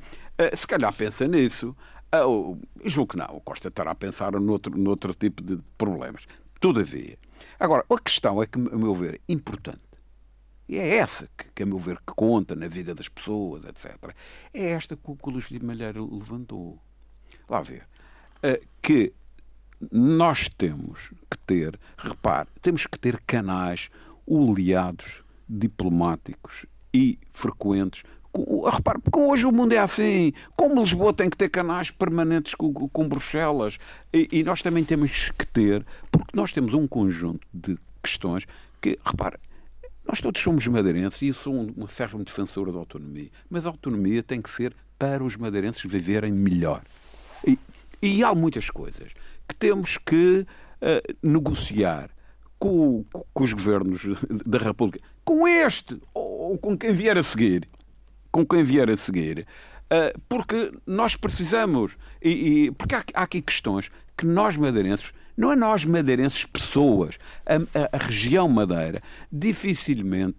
Se 0.55 0.67
calhar 0.67 0.91
pensa 0.91 1.27
nisso. 1.27 1.75
Uh, 2.13 2.59
julgo 2.85 3.13
que 3.13 3.17
não. 3.17 3.37
O 3.37 3.41
Costa 3.41 3.69
estará 3.69 3.91
a 3.91 3.95
pensar 3.95 4.33
noutro, 4.33 4.77
noutro 4.77 5.13
tipo 5.15 5.41
de 5.41 5.57
problemas. 5.77 6.23
Todavia. 6.59 7.17
Agora, 7.59 7.83
a 7.89 7.99
questão 7.99 8.41
é 8.41 8.45
que, 8.45 8.59
a 8.59 8.77
meu 8.77 8.93
ver, 8.93 9.19
importante. 9.27 9.81
e 10.69 10.77
é 10.77 10.97
essa 10.97 11.27
que, 11.37 11.45
que, 11.55 11.63
a 11.63 11.65
meu 11.65 11.79
ver, 11.79 11.97
que 11.97 12.13
conta 12.15 12.55
na 12.55 12.67
vida 12.67 12.93
das 12.93 13.09
pessoas, 13.09 13.65
etc., 13.65 14.15
é 14.53 14.71
esta 14.71 14.95
que 14.95 15.03
o 15.05 15.29
Luís 15.29 15.45
Filipe 15.45 15.65
Malheiro 15.65 16.07
levantou. 16.15 16.79
Lá 17.49 17.61
ver. 17.61 17.87
Uh, 18.37 18.63
que 18.81 19.13
nós 19.91 20.47
temos 20.47 21.11
que 21.29 21.37
ter, 21.45 21.79
repare, 21.97 22.47
temos 22.61 22.85
que 22.85 22.99
ter 22.99 23.19
canais 23.25 23.89
oleados 24.25 25.23
diplomáticos 25.49 26.65
e 26.93 27.19
frequentes. 27.31 28.03
Repare, 28.71 28.99
porque 28.99 29.19
hoje 29.19 29.45
o 29.45 29.51
mundo 29.51 29.73
é 29.73 29.77
assim. 29.77 30.33
Como 30.55 30.79
Lisboa 30.79 31.13
tem 31.13 31.29
que 31.29 31.37
ter 31.37 31.49
canais 31.49 31.91
permanentes 31.91 32.55
com, 32.55 32.73
com 32.73 33.07
Bruxelas. 33.07 33.77
E, 34.11 34.27
e, 34.31 34.43
nós 34.43 34.61
também 34.61 34.83
temos 34.83 35.31
que 35.37 35.45
ter, 35.45 35.85
porque 36.11 36.35
nós 36.35 36.51
temos 36.51 36.73
um 36.73 36.87
conjunto 36.87 37.45
de 37.53 37.77
questões 38.01 38.45
que, 38.81 38.97
repare, 39.05 39.37
nós 40.05 40.19
todos 40.19 40.41
somos 40.41 40.67
madeirenses 40.67 41.21
e 41.21 41.27
eu 41.27 41.33
sou 41.33 41.53
uma 41.53 41.87
serra 41.87 42.17
defensora 42.23 42.71
da 42.71 42.79
autonomia. 42.79 43.29
Mas 43.49 43.65
a 43.65 43.69
autonomia 43.69 44.23
tem 44.23 44.41
que 44.41 44.49
ser 44.49 44.75
para 44.97 45.23
os 45.23 45.37
madeirenses 45.37 45.83
viverem 45.83 46.31
melhor. 46.31 46.81
E, 47.47 47.57
e 48.01 48.23
há 48.23 48.33
muitas 48.33 48.69
coisas 48.69 49.13
que 49.47 49.55
temos 49.55 49.97
que 49.97 50.45
uh, 50.81 51.15
negociar 51.21 52.09
com, 52.59 53.05
com, 53.33 53.43
os 53.43 53.53
governos 53.53 54.03
da 54.45 54.57
República, 54.57 55.05
com 55.23 55.47
este 55.47 55.99
ou 56.13 56.57
com 56.57 56.77
quem 56.77 56.93
vier 56.93 57.17
a 57.17 57.23
seguir, 57.23 57.67
com 58.33 58.43
quem 58.43 58.63
vier 58.63 58.89
a 58.89 58.97
seguir, 58.97 59.45
uh, 59.85 60.19
porque 60.27 60.73
nós 60.85 61.15
precisamos, 61.15 61.95
e, 62.21 62.29
e 62.65 62.71
porque 62.71 62.95
há, 62.95 63.03
há 63.13 63.21
aqui 63.21 63.41
questões 63.41 63.91
que 64.17 64.25
nós 64.25 64.57
madeirenses 64.57 65.13
não 65.35 65.51
é 65.51 65.55
nós 65.55 65.83
madeirenses 65.83 66.45
pessoas. 66.45 67.17
A, 67.45 67.55
a, 67.55 67.89
a, 67.93 67.97
região 67.97 68.47
Madeira 68.47 69.01
dificilmente 69.31 70.37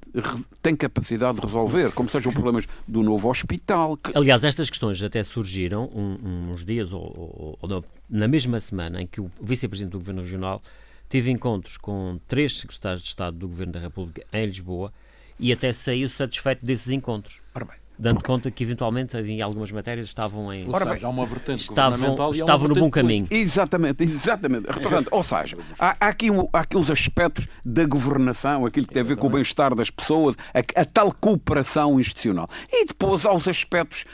tem 0.62 0.76
capacidade 0.76 1.40
de 1.40 1.46
resolver, 1.46 1.92
como 1.92 2.08
sejam 2.08 2.32
problemas 2.32 2.66
do 2.86 3.02
novo 3.02 3.28
hospital. 3.28 3.96
Que... 3.96 4.16
Aliás, 4.16 4.44
estas 4.44 4.70
questões 4.70 5.02
até 5.02 5.22
surgiram 5.22 5.90
um, 5.92 6.50
uns 6.50 6.64
dias 6.64 6.92
ou, 6.92 7.02
ou, 7.02 7.58
ou, 7.60 7.84
na 8.08 8.28
mesma 8.28 8.60
semana 8.60 9.02
em 9.02 9.06
que 9.06 9.20
o 9.20 9.30
vice-presidente 9.40 9.92
do 9.92 9.98
Governo 9.98 10.22
Regional 10.22 10.62
teve 11.08 11.30
encontros 11.30 11.76
com 11.76 12.18
três 12.28 12.58
secretários 12.58 13.02
de 13.02 13.08
Estado 13.08 13.36
do 13.36 13.48
Governo 13.48 13.72
da 13.72 13.80
República 13.80 14.24
em 14.32 14.46
Lisboa 14.46 14.92
e 15.38 15.52
até 15.52 15.72
saiu 15.72 16.08
satisfeito 16.08 16.64
desses 16.64 16.92
encontros. 16.92 17.42
Ora 17.54 17.64
bem, 17.64 17.76
dando 17.98 18.22
conta 18.22 18.50
que 18.50 18.62
eventualmente 18.62 19.16
em 19.16 19.40
algumas 19.40 19.70
matérias 19.70 20.06
estavam 20.06 20.52
em 20.52 20.68
ou 20.68 20.78
seja, 20.78 21.06
há 21.06 21.10
uma 21.10 21.26
vertente 21.26 21.60
estavam, 21.60 22.30
estavam 22.32 22.68
no 22.68 22.74
bom 22.74 22.90
caminho. 22.90 23.26
exatamente 23.30 24.02
exatamente. 24.02 24.66
Portanto, 24.66 25.08
ou 25.10 25.22
seja 25.22 25.56
há, 25.78 25.96
há, 26.00 26.08
aqui 26.08 26.28
há 26.52 26.58
aqui 26.58 26.76
uns 26.76 26.90
aspectos 26.90 27.46
da 27.64 27.84
governação 27.84 28.66
aquilo 28.66 28.86
que 28.86 28.92
tem 28.92 29.02
a 29.02 29.04
ver 29.04 29.16
com 29.16 29.26
o 29.26 29.30
bem-estar 29.30 29.74
das 29.74 29.90
pessoas 29.90 30.36
a, 30.52 30.80
a 30.80 30.84
tal 30.84 31.12
cooperação 31.12 31.98
institucional. 32.00 32.48
E 32.70 32.86
depois 32.86 33.24
há 33.24 33.32
os 33.32 33.48
aspectos 33.48 34.04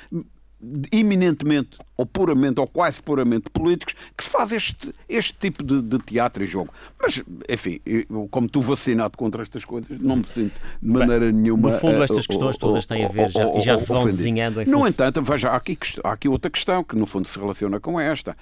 eminentemente 0.92 1.78
ou 1.96 2.04
puramente 2.04 2.60
ou 2.60 2.66
quase 2.66 3.02
puramente 3.02 3.48
políticos 3.50 3.94
que 4.16 4.22
se 4.22 4.30
faz 4.30 4.52
este, 4.52 4.92
este 5.08 5.34
tipo 5.34 5.64
de, 5.64 5.80
de 5.80 5.98
teatro 5.98 6.44
e 6.44 6.46
jogo. 6.46 6.72
Mas, 7.00 7.22
enfim, 7.48 7.80
eu, 7.86 8.28
como 8.30 8.48
tu 8.48 8.60
vacinado 8.60 9.16
contra 9.16 9.42
estas 9.42 9.64
coisas, 9.64 9.98
não 10.00 10.16
me 10.16 10.24
sinto 10.24 10.54
de 10.82 10.88
maneira 10.88 11.26
Bem, 11.26 11.34
nenhuma. 11.34 11.70
No 11.70 11.78
fundo, 11.78 12.02
estas 12.02 12.26
questões 12.26 12.58
todas 12.58 12.84
têm 12.86 13.04
a 13.04 13.08
ver 13.08 13.30
já, 13.30 13.50
e 13.54 13.60
já 13.60 13.78
se 13.78 13.88
vão 13.88 14.04
desenhando. 14.04 14.60
Em 14.60 14.66
no 14.66 14.86
entanto, 14.86 15.22
veja, 15.22 15.50
há 15.50 15.56
aqui, 15.56 15.78
há 16.04 16.12
aqui 16.12 16.28
outra 16.28 16.50
questão 16.50 16.84
que, 16.84 16.94
no 16.94 17.06
fundo, 17.06 17.26
se 17.26 17.38
relaciona 17.38 17.80
com 17.80 17.98
esta. 17.98 18.36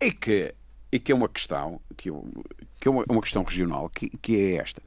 É 0.00 0.10
que, 0.10 0.54
é 0.92 0.98
que 0.98 1.12
é 1.12 1.14
uma 1.14 1.28
questão, 1.28 1.80
que, 1.96 2.10
que 2.80 2.88
é 2.88 2.90
uma, 2.90 3.04
uma 3.08 3.20
questão 3.22 3.42
regional, 3.42 3.88
que, 3.88 4.10
que 4.18 4.36
é 4.36 4.56
esta 4.56 4.82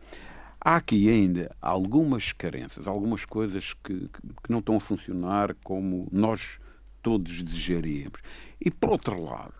há 0.59 0.75
aqui 0.75 1.09
ainda 1.09 1.55
algumas 1.61 2.33
carências, 2.33 2.87
algumas 2.87 3.23
coisas 3.23 3.73
que, 3.73 4.09
que, 4.09 4.49
não 4.51 4.59
estão 4.59 4.75
a 4.75 4.79
funcionar 4.81 5.55
como 5.63 6.09
nós 6.11 6.59
todos 7.01 7.41
desejaríamos. 7.41 8.19
E, 8.59 8.71
por 8.71 8.91
outro 8.91 9.21
lado, 9.21 9.53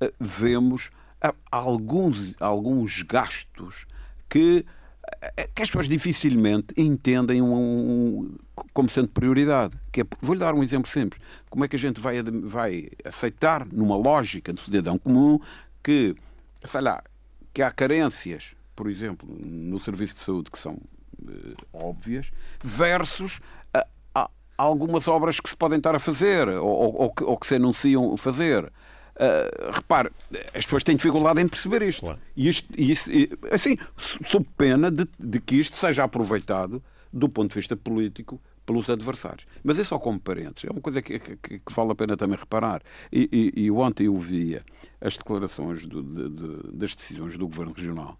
eh, 0.00 0.12
vemos 0.18 0.90
eh, 1.20 1.32
alguns, 1.50 2.34
alguns 2.40 3.02
gastos 3.02 3.86
que, 4.28 4.64
eh, 5.36 5.48
que 5.54 5.62
as 5.62 5.68
pessoas 5.68 5.88
dificilmente 5.88 6.74
entendem 6.76 7.42
um, 7.42 7.54
um, 7.54 8.38
como 8.72 8.88
sendo 8.88 9.08
prioridade. 9.08 9.76
Que 9.92 10.02
é, 10.02 10.04
vou-lhe 10.20 10.40
dar 10.40 10.54
um 10.54 10.62
exemplo 10.62 10.90
simples. 10.90 11.20
Como 11.50 11.64
é 11.64 11.68
que 11.68 11.76
a 11.76 11.78
gente 11.78 12.00
vai, 12.00 12.22
vai 12.22 12.88
aceitar, 13.04 13.66
numa 13.66 13.96
lógica 13.96 14.52
de 14.52 14.60
cidadão 14.60 14.98
comum, 14.98 15.38
que, 15.82 16.14
sei 16.64 16.80
lá, 16.80 17.02
que 17.52 17.62
há 17.62 17.70
carências, 17.70 18.54
por 18.74 18.90
exemplo, 18.90 19.28
no 19.28 19.78
serviço 19.78 20.14
de 20.14 20.20
saúde 20.20 20.50
que 20.50 20.58
são 20.58 20.78
óbvias, 21.72 22.30
versus 22.62 23.40
algumas 24.56 25.08
obras 25.08 25.40
que 25.40 25.48
se 25.48 25.56
podem 25.56 25.78
estar 25.78 25.94
a 25.94 25.98
fazer 25.98 26.48
ou, 26.48 27.02
ou, 27.02 27.10
que, 27.10 27.24
ou 27.24 27.36
que, 27.36 27.46
se 27.46 27.56
anunciam 27.56 28.16
fazer. 28.16 28.64
Uh, 29.14 29.70
repare, 29.70 30.10
as 30.52 30.64
pessoas 30.64 30.82
têm 30.82 30.96
dificuldade 30.96 31.40
em 31.40 31.46
perceber 31.46 31.82
isto. 31.82 32.00
Claro. 32.00 32.18
E 32.36 32.48
isto, 32.48 32.68
e 32.76 32.90
isso, 32.90 33.12
e, 33.12 33.30
assim, 33.50 33.76
sob 33.96 34.46
pena 34.56 34.90
de, 34.90 35.06
de, 35.18 35.40
que 35.40 35.54
isto 35.54 35.76
seja 35.76 36.02
aproveitado 36.02 36.82
do 37.12 37.28
ponto 37.28 37.50
de 37.50 37.54
vista 37.54 37.76
político 37.76 38.40
pelos 38.66 38.90
adversários. 38.90 39.46
Mas 39.62 39.78
é 39.78 39.84
só 39.84 39.98
como 39.98 40.18
parentes. 40.18 40.64
É 40.64 40.70
uma 40.70 40.80
coisa 40.80 41.00
que, 41.00 41.18
que, 41.18 41.36
que 41.36 41.72
vale 41.72 41.92
a 41.92 41.94
pena 41.94 42.16
também 42.16 42.36
reparar. 42.36 42.82
E, 43.12 43.52
e 43.54 43.70
ontem 43.70 44.06
eu 44.06 44.18
via 44.18 44.64
as 45.00 45.16
declarações 45.16 45.86
do, 45.86 46.02
de, 46.02 46.28
de, 46.30 46.72
das 46.72 46.94
decisões 46.94 47.36
do 47.36 47.46
Governo 47.46 47.72
Regional 47.72 48.18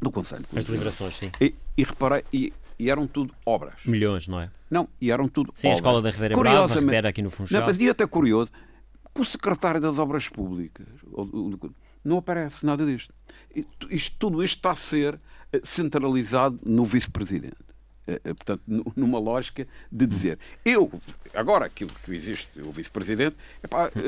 do 0.00 0.10
Conselho. 0.10 0.44
As 0.54 0.64
deliberações, 0.64 1.16
sim. 1.16 1.30
E, 1.40 1.54
e 1.76 1.84
reparei, 1.84 2.24
e 2.32 2.52
e 2.78 2.90
eram 2.90 3.06
tudo 3.06 3.34
obras. 3.46 3.84
Milhões, 3.84 4.26
não 4.28 4.40
é? 4.40 4.50
Não, 4.70 4.88
e 5.00 5.10
eram 5.10 5.28
tudo 5.28 5.52
Sim, 5.54 5.68
obras. 5.68 5.78
a 5.78 5.80
Escola 5.80 6.02
da 6.02 6.10
Ribeira 6.10 6.36
Brava, 6.36 7.06
a 7.06 7.08
aqui 7.08 7.22
no 7.22 7.30
Funchal. 7.30 7.60
Não, 7.60 7.66
mas 7.66 7.78
e 7.78 7.88
até 7.88 8.06
curioso, 8.06 8.50
que 9.14 9.20
o 9.20 9.24
secretário 9.24 9.80
das 9.80 9.98
Obras 9.98 10.28
Públicas 10.28 10.86
não 12.04 12.18
aparece 12.18 12.66
nada 12.66 12.84
disto. 12.84 13.14
Isto, 13.88 14.16
tudo 14.18 14.42
isto 14.42 14.56
está 14.56 14.72
a 14.72 14.74
ser 14.74 15.20
eh, 15.52 15.60
centralizado 15.62 16.58
no 16.64 16.84
vice-presidente. 16.84 17.56
Eh, 18.06 18.20
eh, 18.24 18.34
portanto, 18.34 18.62
numa 18.94 19.18
lógica 19.18 19.66
de 19.90 20.06
dizer 20.06 20.38
eu, 20.64 20.92
agora 21.32 21.64
aquilo 21.64 21.90
que 22.04 22.14
existe, 22.14 22.48
o 22.60 22.70
vice-presidente. 22.70 23.36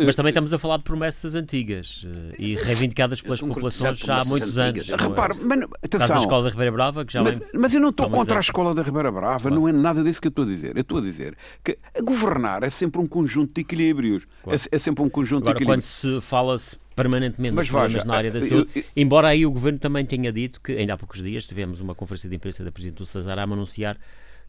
Mas 0.05 0.15
também 0.15 0.31
estamos 0.31 0.53
a 0.53 0.59
falar 0.59 0.79
de 0.79 0.85
promessas 0.85 1.35
antigas 1.35 2.07
e 2.39 2.57
reivindicadas 2.57 3.23
pelas 3.23 3.41
populações 3.41 3.99
já 3.99 4.21
há 4.21 4.25
muitos 4.25 4.59
anos. 4.59 4.89
Repare, 4.89 5.35
mas, 5.43 5.63
atenção, 5.83 6.17
a 6.17 6.19
Escola 6.19 6.43
da 6.45 6.51
Ribeira 6.51 6.73
Brava, 6.73 7.05
que 7.05 7.13
já 7.13 7.23
mas, 7.23 7.41
mas 7.55 7.75
eu 7.75 7.81
não 7.81 7.89
estou 7.89 8.11
contra 8.11 8.37
a 8.37 8.41
Escola 8.41 8.75
da 8.75 8.83
Ribeira 8.83 9.11
Brava, 9.11 9.49
claro. 9.49 9.57
não 9.57 9.69
é 9.69 9.73
nada 9.73 10.03
disso 10.03 10.21
que 10.21 10.29
eu 10.29 10.31
estou 10.31 10.45
a 10.45 10.49
dizer. 10.49 10.77
Eu 10.77 10.83
estou 10.83 10.99
a 10.99 11.01
dizer 11.01 11.37
que 11.65 11.79
governar 12.03 12.63
é 12.63 12.71
sempre 12.71 13.01
um 13.01 13.07
conjunto 13.07 13.55
de 13.55 13.63
equilíbrios. 13.63 14.27
Claro. 14.43 14.61
É, 14.71 14.77
é, 14.77 14.79
sempre 14.79 15.03
um 15.03 15.09
conjunto 15.09 15.45
agora, 15.45 15.57
de 15.57 15.65
equilíbrios. 15.65 16.03
Quando 16.03 16.21
se 16.21 16.27
fala-se 16.27 16.86
permanentemente 16.97 17.55
Mas 17.55 17.69
problemas 17.69 18.05
na 18.05 18.17
área 18.17 18.31
da 18.31 18.41
saúde. 18.41 18.71
Eu, 18.75 18.83
eu, 18.83 18.85
embora 18.97 19.29
aí 19.29 19.45
o 19.45 19.51
Governo 19.51 19.79
também 19.79 20.05
tenha 20.05 20.33
dito 20.33 20.61
que, 20.61 20.73
ainda 20.73 20.95
há 20.95 20.97
poucos 20.97 21.23
dias, 21.23 21.47
tivemos 21.47 21.81
uma 21.81 21.95
conferência 21.95 22.29
de 22.29 22.35
imprensa 22.35 22.65
da 22.65 22.73
Presidente 22.73 22.97
do 22.97 23.07
Cesar 23.07 23.39
a 23.39 23.43
anunciar 23.43 23.99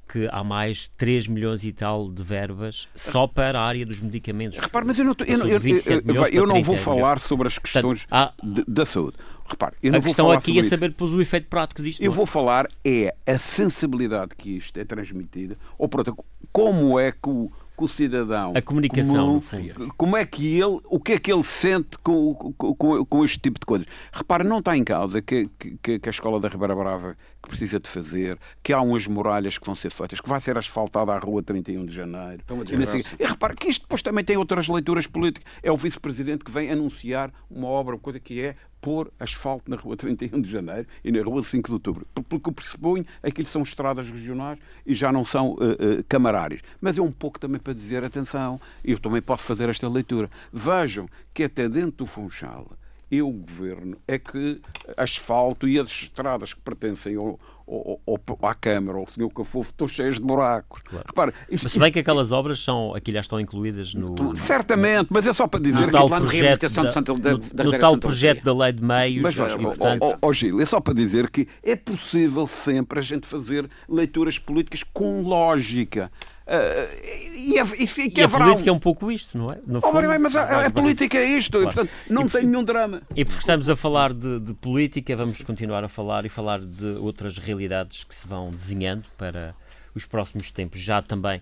que 0.07 0.27
há 0.31 0.41
mais 0.43 0.87
3 0.87 1.27
milhões 1.27 1.65
e 1.65 1.73
tal 1.73 2.09
de 2.09 2.23
verbas 2.23 2.87
só 2.95 3.27
para 3.27 3.59
a 3.59 3.63
área 3.63 3.85
dos 3.85 3.99
medicamentos. 3.99 4.57
Repare, 4.57 4.85
mas 4.85 4.97
eu 4.97 5.03
não, 5.03 5.13
tô, 5.13 5.25
eu, 5.25 5.45
eu, 5.45 6.25
eu 6.31 6.47
não 6.47 6.63
vou 6.63 6.77
falar 6.77 7.19
sobre 7.19 7.47
as 7.47 7.57
questões 7.57 8.05
Portanto, 8.05 8.33
há, 8.41 8.45
de, 8.45 8.63
da 8.65 8.85
saúde. 8.85 9.17
Repare, 9.45 9.75
eu 9.83 9.91
não 9.91 9.97
a 9.97 10.01
vou 10.01 10.07
questão 10.07 10.27
falar 10.27 10.37
aqui 10.37 10.57
é 10.57 10.63
saber 10.63 10.89
depois 10.89 11.11
o 11.11 11.21
efeito 11.21 11.47
prático 11.47 11.83
disto. 11.83 12.01
Eu 12.01 12.11
é? 12.11 12.15
vou 12.15 12.25
falar 12.25 12.69
é 12.85 13.13
a 13.25 13.37
sensibilidade 13.37 14.31
que 14.37 14.57
isto 14.57 14.79
é 14.79 14.85
transmitida, 14.85 15.57
ou 15.77 15.89
pronto, 15.89 16.17
como 16.53 16.97
é 16.97 17.11
que 17.11 17.29
o 17.29 17.51
com 17.77 17.85
o 17.85 17.87
cidadão. 17.87 18.53
A 18.55 18.61
comunicação. 18.61 19.39
Comum, 19.39 19.89
como 19.95 20.17
é 20.17 20.25
que 20.25 20.59
ele, 20.59 20.79
o 20.85 20.99
que 20.99 21.13
é 21.13 21.19
que 21.19 21.31
ele 21.31 21.43
sente 21.43 21.97
com, 21.99 22.33
com, 22.33 23.05
com 23.05 23.23
este 23.23 23.39
tipo 23.39 23.59
de 23.59 23.65
coisas? 23.67 23.87
Repara, 24.11 24.43
não 24.43 24.57
está 24.59 24.75
em 24.75 24.83
causa 24.83 25.21
que, 25.21 25.47
que, 25.59 25.99
que, 25.99 26.09
a 26.09 26.09
escola 26.09 26.39
da 26.39 26.49
Ribeira 26.49 26.75
Brava 26.75 27.15
que 27.41 27.47
precisa 27.47 27.79
de 27.79 27.87
fazer, 27.87 28.39
que 28.63 28.73
há 28.73 28.81
umas 28.81 29.05
muralhas 29.05 29.59
que 29.59 29.65
vão 29.65 29.75
ser 29.75 29.91
feitas, 29.91 30.19
que 30.19 30.27
vai 30.27 30.41
ser 30.41 30.57
asfaltada 30.57 31.13
a 31.13 31.19
rua 31.19 31.43
31 31.43 31.85
de 31.85 31.95
janeiro. 31.95 32.41
Então, 32.43 32.57
e, 32.57 33.23
e 33.23 33.25
repara 33.25 33.53
que 33.53 33.67
isto 33.69 33.83
depois 33.83 34.01
também 34.01 34.25
tem 34.25 34.37
outras 34.37 34.67
leituras 34.67 35.05
políticas. 35.05 35.49
É 35.61 35.71
o 35.71 35.77
vice-presidente 35.77 36.43
que 36.43 36.51
vem 36.51 36.71
anunciar 36.71 37.31
uma 37.49 37.67
obra, 37.67 37.93
uma 37.93 38.01
coisa 38.01 38.19
que 38.19 38.41
é 38.41 38.55
pôr 38.87 39.11
asfalto 39.19 39.69
na 39.69 39.75
Rua 39.75 39.97
31 39.97 40.39
de 40.39 40.49
Janeiro 40.49 40.87
e 41.03 41.11
na 41.11 41.21
Rua 41.21 41.43
5 41.43 41.67
de 41.67 41.73
Outubro. 41.73 42.07
Porque 42.29 42.49
pressuponho 42.53 43.05
aquilo 43.21 43.45
são 43.45 43.61
estradas 43.61 44.09
regionais 44.09 44.57
e 44.85 44.93
já 44.93 45.11
não 45.11 45.25
são 45.25 45.55
uh, 45.55 45.55
uh, 45.55 46.03
camarários. 46.07 46.61
Mas 46.79 46.97
é 46.97 47.01
um 47.01 47.11
pouco 47.11 47.37
também 47.37 47.59
para 47.59 47.73
dizer, 47.73 48.05
atenção, 48.05 48.61
eu 48.85 48.97
também 48.97 49.21
posso 49.21 49.43
fazer 49.43 49.67
esta 49.67 49.89
leitura. 49.89 50.31
Vejam 50.53 51.09
que 51.33 51.43
até 51.43 51.67
dentro 51.67 51.97
do 51.97 52.05
Funchal 52.05 52.65
e 53.11 53.21
o 53.21 53.29
governo 53.29 53.97
é 54.07 54.17
que 54.17 54.61
asfalto 54.95 55.67
e 55.67 55.77
as 55.77 55.87
estradas 55.87 56.53
que 56.53 56.61
pertencem 56.61 57.17
ao, 57.17 57.37
ao, 57.67 58.01
ao, 58.05 58.49
à 58.49 58.55
Câmara, 58.55 58.97
ao 58.97 59.07
Senhor 59.07 59.29
Cafofo, 59.29 59.71
estão 59.71 59.87
cheias 59.87 60.15
de 60.15 60.21
buracos. 60.21 60.81
Claro. 60.83 61.05
Repara, 61.07 61.33
isto, 61.49 61.63
mas 61.63 61.73
se 61.73 61.79
bem 61.79 61.91
que 61.91 61.99
aquelas 61.99 62.31
obras 62.31 62.59
são, 62.59 62.95
aqui 62.95 63.11
já 63.11 63.19
estão 63.19 63.39
incluídas 63.39 63.93
no. 63.93 64.35
Certamente, 64.35 65.07
mas 65.09 65.27
é 65.27 65.33
só 65.33 65.47
para 65.47 65.59
dizer 65.59 65.87
no 65.87 65.91
tal 65.91 66.09
projeto 66.09 66.69
da, 66.69 67.31
no, 67.31 67.37
da, 67.39 67.63
no 67.63 67.79
tal 67.79 67.97
projeto 67.97 68.43
da 68.43 68.55
lei 68.55 68.71
de 68.71 68.83
meios. 68.83 69.21
Mas, 69.21 69.35
portanto... 69.35 69.99
oh, 70.01 70.15
oh, 70.21 70.33
Gil, 70.33 70.61
é 70.61 70.65
só 70.65 70.79
para 70.79 70.93
dizer 70.93 71.29
que 71.29 71.47
é 71.61 71.75
possível 71.75 72.47
sempre 72.47 72.99
a 72.99 73.01
gente 73.01 73.27
fazer 73.27 73.69
leituras 73.89 74.39
políticas 74.39 74.83
com 74.83 75.21
lógica. 75.21 76.11
Uh, 76.47 77.35
e, 77.35 77.59
é, 77.59 77.63
e, 77.77 78.09
que 78.09 78.21
e 78.21 78.23
a 78.23 78.29
política 78.29 78.69
é 78.69 78.71
um 78.71 78.79
pouco 78.79 79.11
isto, 79.11 79.37
não 79.37 79.47
é? 79.47 79.59
No 79.67 79.79
oh, 79.79 79.81
fundo, 79.81 80.07
mas 80.21 80.33
a, 80.33 80.67
a, 80.67 80.71
política 80.71 81.17
é 81.17 81.25
isto, 81.25 81.59
claro. 81.59 81.65
e, 81.65 81.73
portanto 81.73 81.91
não 82.09 82.25
e, 82.25 82.29
tem 82.29 82.45
nenhum 82.45 82.63
drama. 82.63 83.01
E 83.13 83.25
porque 83.25 83.39
estamos 83.39 83.69
a 83.69 83.75
falar 83.75 84.13
de, 84.13 84.39
de, 84.39 84.53
política, 84.53 85.13
vamos 85.13 85.41
continuar 85.41 85.83
a 85.83 85.89
falar 85.89 86.25
e 86.25 86.29
falar 86.29 86.61
de 86.61 86.85
outras 87.01 87.37
realidades 87.37 88.05
que 88.05 88.15
se 88.15 88.25
vão 88.25 88.49
desenhando 88.51 89.03
para 89.17 89.53
os 89.93 90.05
próximos 90.05 90.49
tempos, 90.49 90.79
já 90.79 91.01
também 91.01 91.41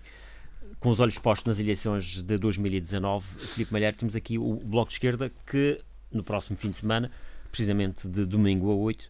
com 0.80 0.90
os 0.90 0.98
olhos 0.98 1.18
postos 1.18 1.46
nas 1.46 1.60
eleições 1.60 2.22
de 2.24 2.36
2019. 2.36 3.24
Filipe 3.38 3.72
Malheiro, 3.72 3.96
temos 3.96 4.16
aqui 4.16 4.38
o 4.38 4.56
Bloco 4.56 4.88
de 4.88 4.94
Esquerda 4.94 5.30
que 5.48 5.80
no 6.12 6.24
próximo 6.24 6.56
fim 6.56 6.70
de 6.70 6.76
semana, 6.76 7.12
precisamente 7.50 8.08
de 8.08 8.24
domingo 8.24 8.72
a 8.72 8.74
8, 8.74 9.08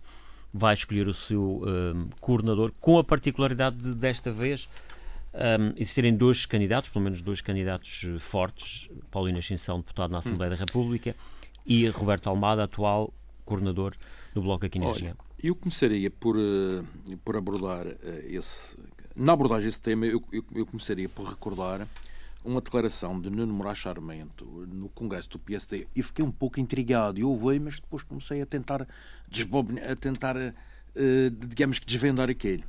vai 0.53 0.75
escolher 0.75 1.09
o 1.09 1.15
seu 1.15 1.63
um, 1.65 2.09
coordenador, 2.21 2.73
com 2.81 2.99
a 2.99 3.05
particularidade 3.05 3.77
de, 3.77 3.95
desta 3.95 4.31
vez 4.31 4.69
um, 5.37 5.73
existirem 5.77 6.17
dois 6.17 6.47
candidatos, 6.47 6.89
pelo 6.91 7.05
menos 7.05 7.21
dois 7.21 7.41
candidatos 7.41 8.05
eh, 8.05 8.19
fortes, 8.19 8.89
Paulina 9.11 9.39
Ascensão, 9.39 9.79
deputado 9.79 10.11
na 10.11 10.19
Assembleia 10.19 10.53
hum. 10.53 10.57
da 10.57 10.65
República, 10.65 11.15
e 11.67 11.87
Roberto 11.89 12.29
Almada, 12.29 12.65
atual 12.65 13.13
coordenador 13.45 13.93
do 14.35 14.43
Bloco 14.43 14.65
aqui 14.65 14.79
na 14.79 14.87
região. 14.87 15.17
Eu 15.43 15.55
começaria 15.55 16.11
por, 16.11 16.37
uh, 16.37 16.85
por 17.25 17.37
abordar 17.37 17.87
uh, 17.87 17.97
esse... 18.25 18.77
Na 19.15 19.33
abordagem 19.33 19.67
desse 19.67 19.81
tema, 19.81 20.07
eu, 20.07 20.23
eu, 20.33 20.45
eu, 20.55 20.67
começaria 20.67 21.09
por 21.09 21.27
recordar 21.29 21.87
uma 22.45 22.61
declaração 22.61 23.21
de 23.21 23.31
Nuno 23.31 23.53
Moraes 23.53 23.79
Charmento 23.79 24.45
no 24.45 24.89
Congresso 24.91 25.31
do 25.31 25.39
PSD 25.39 25.87
e 25.95 26.03
fiquei 26.03 26.25
um 26.25 26.31
pouco 26.31 26.61
intrigado. 26.61 27.19
Eu 27.19 27.31
ouvi, 27.31 27.59
mas 27.59 27.81
depois 27.81 28.03
comecei 28.03 28.43
a 28.43 28.47
tentar, 28.47 28.83
a 28.83 29.97
tentar 29.97 30.37
digamos 31.49 31.79
que 31.79 31.87
desvendar 31.87 32.31
aquele 32.31 32.65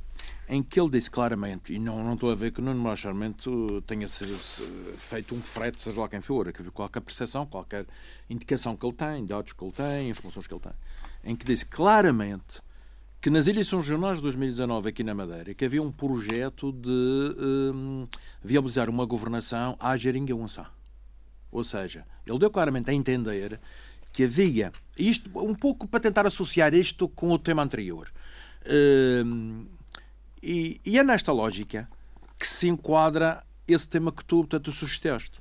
em 0.48 0.62
que 0.62 0.80
ele 0.80 0.88
disse 0.88 1.10
claramente, 1.10 1.74
e 1.74 1.78
não, 1.78 2.02
não 2.02 2.14
estou 2.14 2.30
a 2.30 2.34
ver 2.34 2.50
que 2.50 2.60
o 2.60 2.64
Nuno 2.64 2.80
Moraes 2.80 3.00
Charmento 3.00 3.82
tenha 3.82 4.08
feito 4.08 5.34
um 5.34 5.42
frete, 5.42 5.82
seja 5.82 6.00
lá 6.00 6.08
quem 6.08 6.22
for, 6.22 6.50
que 6.50 6.64
qualquer 6.70 7.00
percepção, 7.00 7.44
qualquer 7.44 7.84
indicação 8.30 8.74
que 8.74 8.86
ele 8.86 8.94
tem, 8.94 9.26
dados 9.26 9.52
que 9.52 9.62
ele 9.62 9.72
tem, 9.72 10.08
informações 10.08 10.46
que 10.46 10.54
ele 10.54 10.62
tem, 10.62 10.72
em 11.22 11.36
que 11.36 11.44
disse 11.44 11.66
claramente 11.66 12.62
que 13.20 13.28
nas 13.28 13.46
eleições 13.46 13.82
regionais 13.88 14.16
de 14.18 14.22
2019 14.22 14.88
aqui 14.88 15.04
na 15.04 15.14
Madeira 15.14 15.52
que 15.52 15.64
havia 15.64 15.82
um 15.82 15.92
projeto 15.92 16.72
de 16.72 16.88
um, 17.74 18.06
viabilizar 18.42 18.88
uma 18.88 19.04
governação 19.04 19.76
à 19.78 19.96
Jeringa 19.98 20.34
Unçá. 20.34 20.70
Ou 21.50 21.64
seja, 21.64 22.06
ele 22.26 22.38
deu 22.38 22.50
claramente 22.50 22.90
a 22.90 22.94
entender 22.94 23.60
que 24.12 24.24
havia, 24.24 24.72
isto 24.98 25.30
um 25.38 25.54
pouco 25.54 25.86
para 25.86 26.00
tentar 26.00 26.26
associar 26.26 26.74
isto 26.74 27.08
com 27.08 27.30
o 27.30 27.38
tema 27.38 27.62
anterior, 27.62 28.10
um, 29.24 29.66
e, 30.42 30.80
e, 30.84 30.98
é 30.98 31.02
nesta 31.02 31.32
lógica 31.32 31.88
que 32.38 32.46
se 32.46 32.68
enquadra 32.68 33.44
esse 33.66 33.88
tema 33.88 34.12
que 34.12 34.24
tu, 34.24 34.38
portanto, 34.38 34.70
sugesteste. 34.70 35.40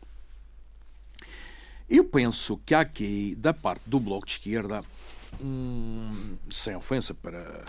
Eu 1.90 2.04
penso 2.04 2.58
que 2.66 2.74
há 2.74 2.82
aqui, 2.82 3.36
da 3.36 3.54
parte 3.54 3.84
do 3.86 4.00
Bloco 4.00 4.26
de 4.26 4.34
Esquerda, 4.34 4.84
hum, 5.40 6.36
sem 6.50 6.76
ofensa 6.76 7.14
para 7.14 7.64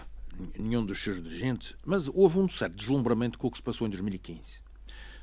nenhum 0.58 0.84
dos 0.84 0.98
seus 0.98 1.22
dirigentes, 1.22 1.74
mas 1.84 2.08
houve 2.08 2.38
um 2.38 2.48
certo 2.48 2.74
deslumbramento 2.74 3.38
com 3.38 3.48
o 3.48 3.50
que 3.50 3.58
se 3.58 3.62
passou 3.62 3.87
em 3.87 3.90
2015. 3.90 4.61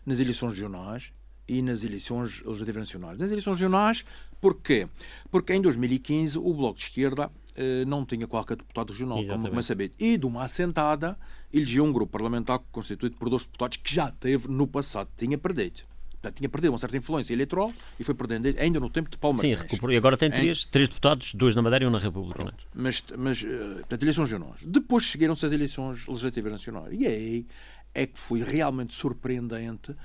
Nas 0.06 0.20
eleições 0.20 0.52
regionais 0.52 1.12
e 1.48 1.62
nas 1.62 1.84
eleições 1.84 2.42
legislativas 2.42 2.88
nacionais. 2.88 3.20
Nas 3.20 3.32
eleições 3.32 3.54
regionais, 3.56 4.06
porquê? 4.46 4.88
Porque 5.32 5.56
em 5.56 5.60
2015 5.60 6.38
o 6.38 6.54
Bloco 6.54 6.78
de 6.78 6.84
Esquerda 6.84 7.32
eh, 7.56 7.84
não 7.86 8.06
tinha 8.06 8.28
qualquer 8.28 8.58
deputado 8.58 8.92
regional, 8.92 9.18
Exatamente. 9.18 9.48
como 9.48 9.60
a 9.60 9.64
saber. 9.64 9.92
E 9.98 10.18
de 10.18 10.26
uma 10.28 10.44
assentada, 10.44 11.18
elegeu 11.52 11.84
um 11.84 11.92
grupo 11.92 12.12
parlamentar 12.12 12.60
constituído 12.72 13.18
por 13.18 13.28
dois 13.28 13.44
deputados 13.44 13.78
que 13.78 13.92
já 13.92 14.12
teve 14.12 14.48
no 14.48 14.68
passado, 14.68 15.10
tinha 15.18 15.36
perdido. 15.36 15.82
Portanto, 16.12 16.38
tinha 16.38 16.48
perdido 16.48 16.74
uma 16.74 16.78
certa 16.78 16.96
influência 16.96 17.34
eleitoral 17.34 17.74
e 18.00 18.04
foi 18.04 18.14
perdendo 18.14 18.48
ainda 18.60 18.80
no 18.80 18.88
tempo 18.88 19.10
de 19.10 19.18
Paulo 19.18 19.40
Sim, 19.40 19.56
recuperou. 19.56 19.92
E 19.92 19.98
agora 19.98 20.16
tem 20.16 20.30
três, 20.30 20.64
em... 20.64 20.70
três 20.70 20.90
deputados, 20.90 21.34
dois 21.34 21.56
na 21.56 21.64
Madeira 21.64 21.86
e 21.86 21.88
um 21.88 21.92
na 21.92 22.00
República. 22.00 22.44
É? 22.44 22.52
Mas, 22.76 23.04
mas 23.18 23.44
eh, 23.44 23.76
portanto, 23.80 24.04
eleições 24.04 24.32
regionais. 24.32 24.64
Depois 24.64 25.06
seguiram-se 25.06 25.44
as 25.44 25.52
eleições 25.52 26.08
legislativas 26.08 26.52
nacionais. 26.52 26.94
E 26.94 27.08
aí 27.08 27.48
é 27.96 28.06
que 28.06 28.20
foi 28.20 28.44
realmente 28.44 28.94
surpreendente 28.94 29.96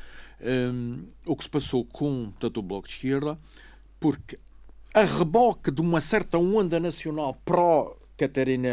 ehm, 0.40 1.04
o 1.26 1.36
que 1.36 1.42
se 1.42 1.50
passou 1.50 1.84
com 1.84 2.32
tanto 2.38 2.60
o 2.60 2.62
Bloco 2.62 2.88
de 2.88 2.94
Esquerda, 2.94 3.38
porque 4.00 4.38
a 4.92 5.02
reboque 5.02 5.70
de 5.70 5.80
uma 5.80 6.00
certa 6.00 6.38
onda 6.38 6.80
nacional 6.80 7.38
pró 7.44 7.96
Catarina 8.16 8.68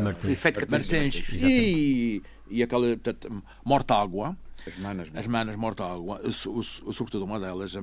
Martins, 0.00 0.42
Martins 0.68 1.28
e, 1.42 2.22
e 2.48 2.62
aquela 2.62 2.86
portanto, 2.96 3.42
Mortágua, 3.64 4.36
as 4.66 4.78
manas, 4.78 5.08
as 5.14 5.26
manas 5.26 5.56
Mortágua, 5.56 6.20
sobretudo 6.30 7.24
uma 7.24 7.38
delas, 7.38 7.76
a, 7.76 7.80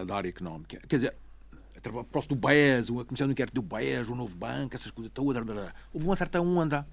a, 0.00 0.04
da 0.04 0.14
área 0.14 0.28
económica. 0.28 0.80
Quer 0.86 0.96
dizer, 0.96 1.14
próximo 2.12 2.36
do 2.36 2.46
BES, 2.46 2.90
a 2.90 3.04
Comissão 3.04 3.26
de 3.26 3.32
Inquérito 3.32 3.54
do 3.54 3.62
BES, 3.62 4.08
o 4.08 4.14
Novo 4.14 4.36
Banco, 4.36 4.76
essas 4.76 4.90
coisas 4.90 5.10
todas. 5.12 5.42
Houve 5.92 6.06
uma 6.06 6.14
certa 6.14 6.40
onda. 6.40 6.86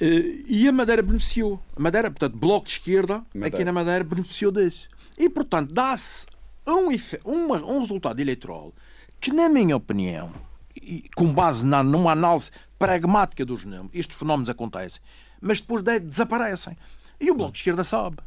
Eh, 0.00 0.42
e 0.46 0.68
a 0.68 0.72
Madeira 0.72 1.02
beneficiou. 1.02 1.62
A 1.76 1.80
Madeira, 1.80 2.10
portanto, 2.10 2.36
Bloco 2.36 2.66
de 2.66 2.72
Esquerda, 2.72 3.18
Madeira. 3.34 3.46
aqui 3.48 3.64
na 3.64 3.72
Madeira, 3.72 4.02
beneficiou 4.02 4.50
disso. 4.50 4.88
E, 5.16 5.28
portanto, 5.28 5.72
dá-se 5.72 6.26
um, 6.72 6.88
um, 7.24 7.52
um 7.52 7.80
resultado 7.80 8.20
eleitoral 8.20 8.72
que, 9.20 9.32
na 9.32 9.48
minha 9.48 9.76
opinião, 9.76 10.32
e 10.76 11.08
com 11.14 11.32
base 11.32 11.66
na, 11.66 11.82
numa 11.82 12.12
análise 12.12 12.50
pragmática 12.78 13.44
dos 13.44 13.64
números, 13.64 13.90
estes 13.92 14.16
fenómenos 14.16 14.48
acontecem, 14.48 15.00
mas 15.40 15.60
depois 15.60 15.82
desaparecem. 15.82 16.76
E 17.20 17.30
o 17.30 17.34
Bloco 17.34 17.52
de 17.52 17.58
Esquerda 17.58 17.82
sabe. 17.82 18.18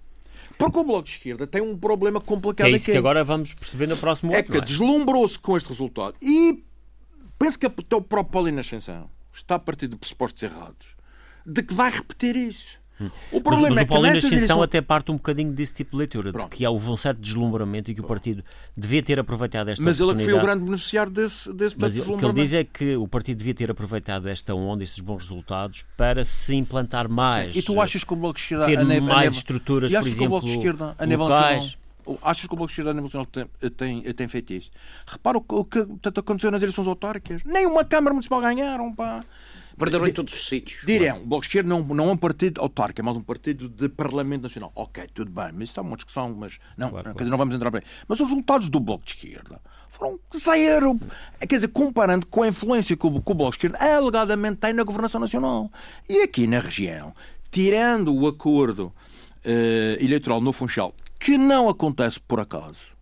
Porque 0.58 0.78
o 0.78 0.84
Bloco 0.84 1.04
de 1.04 1.12
Esquerda 1.12 1.48
tem 1.48 1.62
um 1.62 1.78
problema 1.78 2.20
complicado 2.20 2.68
é 2.68 2.72
isso 2.72 2.86
aqui. 2.86 2.92
que 2.92 2.98
agora 2.98 3.24
vamos 3.24 3.54
perceber 3.54 3.88
no 3.88 3.98
próximo 3.98 4.34
É 4.34 4.44
que 4.44 4.58
é? 4.58 4.62
deslumbrou-se 4.62 5.40
com 5.40 5.56
este 5.56 5.70
resultado 5.70 6.16
e 6.22 6.64
penso 7.40 7.58
que 7.58 7.66
até 7.66 7.96
o 7.96 8.02
próprio 8.02 8.32
Paulino 8.34 8.60
Ascensão 8.60 9.10
está 9.34 9.56
a 9.56 9.60
partir 9.60 9.88
de 9.88 9.96
pressupostos 9.96 10.44
errados 10.44 10.96
de 11.46 11.64
que 11.64 11.74
vai 11.74 11.90
repetir 11.92 12.36
isso. 12.36 12.80
O 13.32 13.42
problema 13.42 13.70
mas, 13.70 13.76
mas 13.76 13.78
é 13.78 13.82
o 13.84 13.88
Paulino 13.88 14.18
Ascensão 14.18 14.30
direção... 14.30 14.64
até 14.64 14.82
parte 14.82 15.12
um 15.12 15.16
bocadinho 15.16 15.52
desse 15.52 15.74
tipo 15.74 15.92
de 15.92 15.98
leitura, 15.98 16.32
Pronto. 16.32 16.50
de 16.50 16.58
que 16.58 16.68
houve 16.68 16.90
um 16.90 16.98
certo 16.98 17.20
deslumbramento 17.20 17.92
e 17.92 17.96
que 17.96 18.02
o 18.02 18.04
partido 18.04 18.44
devia 18.76 19.02
ter 19.02 19.20
aproveitado 19.20 19.70
esta 19.70 19.84
Mas 19.84 20.00
ele 20.00 20.12
é 20.12 20.16
que 20.16 20.24
foi 20.24 20.34
o 20.34 20.42
grande 20.42 20.64
beneficiário 20.64 21.12
desse, 21.12 21.52
desse 21.54 21.76
mas 21.78 21.96
O 22.08 22.18
que 22.18 22.26
ele 22.26 22.34
diz 22.34 22.54
é 22.54 22.64
que 22.64 22.96
o 22.96 23.08
partido 23.08 23.38
devia 23.38 23.54
ter 23.54 23.72
aproveitado 23.72 24.28
esta 24.28 24.54
onda, 24.54 24.84
estes 24.84 25.02
bons 25.02 25.24
resultados, 25.24 25.86
para 25.96 26.24
se 26.26 26.56
implantar 26.56 27.10
mais. 27.10 27.54
Sim. 27.54 27.60
E 27.60 27.64
tu 27.64 27.82
achas 27.82 28.04
que 28.04 28.14
o 28.14 28.16
Bloco 28.16 28.36
de 28.36 28.42
Esquerda... 28.42 28.66
Ter 28.66 28.80
a 28.80 29.02
mais 29.02 29.34
a 29.34 29.38
estruturas, 29.38 29.92
por 29.92 30.00
exemplo, 30.00 30.18
que 30.18 30.24
o 30.26 30.30
Bloco 30.30 30.46
de 30.46 30.52
Esquerda, 30.52 30.96
a 30.98 31.06
nível 31.06 31.26
locais... 31.26 31.78
Achas 32.24 32.48
que 32.48 32.54
o 32.54 32.58
Bloco 32.58 32.68
de 32.68 32.72
Esquerda 32.74 32.92
a 32.92 32.94
nível 32.94 33.06
nacional 33.06 33.26
tem, 33.26 33.70
tem, 33.70 34.14
tem 34.14 34.28
feito 34.28 34.54
isso? 34.54 34.72
Repara 35.06 35.38
o 35.38 35.42
que, 35.42 35.54
o 35.54 35.64
que 35.64 35.80
aconteceu 36.20 36.50
nas 36.50 36.62
eleições 36.62 36.88
autárquicas. 36.88 37.44
Nem 37.44 37.68
uma 37.68 37.86
Câmara 37.86 38.14
Municipal 38.14 38.42
ganharam, 38.42 38.94
pá. 38.94 39.24
Perderam 39.78 40.08
em 40.08 40.14
todos 40.14 40.34
os 40.34 40.48
sítios. 40.48 40.86
Dirão, 40.86 41.22
o 41.22 41.26
Bloco 41.26 41.42
de 41.42 41.48
Esquerda 41.48 41.70
não, 41.70 41.82
não 41.84 42.10
é 42.10 42.12
um 42.12 42.18
partido 42.18 42.62
autárquico, 42.62 43.02
é 43.02 43.04
mais 43.04 43.18
um 43.18 43.22
partido 43.22 43.70
de 43.70 43.90
Parlamento 43.90 44.44
Nacional. 44.44 44.72
Ok, 44.76 45.08
tudo 45.14 45.32
bem, 45.32 45.52
mas 45.54 45.70
isso 45.70 45.80
é 45.80 45.84
uma 45.84 45.96
discussão, 45.96 46.36
mas 46.38 46.60
não, 46.78 46.90
claro, 46.90 47.14
quer 47.14 47.20
dizer, 47.20 47.32
não 47.32 47.38
vamos 47.38 47.56
entrar 47.56 47.72
bem. 47.72 47.82
Mas 48.08 48.20
os 48.20 48.30
resultados 48.30 48.70
do 48.70 48.80
Bloco 48.80 49.06
de 49.06 49.12
Esquerda 49.12 49.62
foram 49.90 50.20
zero. 50.36 51.00
Quer 51.40 51.56
dizer, 51.56 51.68
comparando 51.70 52.26
com 52.28 52.44
a 52.44 52.48
influência 52.48 52.96
que 52.96 53.06
o, 53.06 53.22
que 53.22 53.32
o 53.32 53.36
Bloco 53.36 53.52
de 53.52 53.58
Esquerda 53.58 53.78
alegadamente 53.78 54.58
tem 54.58 54.74
na 54.74 54.84
governação 54.84 55.20
nacional. 55.20 55.72
E 56.08 56.22
aqui 56.22 56.48
na 56.48 56.60
região, 56.60 57.14
tirando 57.50 58.16
o 58.16 58.28
acordo 58.28 58.94
uh, 59.46 60.04
eleitoral 60.04 60.42
no 60.42 60.54
Funchal, 60.54 60.94
que 61.20 61.38
não 61.38 61.70
acontece 61.70 62.20
por 62.20 62.40
acaso, 62.40 62.96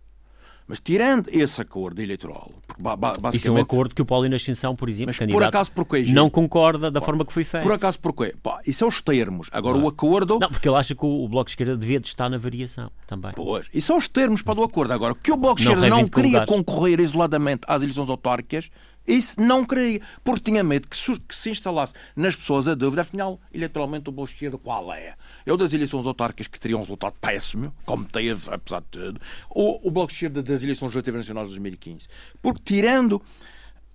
mas 0.70 0.78
tirando 0.78 1.28
esse 1.30 1.60
acordo 1.60 2.00
eleitoral, 2.00 2.52
porque 2.64 2.80
basicamente... 2.80 3.34
Isso 3.34 3.48
é 3.48 3.50
um 3.50 3.56
acordo 3.56 3.92
que 3.92 4.00
o 4.00 4.04
Paulo 4.04 4.32
Ascensão, 4.32 4.76
por 4.76 4.88
exemplo, 4.88 5.08
mas 5.08 5.18
candidato, 5.18 5.40
por 5.40 5.44
acaso 5.44 5.72
porquê, 5.72 6.04
não 6.12 6.30
concorda 6.30 6.92
da 6.92 7.00
forma 7.00 7.26
que 7.26 7.32
foi 7.32 7.42
feito. 7.42 7.64
Por 7.64 7.72
acaso 7.72 7.98
porquê? 7.98 8.36
Pá, 8.40 8.60
isso 8.64 8.84
é 8.84 8.86
os 8.86 9.02
termos. 9.02 9.48
Agora 9.50 9.76
o 9.76 9.88
acordo... 9.88 10.38
Não, 10.38 10.48
porque 10.48 10.68
ele 10.68 10.76
acha 10.76 10.94
que 10.94 11.04
o 11.04 11.26
Bloco 11.26 11.46
de 11.46 11.50
Esquerda 11.50 11.76
devia 11.76 11.98
de 11.98 12.06
estar 12.06 12.28
na 12.30 12.38
variação 12.38 12.88
também. 13.04 13.32
Pois, 13.34 13.68
isso 13.74 13.88
são 13.88 13.96
os 13.96 14.06
termos 14.06 14.42
para 14.42 14.60
o 14.60 14.62
acordo. 14.62 14.92
Agora, 14.92 15.12
que 15.12 15.32
o 15.32 15.36
Bloco 15.36 15.56
de 15.56 15.62
Esquerda 15.62 15.88
não, 15.88 16.02
não 16.02 16.08
queria 16.08 16.46
concorrer 16.46 17.00
isoladamente 17.00 17.62
às 17.66 17.82
eleições 17.82 18.08
autárquicas, 18.08 18.70
isso 19.06 19.40
não 19.40 19.64
queria, 19.64 20.00
porque 20.22 20.50
tinha 20.50 20.62
medo 20.62 20.88
que, 20.88 20.96
que 21.20 21.34
se 21.34 21.50
instalasse 21.50 21.92
nas 22.14 22.36
pessoas 22.36 22.68
a 22.68 22.74
dúvida, 22.74 23.02
afinal, 23.02 23.40
eleitoralmente 23.52 24.08
o 24.08 24.12
Bloco 24.12 24.28
de 24.28 24.34
Esquerda 24.34 24.58
qual 24.58 24.92
é? 24.92 25.14
Eu 25.44 25.56
das 25.56 25.72
eleições 25.72 26.06
autárquicas 26.06 26.46
que 26.46 26.60
teriam 26.60 26.78
um 26.78 26.82
resultado 26.82 27.14
péssimo, 27.20 27.74
como 27.84 28.04
teve, 28.04 28.52
apesar 28.52 28.80
de 28.80 28.86
tudo, 28.86 29.20
ou 29.48 29.80
o 29.82 29.90
Bloco 29.90 30.08
de 30.08 30.14
Esquerda 30.14 30.42
das 30.42 30.62
eleições 30.62 30.88
legislativas 30.88 31.20
nacionais 31.20 31.48
de 31.48 31.54
2015. 31.54 32.08
Porque 32.40 32.60
tirando 32.64 33.22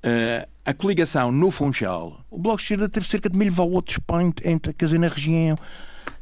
Uh, 0.05 0.47
a 0.63 0.71
coligação 0.71 1.31
no 1.31 1.49
Funchal, 1.49 2.23
o 2.29 2.37
Bloco 2.37 2.57
de 2.57 2.63
Esquerda 2.63 2.87
teve 2.87 3.07
cerca 3.07 3.27
de 3.27 3.39
mil 3.39 3.51
votos 3.51 3.97
entre, 4.43 4.71
quer 4.71 4.85
dizer, 4.85 4.99
na 4.99 5.07
região. 5.07 5.55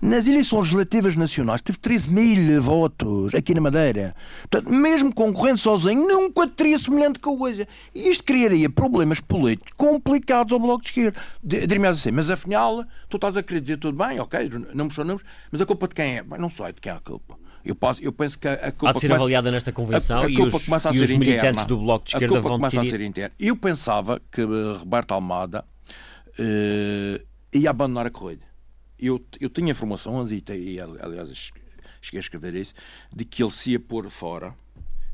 Nas 0.04 0.28
eleições 0.28 0.64
legislativas 0.64 1.16
nacionais 1.16 1.62
teve 1.62 1.80
13 1.80 2.12
mil 2.12 2.62
votos 2.62 3.34
aqui 3.34 3.54
na 3.54 3.62
Madeira. 3.62 4.14
Portanto, 4.50 4.70
mesmo 4.70 5.16
concorrendo 5.16 5.58
sozinho, 5.58 6.06
nunca 6.06 6.46
teria 6.46 6.78
semelhante 6.78 7.20
coisa. 7.20 7.66
E 7.96 8.10
isto 8.10 8.26
criaria 8.26 8.70
problemas 8.70 9.22
políticos 9.22 9.72
complicados 9.78 10.52
ao 10.52 10.60
Bloco 10.60 10.82
de 10.82 10.90
Esquerda. 10.90 11.22
Diria-me 11.42 11.88
assim, 11.88 12.12
mas 12.12 12.30
afinal, 12.30 12.84
tu 13.08 13.16
estás 13.16 13.38
a 13.38 13.44
querer 13.44 13.62
dizer 13.62 13.78
tudo 13.78 13.98
bem, 13.98 14.20
ok, 14.20 14.52
não 14.74 14.88
me 14.88 14.98
números, 14.98 15.24
mas 15.50 15.62
a 15.62 15.66
culpa 15.66 15.88
de 15.88 15.96
quem 15.96 16.18
é? 16.18 16.24
não 16.38 16.50
sei 16.50 16.74
de 16.74 16.82
quem 16.82 16.92
é 16.92 16.96
a 16.96 17.00
culpa. 17.00 17.40
Eu, 17.64 17.74
posso, 17.74 18.04
eu 18.04 18.12
penso 18.12 18.38
que 18.38 18.46
a 18.50 18.74
culpa. 18.74 18.90
Há 18.90 18.92
de 18.92 19.00
ser 19.00 19.08
começa, 19.08 19.22
avaliada 19.22 19.52
nesta 19.52 19.72
convenção 19.72 20.20
a, 20.20 20.26
a 20.26 20.30
e 20.30 20.34
os, 20.34 20.70
a 20.86 20.92
e 20.94 21.02
os 21.02 21.14
militantes 21.14 21.64
do 21.64 21.78
Bloco 21.78 22.04
de 22.04 22.12
Esquerda 22.12 22.42
vão 22.42 22.58
começa 22.58 22.76
decidir. 22.76 22.96
a 22.96 23.00
ser 23.00 23.06
interna. 23.06 23.36
Eu 23.40 23.56
pensava 23.56 24.22
que 24.30 24.42
eh, 24.42 24.78
Roberto 24.80 25.14
Almada 25.14 25.64
uh, 26.38 27.26
ia 27.54 27.70
abandonar 27.70 28.06
a 28.06 28.12
corrida. 28.12 28.53
Eu, 29.06 29.24
eu 29.40 29.50
tinha 29.50 29.72
informações, 29.72 30.32
e, 30.32 30.44
e 30.50 30.80
aliás 30.80 31.52
cheguei 32.02 32.20
a 32.20 32.22
escrever 32.22 32.56
isso, 32.56 32.74
de 33.14 33.26
que 33.26 33.44
ele 33.44 33.52
se 33.52 33.72
ia 33.72 33.80
pôr 33.80 34.10
fora 34.10 34.56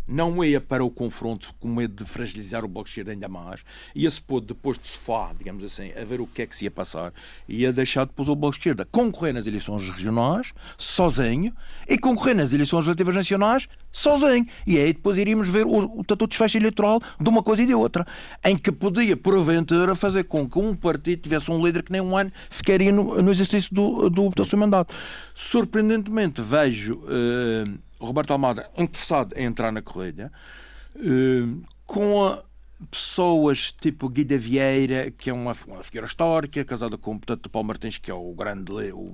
não 0.10 0.44
ia 0.44 0.60
para 0.60 0.84
o 0.84 0.90
confronto 0.90 1.54
com 1.60 1.68
medo 1.68 2.04
de 2.04 2.10
fragilizar 2.10 2.66
o 2.66 2.68
Bloco 2.68 2.86
de 2.86 2.92
Esquerda 2.92 3.12
ainda 3.12 3.30
mais, 3.30 3.64
ia-se 3.94 4.20
pôr 4.20 4.42
depois 4.42 4.80
de 4.80 4.88
sofá, 4.88 5.32
digamos 5.38 5.64
assim, 5.64 5.92
a 5.94 6.04
ver 6.04 6.20
o 6.20 6.28
que 6.28 6.42
é 6.42 6.48
que 6.48 6.56
se 6.56 6.66
ia 6.66 6.72
passar, 6.72 7.14
ia 7.48 7.72
deixar 7.72 8.06
depois 8.06 8.28
o 8.28 8.36
Bloco 8.36 8.54
de 8.54 8.60
Esquerda 8.60 8.88
concorrer 8.92 9.34
nas 9.34 9.46
eleições 9.46 9.88
regionais, 9.90 10.54
sozinho, 10.78 11.54
e 11.88 11.98
concorrer 11.98 12.36
nas 12.36 12.54
eleições 12.54 12.80
legislativas 12.80 13.16
nacionais, 13.16 13.68
sozinho. 13.92 14.46
E 14.66 14.78
aí 14.78 14.94
depois 14.94 15.18
iríamos 15.18 15.48
ver 15.48 15.66
o, 15.66 16.00
o 16.00 16.04
tanto 16.04 16.28
desfecho 16.28 16.58
eleitoral 16.58 17.00
de 17.20 17.30
uma 17.30 17.44
coisa 17.44 17.62
e 17.62 17.66
de 17.66 17.74
outra, 17.74 18.06
em 18.44 18.58
que 18.58 18.72
podia, 18.72 19.16
porventura, 19.16 19.96
fazer 19.96 20.24
com 20.24 20.50
que 20.50 20.58
um 20.58 20.76
partido 20.76 21.22
tivesse 21.22 21.52
um 21.52 21.64
líder 21.64 21.84
que 21.84 21.92
nem 21.92 22.02
um 22.02 22.18
ano 22.18 22.32
ficaria 22.50 22.92
no, 22.92 23.22
no 23.22 23.32
exercício 23.32 23.74
do, 23.74 24.10
do, 24.10 24.30
do 24.30 24.46
seu 24.46 24.58
mandato. 24.58 24.96
Surpreendentemente, 25.34 26.42
vejo. 26.42 26.96
Uh, 27.04 27.89
o 27.89 27.89
Roberto 28.00 28.32
Almada 28.32 28.70
interessado 28.78 29.34
em 29.36 29.46
entrar 29.46 29.72
na 29.72 29.82
corrida, 29.82 30.32
eh, 30.96 31.48
com 31.86 32.40
pessoas 32.90 33.74
tipo 33.74 34.08
Guida 34.08 34.38
Vieira, 34.38 35.12
que 35.12 35.30
é 35.30 35.34
uma, 35.34 35.54
uma 35.68 35.84
figura 35.84 36.06
histórica, 36.06 36.64
casada 36.64 36.98
com 36.98 37.12
o 37.12 37.20
portanto, 37.20 37.50
Paulo 37.50 37.68
Martins, 37.68 37.98
que 37.98 38.10
é 38.10 38.14
o 38.14 38.34
grande, 38.34 38.72
o, 38.94 39.12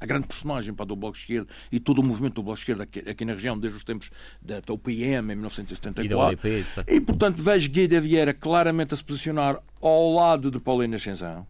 a, 0.00 0.06
grande 0.06 0.28
personagem 0.28 0.72
para 0.72 0.86
do 0.86 0.94
Bloco 0.94 1.16
de 1.16 1.22
Esquerda 1.22 1.48
e 1.70 1.80
todo 1.80 1.98
o 2.00 2.04
movimento 2.04 2.34
do 2.34 2.42
Bloco 2.44 2.56
de 2.56 2.62
Esquerda 2.62 2.84
aqui, 2.84 3.00
aqui 3.00 3.24
na 3.24 3.32
região, 3.32 3.58
desde 3.58 3.76
os 3.76 3.84
tempos 3.84 4.10
da, 4.40 4.60
da 4.60 4.72
UPM, 4.72 5.32
em 5.32 5.36
1974. 5.36 6.48
E, 6.86 6.94
e, 6.94 7.00
portanto, 7.00 7.42
vejo 7.42 7.68
Guida 7.70 8.00
Vieira 8.00 8.32
claramente 8.32 8.94
a 8.94 8.96
se 8.96 9.02
posicionar 9.02 9.60
ao 9.80 10.14
lado 10.14 10.50
de 10.50 10.60
Paulina 10.60 10.94
Ascensão. 10.94 11.46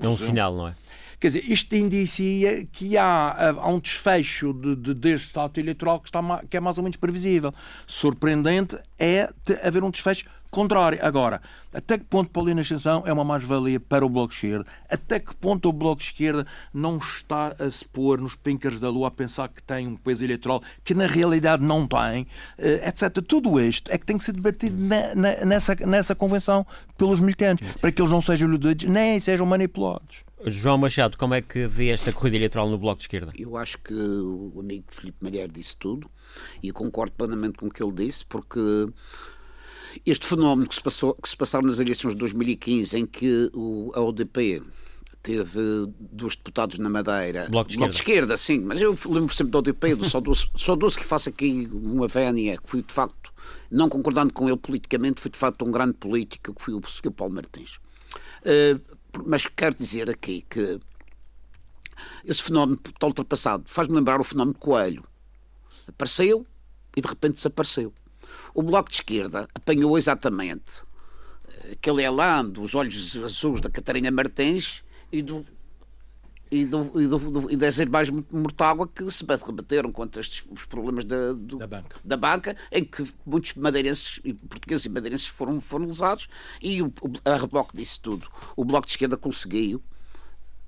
É 0.00 0.08
um 0.08 0.16
sinal, 0.16 0.54
não 0.54 0.68
é? 0.68 0.74
Quer 1.20 1.26
dizer, 1.26 1.44
isto 1.52 1.76
indicia 1.76 2.64
que 2.72 2.96
há, 2.96 3.50
há 3.50 3.68
um 3.68 3.78
desfecho 3.78 4.54
de, 4.54 4.74
de, 4.74 4.94
deste 4.94 5.38
ato 5.38 5.60
eleitoral 5.60 6.00
que, 6.00 6.08
está, 6.08 6.22
que 6.48 6.56
é 6.56 6.60
mais 6.60 6.78
ou 6.78 6.82
menos 6.82 6.96
previsível. 6.96 7.52
Surpreendente 7.86 8.78
é 8.98 9.28
haver 9.62 9.84
um 9.84 9.90
desfecho 9.90 10.24
contrário. 10.50 10.98
Agora, 11.02 11.42
até 11.74 11.98
que 11.98 12.04
ponto 12.04 12.30
Paulina 12.30 12.62
Ascensão 12.62 13.02
é 13.06 13.12
uma 13.12 13.22
mais-valia 13.22 13.78
para 13.78 14.04
o 14.04 14.08
Bloco 14.08 14.30
de 14.30 14.34
Esquerda? 14.34 14.66
Até 14.88 15.20
que 15.20 15.34
ponto 15.36 15.68
o 15.68 15.72
Bloco 15.74 15.98
de 15.98 16.06
Esquerda 16.06 16.46
não 16.72 16.96
está 16.96 17.54
a 17.58 17.70
se 17.70 17.86
pôr 17.86 18.18
nos 18.18 18.34
píncaros 18.34 18.80
da 18.80 18.88
lua 18.88 19.08
a 19.08 19.10
pensar 19.10 19.48
que 19.48 19.62
tem 19.62 19.86
um 19.86 19.96
peso 19.96 20.24
eleitoral 20.24 20.62
que 20.82 20.94
na 20.94 21.06
realidade 21.06 21.62
não 21.62 21.86
tem, 21.86 22.26
eh, 22.56 22.88
etc. 22.88 23.22
Tudo 23.22 23.60
isto 23.60 23.92
é 23.92 23.98
que 23.98 24.06
tem 24.06 24.16
que 24.16 24.24
ser 24.24 24.32
debatido 24.32 24.76
nessa, 25.44 25.74
nessa 25.86 26.14
convenção 26.14 26.66
pelos 26.96 27.20
militantes, 27.20 27.66
para 27.76 27.92
que 27.92 28.00
eles 28.00 28.10
não 28.10 28.22
sejam 28.22 28.48
iludidos 28.48 28.86
nem 28.86 29.20
sejam 29.20 29.46
manipulados. 29.46 30.24
João 30.46 30.78
Machado, 30.78 31.18
como 31.18 31.34
é 31.34 31.42
que 31.42 31.66
vê 31.66 31.88
esta 31.88 32.12
corrida 32.12 32.36
eleitoral 32.36 32.70
no 32.70 32.78
Bloco 32.78 32.98
de 32.98 33.04
Esquerda? 33.04 33.32
Eu 33.36 33.56
acho 33.56 33.78
que 33.78 33.94
o 33.94 34.58
amigo 34.58 34.84
Filipe 34.88 35.18
Malher 35.20 35.50
disse 35.50 35.76
tudo 35.76 36.10
e 36.62 36.72
concordo 36.72 37.12
plenamente 37.12 37.58
com 37.58 37.66
o 37.66 37.70
que 37.70 37.82
ele 37.82 37.92
disse, 37.92 38.24
porque 38.24 38.60
este 40.06 40.26
fenómeno 40.26 40.68
que 40.68 40.74
se, 40.74 40.82
passou, 40.82 41.14
que 41.14 41.28
se 41.28 41.36
passaram 41.36 41.66
nas 41.66 41.78
eleições 41.78 42.14
de 42.14 42.20
2015, 42.20 42.98
em 42.98 43.06
que 43.06 43.50
o, 43.52 43.92
a 43.94 44.00
ODP 44.00 44.62
teve 45.22 45.60
dois 45.98 46.34
deputados 46.36 46.78
na 46.78 46.88
Madeira. 46.88 47.46
Bloco 47.50 47.68
de, 47.68 47.76
Bloco 47.76 47.90
de 47.90 47.96
esquerda. 47.96 48.36
sim, 48.36 48.60
mas 48.60 48.80
eu 48.80 48.96
lembro 49.06 49.34
sempre 49.34 49.52
da 49.52 49.58
ODP, 49.58 49.94
do 49.94 50.04
só 50.08 50.20
doce 50.20 50.98
que 50.98 51.04
faço 51.04 51.28
aqui 51.28 51.68
uma 51.72 52.08
vénia, 52.08 52.56
que 52.56 52.70
foi 52.70 52.82
de 52.82 52.92
facto, 52.92 53.32
não 53.70 53.88
concordando 53.88 54.32
com 54.32 54.48
ele 54.48 54.56
politicamente, 54.56 55.20
foi 55.20 55.30
de 55.30 55.38
facto 55.38 55.64
um 55.64 55.70
grande 55.70 55.94
político, 55.94 56.54
que 56.54 56.62
foi 56.62 56.74
o 56.74 56.80
Sr. 56.86 57.10
Paulo 57.10 57.34
Martins. 57.34 57.78
Uh, 58.42 58.80
mas 59.26 59.46
quero 59.46 59.76
dizer 59.76 60.08
aqui 60.08 60.44
que 60.48 60.80
esse 62.24 62.42
fenómeno 62.42 62.78
está 62.84 63.06
ultrapassado. 63.06 63.64
Faz-me 63.66 63.94
lembrar 63.94 64.20
o 64.20 64.24
fenómeno 64.24 64.56
Coelho. 64.58 65.04
Apareceu 65.86 66.46
e 66.96 67.00
de 67.00 67.08
repente 67.08 67.34
desapareceu. 67.34 67.92
O 68.54 68.62
Bloco 68.62 68.88
de 68.88 68.96
Esquerda 68.96 69.48
apanhou 69.54 69.98
exatamente 69.98 70.82
aquele 71.72 72.02
elan 72.02 72.46
dos 72.46 72.74
olhos 72.74 73.16
azuis 73.16 73.60
da 73.60 73.70
Catarina 73.70 74.10
Martins 74.10 74.82
e 75.10 75.22
do 75.22 75.44
e, 76.50 76.64
do, 76.64 77.00
e, 77.00 77.06
do, 77.06 77.18
do, 77.18 77.50
e 77.50 77.56
das 77.56 77.78
irmãs 77.78 78.10
Mortágua 78.10 78.88
que 78.88 79.08
se 79.10 79.24
rebateram 79.24 79.92
contra 79.92 80.20
estes 80.20 80.44
os 80.50 80.64
problemas 80.64 81.04
da, 81.04 81.32
do, 81.32 81.58
da, 81.58 81.66
banca. 81.66 81.96
da 82.04 82.16
banca, 82.16 82.56
em 82.72 82.84
que 82.84 83.04
muitos 83.24 83.54
madeirenses, 83.54 84.20
portugueses 84.48 84.86
e 84.86 84.88
madeirenses 84.88 85.26
foram, 85.28 85.60
foram 85.60 85.86
lesados, 85.86 86.28
e 86.60 86.82
o, 86.82 86.92
a 87.24 87.36
reboque 87.36 87.76
disso 87.76 88.00
tudo. 88.02 88.28
O 88.56 88.64
Bloco 88.64 88.86
de 88.86 88.92
Esquerda 88.92 89.16
conseguiu 89.16 89.82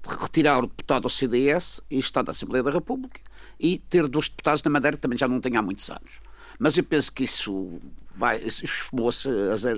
retirar 0.06 0.58
o 0.58 0.66
deputado 0.66 1.04
ao 1.04 1.10
CDS 1.10 1.80
e 1.90 1.98
está 1.98 2.22
da 2.22 2.30
Assembleia 2.30 2.62
da 2.62 2.70
República 2.70 3.20
e 3.58 3.78
ter 3.78 4.06
dois 4.08 4.28
deputados 4.28 4.62
na 4.62 4.70
Madeira 4.70 4.96
que 4.96 5.02
também 5.02 5.18
já 5.18 5.28
não 5.28 5.40
tem 5.40 5.56
há 5.56 5.62
muitos 5.62 5.88
anos. 5.90 6.20
Mas 6.58 6.76
eu 6.76 6.84
penso 6.84 7.12
que 7.12 7.24
isso 7.24 7.80
vai, 8.14 8.38
esfumou-se, 8.44 9.28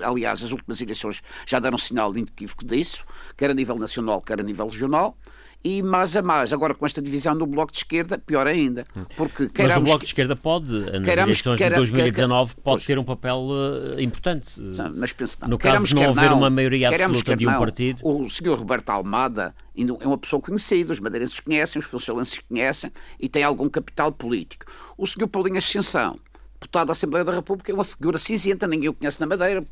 aliás, 0.03 0.43
as 0.43 0.51
últimas 0.51 0.81
eleições 0.81 1.23
já 1.47 1.61
deram 1.61 1.79
sinal 1.79 2.13
de 2.13 2.21
inequívoco 2.21 2.65
disso, 2.65 3.05
quer 3.37 3.51
a 3.51 3.55
nível 3.55 3.79
nacional, 3.79 4.21
quer 4.21 4.41
a 4.41 4.43
nível 4.43 4.67
regional, 4.67 5.17
e 5.65 5.83
mais 5.83 6.15
a 6.15 6.21
mais. 6.21 6.53
Agora, 6.53 6.75
com 6.75 6.85
esta 6.85 7.01
divisão 7.01 7.37
do 7.37 7.47
Bloco 7.47 7.73
de 7.73 7.79
Esquerda, 7.79 8.19
pior 8.19 8.47
ainda. 8.47 8.87
Porque 9.17 9.51
Mas 9.59 9.77
o 9.77 9.81
Bloco 9.81 10.01
de 10.01 10.07
Esquerda 10.07 10.37
pode, 10.37 10.79
nas 11.01 11.09
eleições 11.09 11.59
de 11.59 11.71
2019, 11.71 12.55
pode 12.57 12.63
pois, 12.63 12.85
ter 12.85 12.99
um 12.99 13.05
papel 13.05 13.49
uh, 13.49 13.99
importante. 13.99 14.61
Mas 14.95 15.13
penso 15.15 15.39
não. 15.41 15.49
No 15.49 15.59
caso 15.59 15.87
de 15.87 15.95
não 15.95 16.11
haver 16.11 16.33
uma 16.33 16.51
maioria 16.51 16.91
absoluta 16.91 17.35
de 17.35 17.47
um 17.47 17.59
partido. 17.59 18.01
O 18.03 18.29
senhor 18.29 18.59
Roberto 18.59 18.91
Almada 18.91 19.55
é 19.77 20.07
uma 20.07 20.19
pessoa 20.19 20.41
conhecida, 20.41 20.93
os 20.93 21.01
madeirenses 21.01 21.41
conhecem, 21.41 21.81
os 21.81 21.87
funcionários 21.87 22.39
conhecem 22.47 22.93
e 23.19 23.29
tem 23.29 23.43
algum 23.43 23.69
capital 23.69 24.13
político. 24.13 24.67
O 24.99 25.07
senhor 25.07 25.29
Paulinho 25.29 25.57
Ascensão, 25.57 26.19
deputado 26.61 26.89
da 26.89 26.93
Assembleia 26.93 27.25
da 27.25 27.33
República, 27.33 27.73
é 27.73 27.75
uma 27.75 27.85
figura 27.85 28.19
cinzenta, 28.19 28.67
ninguém 28.67 28.91
o 28.91 28.95
conhece 28.95 29.21
na 29.21 29.27
Madeira, 29.27 29.65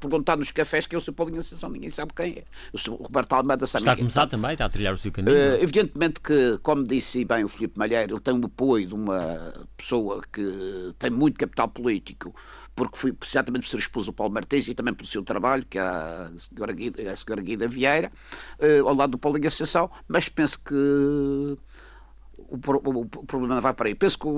perguntar 0.00 0.36
nos 0.36 0.50
cafés 0.50 0.86
que 0.86 0.94
eu 0.94 1.00
sou 1.00 1.12
Paulinho 1.14 1.40
Ascensão, 1.40 1.70
ninguém 1.70 1.90
sabe 1.90 2.12
quem 2.14 2.32
é. 2.32 2.44
Eu 2.72 2.78
sou 2.78 2.94
o 2.94 3.02
Roberto 3.02 3.32
Almeida 3.32 3.66
sabe 3.66 3.82
Está 3.82 3.92
a 3.92 3.96
começar 3.96 4.26
também, 4.26 4.52
está 4.52 4.64
a 4.64 4.68
trilhar 4.68 4.94
o 4.94 4.98
seu 4.98 5.12
caminho. 5.12 5.36
Uh, 5.36 5.62
evidentemente 5.62 6.20
que, 6.20 6.58
como 6.62 6.84
disse 6.84 7.24
bem 7.24 7.44
o 7.44 7.48
Filipe 7.48 7.78
Malheiro, 7.78 8.14
ele 8.14 8.20
tem 8.20 8.34
o 8.34 8.44
apoio 8.44 8.86
de 8.86 8.94
uma 8.94 9.52
pessoa 9.76 10.22
que 10.32 10.94
tem 10.98 11.10
muito 11.10 11.38
capital 11.38 11.68
político, 11.68 12.34
porque 12.74 12.96
foi 12.96 13.16
exatamente 13.22 13.62
por 13.62 13.68
ser 13.68 13.78
esposo 13.78 14.06
do 14.06 14.12
Paulo 14.12 14.32
Martins 14.32 14.68
e 14.68 14.74
também 14.74 14.94
pelo 14.94 15.08
seu 15.08 15.22
trabalho, 15.22 15.64
que 15.68 15.78
é 15.78 15.82
a 15.82 16.30
senhora 16.36 16.72
Guida, 16.72 17.12
a 17.12 17.16
senhora 17.16 17.42
Guida 17.42 17.68
Vieira, 17.68 18.12
uh, 18.58 18.88
ao 18.88 18.94
lado 18.94 19.10
do 19.12 19.18
Paulinho 19.18 19.48
Ascensão, 19.48 19.90
mas 20.06 20.28
penso 20.28 20.62
que 20.62 20.74
o, 20.74 22.56
o, 22.56 23.00
o, 23.00 23.06
problema 23.06 23.56
não 23.56 23.62
vai 23.62 23.74
para 23.74 23.88
aí. 23.88 23.94
Penso 23.94 24.18
que 24.18 24.28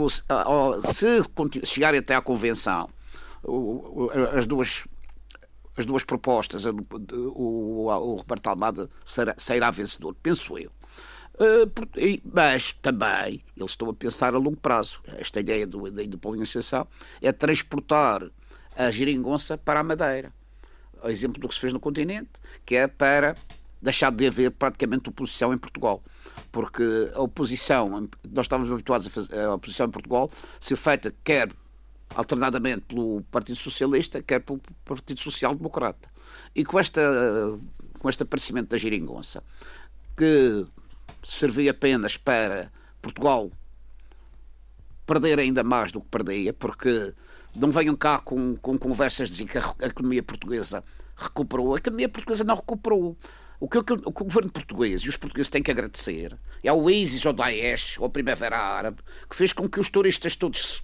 se 0.91 1.23
chegarem 1.67 2.01
até 2.01 2.15
à 2.15 2.21
convenção, 2.21 2.89
as 4.37 4.47
duas 4.47 4.87
as 5.81 5.87
duas 5.87 6.05
propostas, 6.05 6.65
o, 6.67 6.77
o, 7.35 7.87
o 7.87 8.15
Roberto 8.17 8.47
Almada 8.47 8.89
sairá, 9.05 9.35
sairá 9.37 9.71
vencedor, 9.71 10.15
penso 10.23 10.57
eu. 10.59 10.71
Uh, 11.35 11.71
mas 12.33 12.75
também 12.75 13.43
eles 13.57 13.71
estão 13.71 13.89
a 13.89 13.95
pensar 13.95 14.35
a 14.35 14.39
longo 14.39 14.59
prazo. 14.59 15.01
Esta 15.19 15.41
ideia 15.41 15.67
do, 15.67 15.91
da, 15.91 16.03
Ascensão 16.43 16.87
é 17.23 17.33
transportar 17.33 18.23
a 18.77 18.91
geringonça 18.91 19.57
para 19.57 19.81
a 19.81 19.83
Madeira. 19.83 20.33
O 21.03 21.09
exemplo 21.09 21.41
do 21.41 21.49
que 21.49 21.55
se 21.55 21.61
fez 21.61 21.73
no 21.73 21.81
continente, 21.81 22.29
que 22.67 22.77
é 22.77 22.87
para 22.87 23.37
deixar 23.81 24.13
de 24.13 24.27
haver 24.27 24.51
praticamente 24.51 25.09
oposição 25.09 25.55
em 25.55 25.59
Portugal. 25.59 26.03
Porque 26.53 26.83
a 27.15 27.23
oposição, 27.23 27.89
nós 28.31 28.45
estávamos 28.45 28.71
habituados 28.71 29.07
a 29.07 29.11
fazer 29.11 29.41
a 29.41 29.55
oposição 29.55 29.87
em 29.87 29.91
Portugal, 29.91 30.31
ser 30.61 30.77
feita 30.77 31.15
quer 31.25 31.51
alternadamente 32.15 32.83
pelo 32.89 33.23
Partido 33.31 33.57
Socialista, 33.57 34.23
quer 34.23 34.41
pelo 34.41 34.61
Partido 34.85 35.21
Social 35.21 35.55
Democrata. 35.55 36.09
E 36.55 36.65
com, 36.65 36.79
esta, 36.79 37.01
com 37.99 38.09
este 38.09 38.23
aparecimento 38.23 38.71
da 38.71 38.79
geringonça, 38.79 39.43
que 40.17 40.67
servia 41.23 41.71
apenas 41.71 42.17
para 42.17 42.73
Portugal 43.01 43.51
perder 45.07 45.39
ainda 45.39 45.65
mais 45.65 45.91
do 45.91 46.01
que 46.01 46.09
perdia, 46.09 46.53
porque 46.53 47.15
não 47.55 47.71
venham 47.71 47.97
cá 47.97 48.19
com, 48.19 48.57
com 48.57 48.79
conversas 48.79 49.29
de 49.29 49.45
dizer 49.45 49.61
que 49.77 49.85
a, 49.85 49.89
economia 49.89 50.23
portuguesa 50.23 50.85
recuperou. 51.17 51.75
A 51.75 51.79
economia 51.79 52.09
portuguesa 52.09 52.45
não 52.45 52.55
recuperou. 52.55 53.17
O 53.59 53.69
que, 53.69 53.79
o 53.79 53.85
que, 53.85 53.93
o 53.93 54.13
que, 54.13 54.23
o 54.23 54.25
governo 54.25 54.51
português 54.51 55.03
e 55.03 55.09
os 55.09 55.17
portugueses 55.17 55.51
têm 55.51 55.63
que 55.63 55.71
agradecer 55.71 56.39
é 56.63 56.69
ao 56.69 56.89
ISIS, 56.89 57.27
ao 57.27 57.33
Daesh, 57.33 57.99
à 58.01 58.09
Primavera 58.09 58.57
Árabe, 58.57 58.99
que 59.29 59.37
fez 59.37 59.53
com 59.53 59.69
que 59.69 59.81
os 59.81 59.91
turistas 59.91 60.37
todos 60.37 60.83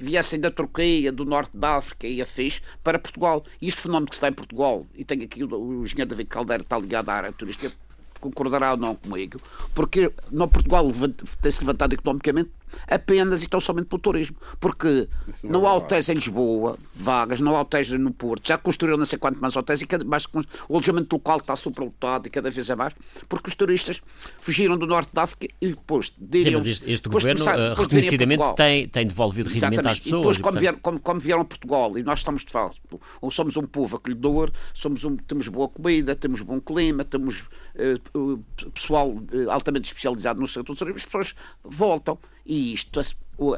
viessem 0.00 0.40
da 0.40 0.50
Turquia, 0.50 1.12
do 1.12 1.24
norte 1.24 1.50
da 1.54 1.76
África 1.76 2.06
e 2.06 2.22
afins 2.22 2.62
para 2.82 2.98
Portugal. 2.98 3.44
E 3.60 3.68
este 3.68 3.82
fenómeno 3.82 4.08
que 4.08 4.16
se 4.16 4.22
dá 4.22 4.28
em 4.28 4.32
Portugal, 4.32 4.86
e 4.94 5.04
tem 5.04 5.22
aqui 5.22 5.44
o, 5.44 5.54
o 5.54 5.82
engenheiro 5.84 6.10
David 6.10 6.28
Caldeira, 6.28 6.62
está 6.62 6.78
ligado 6.78 7.10
à 7.10 7.14
área 7.14 7.32
turística, 7.32 7.70
concordará 8.20 8.72
ou 8.72 8.76
não 8.76 8.94
comigo, 8.94 9.40
porque 9.74 10.12
no 10.30 10.48
Portugal 10.48 10.86
tem-se 11.40 11.60
levantado 11.60 11.94
economicamente 11.94 12.50
apenas 12.88 13.42
e 13.42 13.48
tão 13.48 13.60
somente 13.60 13.86
pelo 13.86 14.00
turismo. 14.00 14.36
Porque 14.58 15.08
não, 15.44 15.60
não 15.60 15.66
há 15.66 15.74
hotéis 15.74 16.08
em 16.08 16.14
Lisboa, 16.14 16.78
vagas, 16.94 17.40
não 17.40 17.56
há 17.56 17.60
hotéis 17.62 17.90
no 17.90 18.12
Porto, 18.12 18.46
já 18.46 18.58
construíram 18.58 18.98
não 18.98 19.06
sei 19.06 19.18
quanto 19.18 19.40
mais 19.40 19.56
hotéis 19.56 19.82
e 19.82 19.86
cada, 19.86 20.04
mais, 20.04 20.24
o 20.68 20.74
alojamento 20.74 21.14
local 21.16 21.38
está 21.38 21.56
superlotado 21.56 22.26
e 22.26 22.30
cada 22.30 22.50
vez 22.50 22.68
é 22.70 22.74
mais, 22.74 22.94
porque 23.28 23.48
os 23.48 23.54
turistas 23.54 24.02
fugiram 24.40 24.76
do 24.76 24.86
norte 24.86 25.10
da 25.12 25.22
África 25.22 25.48
e 25.60 25.68
depois 25.68 26.12
diriam. 26.18 26.62
Sim, 26.62 26.70
este, 26.70 26.90
este 26.90 27.08
governo 27.08 27.44
começar, 27.44 27.58
uh, 27.58 27.74
reconhecidamente 27.74 28.54
tem, 28.56 28.88
tem 28.88 29.06
devolvido 29.06 29.48
rendimento 29.48 29.86
às 29.86 29.98
pessoas. 29.98 30.06
E 30.06 30.20
depois, 30.20 30.36
e, 30.36 30.40
portanto... 30.40 30.60
vieram, 30.60 30.78
como, 30.80 31.00
como, 31.00 31.20
vieram 31.20 31.42
a 31.42 31.44
Portugal, 31.44 31.98
e 31.98 32.02
nós 32.02 32.20
estamos 32.20 32.44
de 32.44 32.52
facto, 32.52 33.00
ou 33.20 33.30
somos 33.30 33.56
um 33.56 33.62
povo 33.62 33.96
acolhedor, 33.96 34.50
somos 34.74 35.04
um, 35.04 35.16
temos 35.16 35.48
boa 35.48 35.68
comida, 35.68 36.14
temos 36.14 36.42
bom 36.42 36.60
clima, 36.60 37.04
temos 37.04 37.44
uh, 38.14 38.44
pessoal 38.72 39.10
uh, 39.10 39.50
altamente 39.50 39.86
especializado 39.86 40.40
no 40.40 40.46
setor 40.46 40.74
do 40.74 40.76
turismo, 40.76 40.98
as 40.98 41.04
pessoas 41.04 41.34
voltam. 41.62 42.18
E 42.50 42.72
isto, 42.74 43.00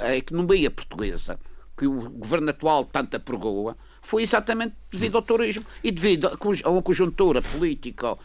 a 0.02 0.14
economia 0.14 0.70
portuguesa, 0.70 1.40
que 1.74 1.86
o 1.86 2.10
governo 2.10 2.50
atual 2.50 2.84
tanto 2.84 3.16
apregoa, 3.16 3.74
foi 4.02 4.22
exatamente 4.22 4.74
devido 4.90 5.16
ao 5.16 5.22
turismo 5.22 5.64
e 5.82 5.90
devido 5.90 6.28
a 6.28 6.68
uma 6.68 6.82
conjuntura 6.82 7.40
política 7.40 8.18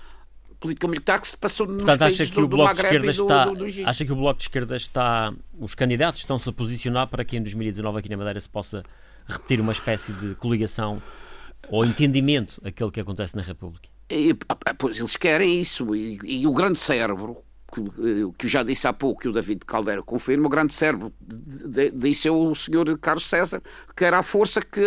político-militar 0.60 1.22
que 1.22 1.28
se 1.30 1.38
passou 1.38 1.68
nos 1.68 1.78
Portanto, 1.84 2.02
acha 2.02 2.26
que 2.26 2.40
o 2.42 2.48
Bloco 2.50 2.74
de 2.74 2.82
Esquerda 2.82 3.12
está, 3.12 3.46
do, 3.46 3.56
do 3.56 3.88
acha 3.88 4.06
que 4.06 4.12
o 4.12 4.16
Bloco 4.16 4.38
de 4.40 4.44
Esquerda 4.44 4.76
está, 4.76 5.34
os 5.58 5.74
candidatos 5.74 6.20
estão-se 6.20 6.50
a 6.50 6.52
posicionar 6.52 7.08
para 7.08 7.24
que 7.24 7.38
em 7.38 7.42
2019 7.42 8.00
aqui 8.00 8.10
na 8.10 8.18
Madeira 8.18 8.40
se 8.42 8.50
possa 8.50 8.84
repetir 9.26 9.62
uma 9.62 9.72
espécie 9.72 10.12
de 10.12 10.36
coligação 10.36 11.02
ou 11.70 11.86
entendimento 11.86 12.62
aquele 12.66 12.92
que 12.92 13.00
acontece 13.00 13.38
na 13.38 13.42
República? 13.42 13.88
E, 14.10 14.36
ah, 14.50 14.74
pois 14.74 15.00
eles 15.00 15.16
querem 15.16 15.62
isso 15.62 15.96
e, 15.96 16.20
e 16.26 16.46
o 16.46 16.52
grande 16.52 16.78
cérebro 16.78 17.38
que, 17.72 17.82
eh, 17.82 18.32
que 18.38 18.46
eu 18.46 18.50
já 18.50 18.64
disse 18.64 18.88
há 18.88 18.94
pouco, 18.94 19.22
que 19.22 19.28
o 19.28 19.32
David 19.32 19.66
Caldeira 19.66 20.02
confirma, 20.02 20.48
o 20.48 20.50
grande 20.50 20.74
cérebro 20.74 21.14
disse 21.94 22.30
o 22.30 22.56
senhor 22.56 22.98
Carlos 22.98 23.28
César, 23.28 23.62
que 23.96 24.06
era 24.06 24.20
a 24.20 24.24
força 24.24 24.62
que, 24.62 24.82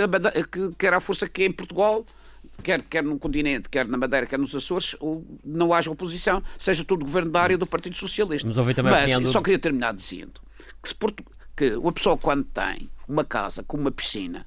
que, 0.50 0.74
que 0.76 0.86
era 0.86 0.96
a 0.96 1.00
força 1.00 1.28
que 1.28 1.44
em 1.44 1.52
Portugal 1.52 2.04
quer, 2.62 2.82
quer 2.82 3.02
no 3.02 3.18
continente, 3.18 3.68
quer 3.68 3.86
na 3.86 3.98
Madeira, 3.98 4.26
quer 4.26 4.38
nos 4.38 4.54
Açores, 4.54 4.96
não 5.44 5.72
haja 5.72 5.90
oposição, 5.90 6.42
seja 6.58 6.84
todo 6.84 7.02
o 7.02 7.04
governo 7.04 7.30
da 7.30 7.42
área 7.42 7.58
do 7.58 7.66
Partido 7.66 7.96
Socialista. 7.96 8.46
Mas 9.00 9.10
do... 9.24 9.32
só 9.32 9.40
queria 9.40 9.58
terminar 9.58 9.92
dizendo 9.92 10.40
que, 10.82 10.88
se 10.88 10.94
Porto, 10.94 11.24
que 11.56 11.74
uma 11.74 11.92
pessoa 11.92 12.16
quando 12.16 12.44
tem 12.44 12.90
uma 13.06 13.24
casa 13.24 13.62
com 13.62 13.76
uma 13.76 13.90
piscina 13.90 14.46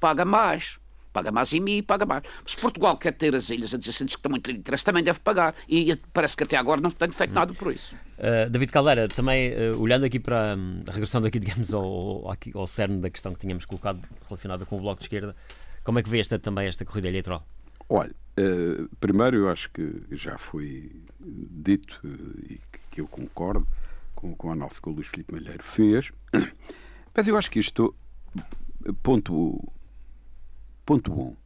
paga 0.00 0.24
mais 0.24 0.78
paga 1.12 1.30
mais 1.30 1.52
IMI 1.52 1.78
e 1.78 1.82
paga 1.82 2.06
mais. 2.06 2.22
Se 2.46 2.56
Portugal 2.56 2.96
quer 2.96 3.12
ter 3.12 3.34
as 3.34 3.50
ilhas 3.50 3.74
adjacentes 3.74 4.16
que 4.16 4.20
estão 4.20 4.30
muito 4.30 4.50
interesse, 4.50 4.84
também 4.84 5.02
deve 5.02 5.20
pagar. 5.20 5.54
E 5.68 5.94
parece 6.12 6.36
que 6.36 6.44
até 6.44 6.56
agora 6.56 6.80
não 6.80 6.90
tem 6.90 7.10
feito 7.10 7.34
nada 7.34 7.52
por 7.52 7.72
isso. 7.72 7.94
Uh, 8.18 8.48
David 8.50 8.72
Caldeira, 8.72 9.08
também 9.08 9.52
uh, 9.52 9.80
olhando 9.80 10.04
aqui 10.04 10.18
para, 10.18 10.56
um, 10.56 10.82
regressando 10.88 11.26
aqui, 11.26 11.38
digamos, 11.40 11.72
ao, 11.74 11.84
ao, 11.84 12.36
ao 12.54 12.66
cerne 12.66 13.00
da 13.00 13.10
questão 13.10 13.32
que 13.32 13.40
tínhamos 13.40 13.64
colocado 13.64 14.00
relacionada 14.24 14.64
com 14.64 14.76
o 14.76 14.80
Bloco 14.80 14.98
de 14.98 15.04
Esquerda, 15.04 15.36
como 15.84 15.98
é 15.98 16.02
que 16.02 16.08
vê 16.08 16.20
esta, 16.20 16.38
também 16.38 16.66
esta 16.66 16.84
corrida 16.84 17.08
eleitoral? 17.08 17.46
Olha, 17.88 18.14
uh, 18.38 18.88
primeiro 19.00 19.36
eu 19.36 19.50
acho 19.50 19.70
que 19.70 20.02
já 20.12 20.38
foi 20.38 20.90
dito 21.20 22.00
e 22.48 22.60
que 22.90 23.00
eu 23.00 23.06
concordo 23.06 23.66
com, 24.14 24.34
com 24.34 24.50
a 24.50 24.52
análise 24.52 24.80
que 24.80 24.88
o 24.88 24.92
Luís 24.92 25.08
Filipe 25.08 25.34
Malheiro 25.34 25.62
fez, 25.64 26.12
mas 27.14 27.28
eu 27.28 27.36
acho 27.36 27.50
que 27.50 27.58
isto, 27.58 27.94
ponto 29.02 29.60
Ponto 30.84 31.12
1. 31.12 31.20
Um, 31.20 31.26
uh, 31.28 31.36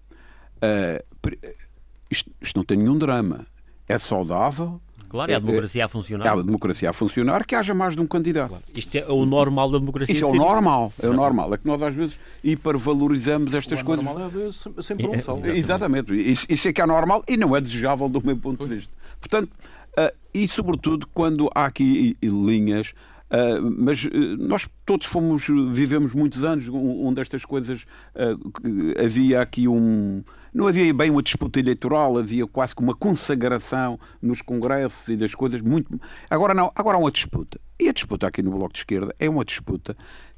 isto, 2.11 2.31
isto, 2.41 2.57
não 2.57 2.65
tem 2.65 2.79
nenhum 2.79 2.99
drama. 2.99 3.47
É 3.89 3.99
saudável. 3.99 4.81
Claro, 5.09 5.31
é 5.31 5.35
a 5.37 5.39
democracia 5.39 5.85
a 5.85 5.89
funcionar. 5.89 6.27
É 6.27 6.29
a 6.29 6.43
democracia 6.43 6.91
a 6.91 6.93
funcionar 6.93 7.47
que 7.47 7.55
haja 7.55 7.73
mais 7.73 7.95
de 7.95 8.01
um 8.01 8.07
candidato. 8.07 8.51
Claro. 8.51 8.65
Isto 8.75 8.97
é 8.97 9.07
o 9.07 9.25
normal 9.25 9.71
da 9.71 9.79
democracia. 9.79 10.13
Isso 10.13 10.25
é 10.25 10.29
o 10.29 10.35
normal. 10.35 10.93
É 11.01 11.09
o 11.09 11.13
normal. 11.13 11.55
É 11.55 11.59
que 11.59 11.67
nós 11.67 11.83
às 11.83 11.95
vezes 11.95 12.19
hipervalorizamos 12.43 13.55
estas 13.55 13.81
o 13.81 13.85
coisas. 13.85 14.05
normal 14.05 14.29
é 14.29 14.83
sempre 14.83 15.07
um 15.07 15.15
é, 15.15 15.21
salvo. 15.21 15.49
Exatamente. 15.51 16.13
Isso, 16.15 16.47
isso, 16.49 16.69
é 16.69 16.73
que 16.73 16.81
é 16.81 16.87
normal 16.87 17.23
e 17.29 17.37
não 17.37 17.55
é 17.55 17.61
desejável 17.61 18.09
do 18.09 18.25
meu 18.25 18.37
ponto 18.37 18.67
de 18.67 18.75
vista. 18.75 18.93
Portanto, 19.21 19.51
uh, 19.97 20.15
e 20.35 20.49
sobretudo 20.49 21.07
quando 21.15 21.49
há 21.55 21.67
aqui 21.67 22.17
linhas 22.23 22.93
Uh, 23.29 23.75
mas 23.77 24.05
uh, 24.05 24.11
nós 24.39 24.69
todos 24.85 25.07
fomos, 25.07 25.47
vivemos 25.73 26.15
muitos 26.15 26.45
anos 26.45 26.69
onde 26.69 27.21
estas 27.21 27.45
coisas 27.45 27.85
uh, 28.15 29.03
havia 29.05 29.41
aqui 29.41 29.67
um. 29.67 30.23
Não 30.55 30.69
havia 30.69 30.95
bem 30.95 31.11
uma 31.11 31.23
disputa 31.23 31.59
eleitoral, 31.59 32.17
havia 32.17 32.47
quase 32.47 32.75
que 32.75 32.81
uma 32.81 32.95
consagração 32.95 33.99
nos 34.23 34.41
congressos 34.41 35.09
e 35.09 35.17
das 35.17 35.35
coisas 35.35 35.61
muito. 35.61 36.01
Agora 36.31 36.55
não, 36.55 36.73
agora 36.75 36.97
há 36.97 37.01
uma 37.01 37.11
disputa. 37.11 37.61
E 37.79 37.89
a 37.89 37.93
disputa 37.93 38.27
aqui 38.27 38.43
no 38.43 38.53
Bloco 38.53 38.73
de 38.73 38.79
Esquerda 38.79 39.15
é 39.19 39.29
uma 39.29 39.45
disputa 39.45 39.95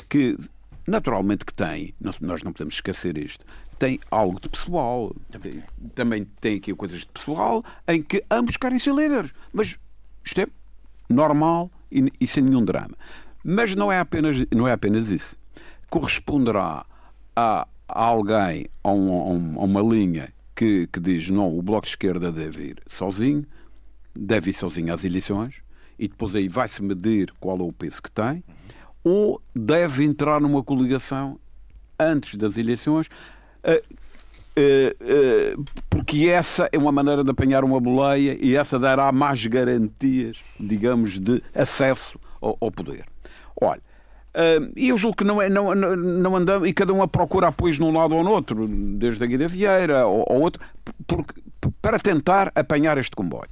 que, 0.08 0.36
naturalmente, 0.86 1.44
que 1.44 1.54
tem, 1.54 1.94
nós 2.00 2.42
não 2.42 2.52
podemos 2.52 2.74
esquecer 2.74 3.16
isto, 3.16 3.44
tem 3.78 4.00
algo 4.10 4.40
de 4.40 4.48
pessoal. 4.48 5.14
Também, 5.30 5.62
também 5.94 6.26
tem 6.40 6.56
aqui 6.56 6.74
coisas 6.74 7.00
de 7.00 7.06
pessoal 7.06 7.64
em 7.86 8.02
que 8.02 8.24
ambos 8.28 8.56
querem 8.56 8.78
ser 8.78 8.94
líderes. 8.94 9.32
Mas 9.52 9.78
isto 10.24 10.40
é 10.40 10.46
normal 11.08 11.70
e, 11.90 12.12
e 12.20 12.26
sem 12.26 12.42
nenhum 12.42 12.64
drama. 12.64 12.94
Mas 13.44 13.74
não 13.74 13.90
é 13.90 13.98
apenas, 13.98 14.36
não 14.54 14.66
é 14.68 14.72
apenas 14.72 15.10
isso. 15.10 15.36
Corresponderá 15.88 16.84
a, 17.34 17.66
a 17.88 18.04
alguém, 18.04 18.66
a, 18.82 18.90
um, 18.90 19.58
a, 19.60 19.64
uma 19.64 19.80
linha 19.80 20.32
que, 20.54 20.86
que 20.88 21.00
diz 21.00 21.30
não, 21.30 21.56
o 21.56 21.62
Bloco 21.62 21.86
de 21.86 21.92
Esquerda 21.92 22.32
deve 22.32 22.70
ir 22.70 22.82
sozinho, 22.88 23.46
deve 24.14 24.50
ir 24.50 24.54
sozinho 24.54 24.92
às 24.92 25.04
eleições, 25.04 25.62
e 25.98 26.08
depois 26.08 26.34
aí 26.34 26.48
vai-se 26.48 26.82
medir 26.82 27.32
qual 27.40 27.58
é 27.58 27.62
o 27.62 27.72
peso 27.72 28.02
que 28.02 28.10
tem, 28.10 28.42
ou 29.02 29.40
deve 29.54 30.04
entrar 30.04 30.40
numa 30.40 30.62
coligação 30.62 31.38
antes 31.98 32.34
das 32.36 32.56
eleições, 32.56 33.08
eh, 33.62 33.82
porque 35.88 36.28
essa 36.28 36.68
é 36.72 36.78
uma 36.78 36.92
maneira 36.92 37.22
de 37.22 37.30
apanhar 37.30 37.64
uma 37.64 37.80
boleia 37.80 38.36
e 38.40 38.56
essa 38.56 38.78
dará 38.78 39.10
mais 39.12 39.44
garantias, 39.46 40.38
digamos, 40.58 41.18
de 41.18 41.42
acesso 41.54 42.18
ao, 42.40 42.70
poder. 42.70 43.04
Olha, 43.60 43.82
eh, 44.34 44.60
e 44.76 44.88
eu 44.88 44.98
julgo 44.98 45.16
que 45.16 45.24
não, 45.24 45.42
é, 45.42 45.48
não, 45.48 45.74
não 45.74 46.36
andamos, 46.36 46.68
e 46.68 46.72
cada 46.72 46.92
um 46.92 47.02
a 47.02 47.08
procura 47.08 47.48
apoios 47.48 47.78
num 47.78 47.92
lado 47.92 48.14
ou 48.14 48.24
no 48.24 48.30
outro, 48.30 48.66
desde 48.68 49.22
a 49.22 49.26
Guida 49.26 49.48
Vieira 49.48 50.06
ou, 50.06 50.24
ou 50.28 50.40
outro, 50.42 50.62
porque, 51.06 51.40
para 51.82 51.98
tentar 51.98 52.52
apanhar 52.54 52.98
este 52.98 53.14
comboio. 53.14 53.48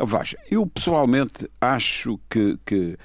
Veja, 0.00 0.38
eu 0.50 0.66
pessoalmente 0.66 1.50
acho 1.60 2.20
que, 2.30 2.58
que 2.64 2.96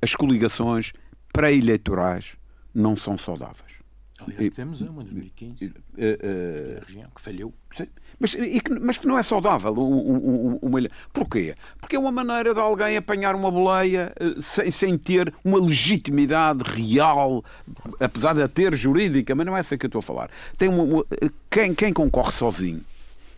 as 0.00 0.14
coligações 0.14 0.92
pré-eleitorais 1.32 2.36
não 2.74 2.96
são 2.96 3.18
saudáveis. 3.18 3.69
Aliás, 4.26 4.54
temos 4.54 4.80
uma 4.80 5.04
de 5.04 5.14
2015, 5.14 5.66
uh, 5.66 5.70
uh, 5.70 6.84
região, 6.86 7.10
que 7.14 7.20
falhou. 7.20 7.54
Mas, 8.18 8.34
e, 8.34 8.60
mas 8.80 8.98
que 8.98 9.06
não 9.06 9.18
é 9.18 9.22
saudável. 9.22 9.72
Um, 9.72 10.56
um, 10.56 10.58
uma... 10.62 10.80
Porquê? 11.12 11.54
Porque 11.80 11.96
é 11.96 11.98
uma 11.98 12.12
maneira 12.12 12.52
de 12.52 12.60
alguém 12.60 12.96
apanhar 12.96 13.34
uma 13.34 13.50
boleia 13.50 14.12
uh, 14.20 14.42
sem, 14.42 14.70
sem 14.70 14.98
ter 14.98 15.32
uma 15.44 15.58
legitimidade 15.58 16.62
real, 16.64 17.44
apesar 17.98 18.34
de 18.34 18.42
a 18.42 18.48
ter 18.48 18.74
jurídica, 18.74 19.34
mas 19.34 19.46
não 19.46 19.56
é 19.56 19.60
essa 19.60 19.76
que 19.76 19.86
eu 19.86 19.88
estou 19.88 20.00
a 20.00 20.02
falar. 20.02 20.30
Tem 20.58 20.68
uma, 20.68 20.82
uma... 20.82 21.04
quem, 21.48 21.74
quem 21.74 21.92
concorre 21.92 22.32
sozinho 22.32 22.84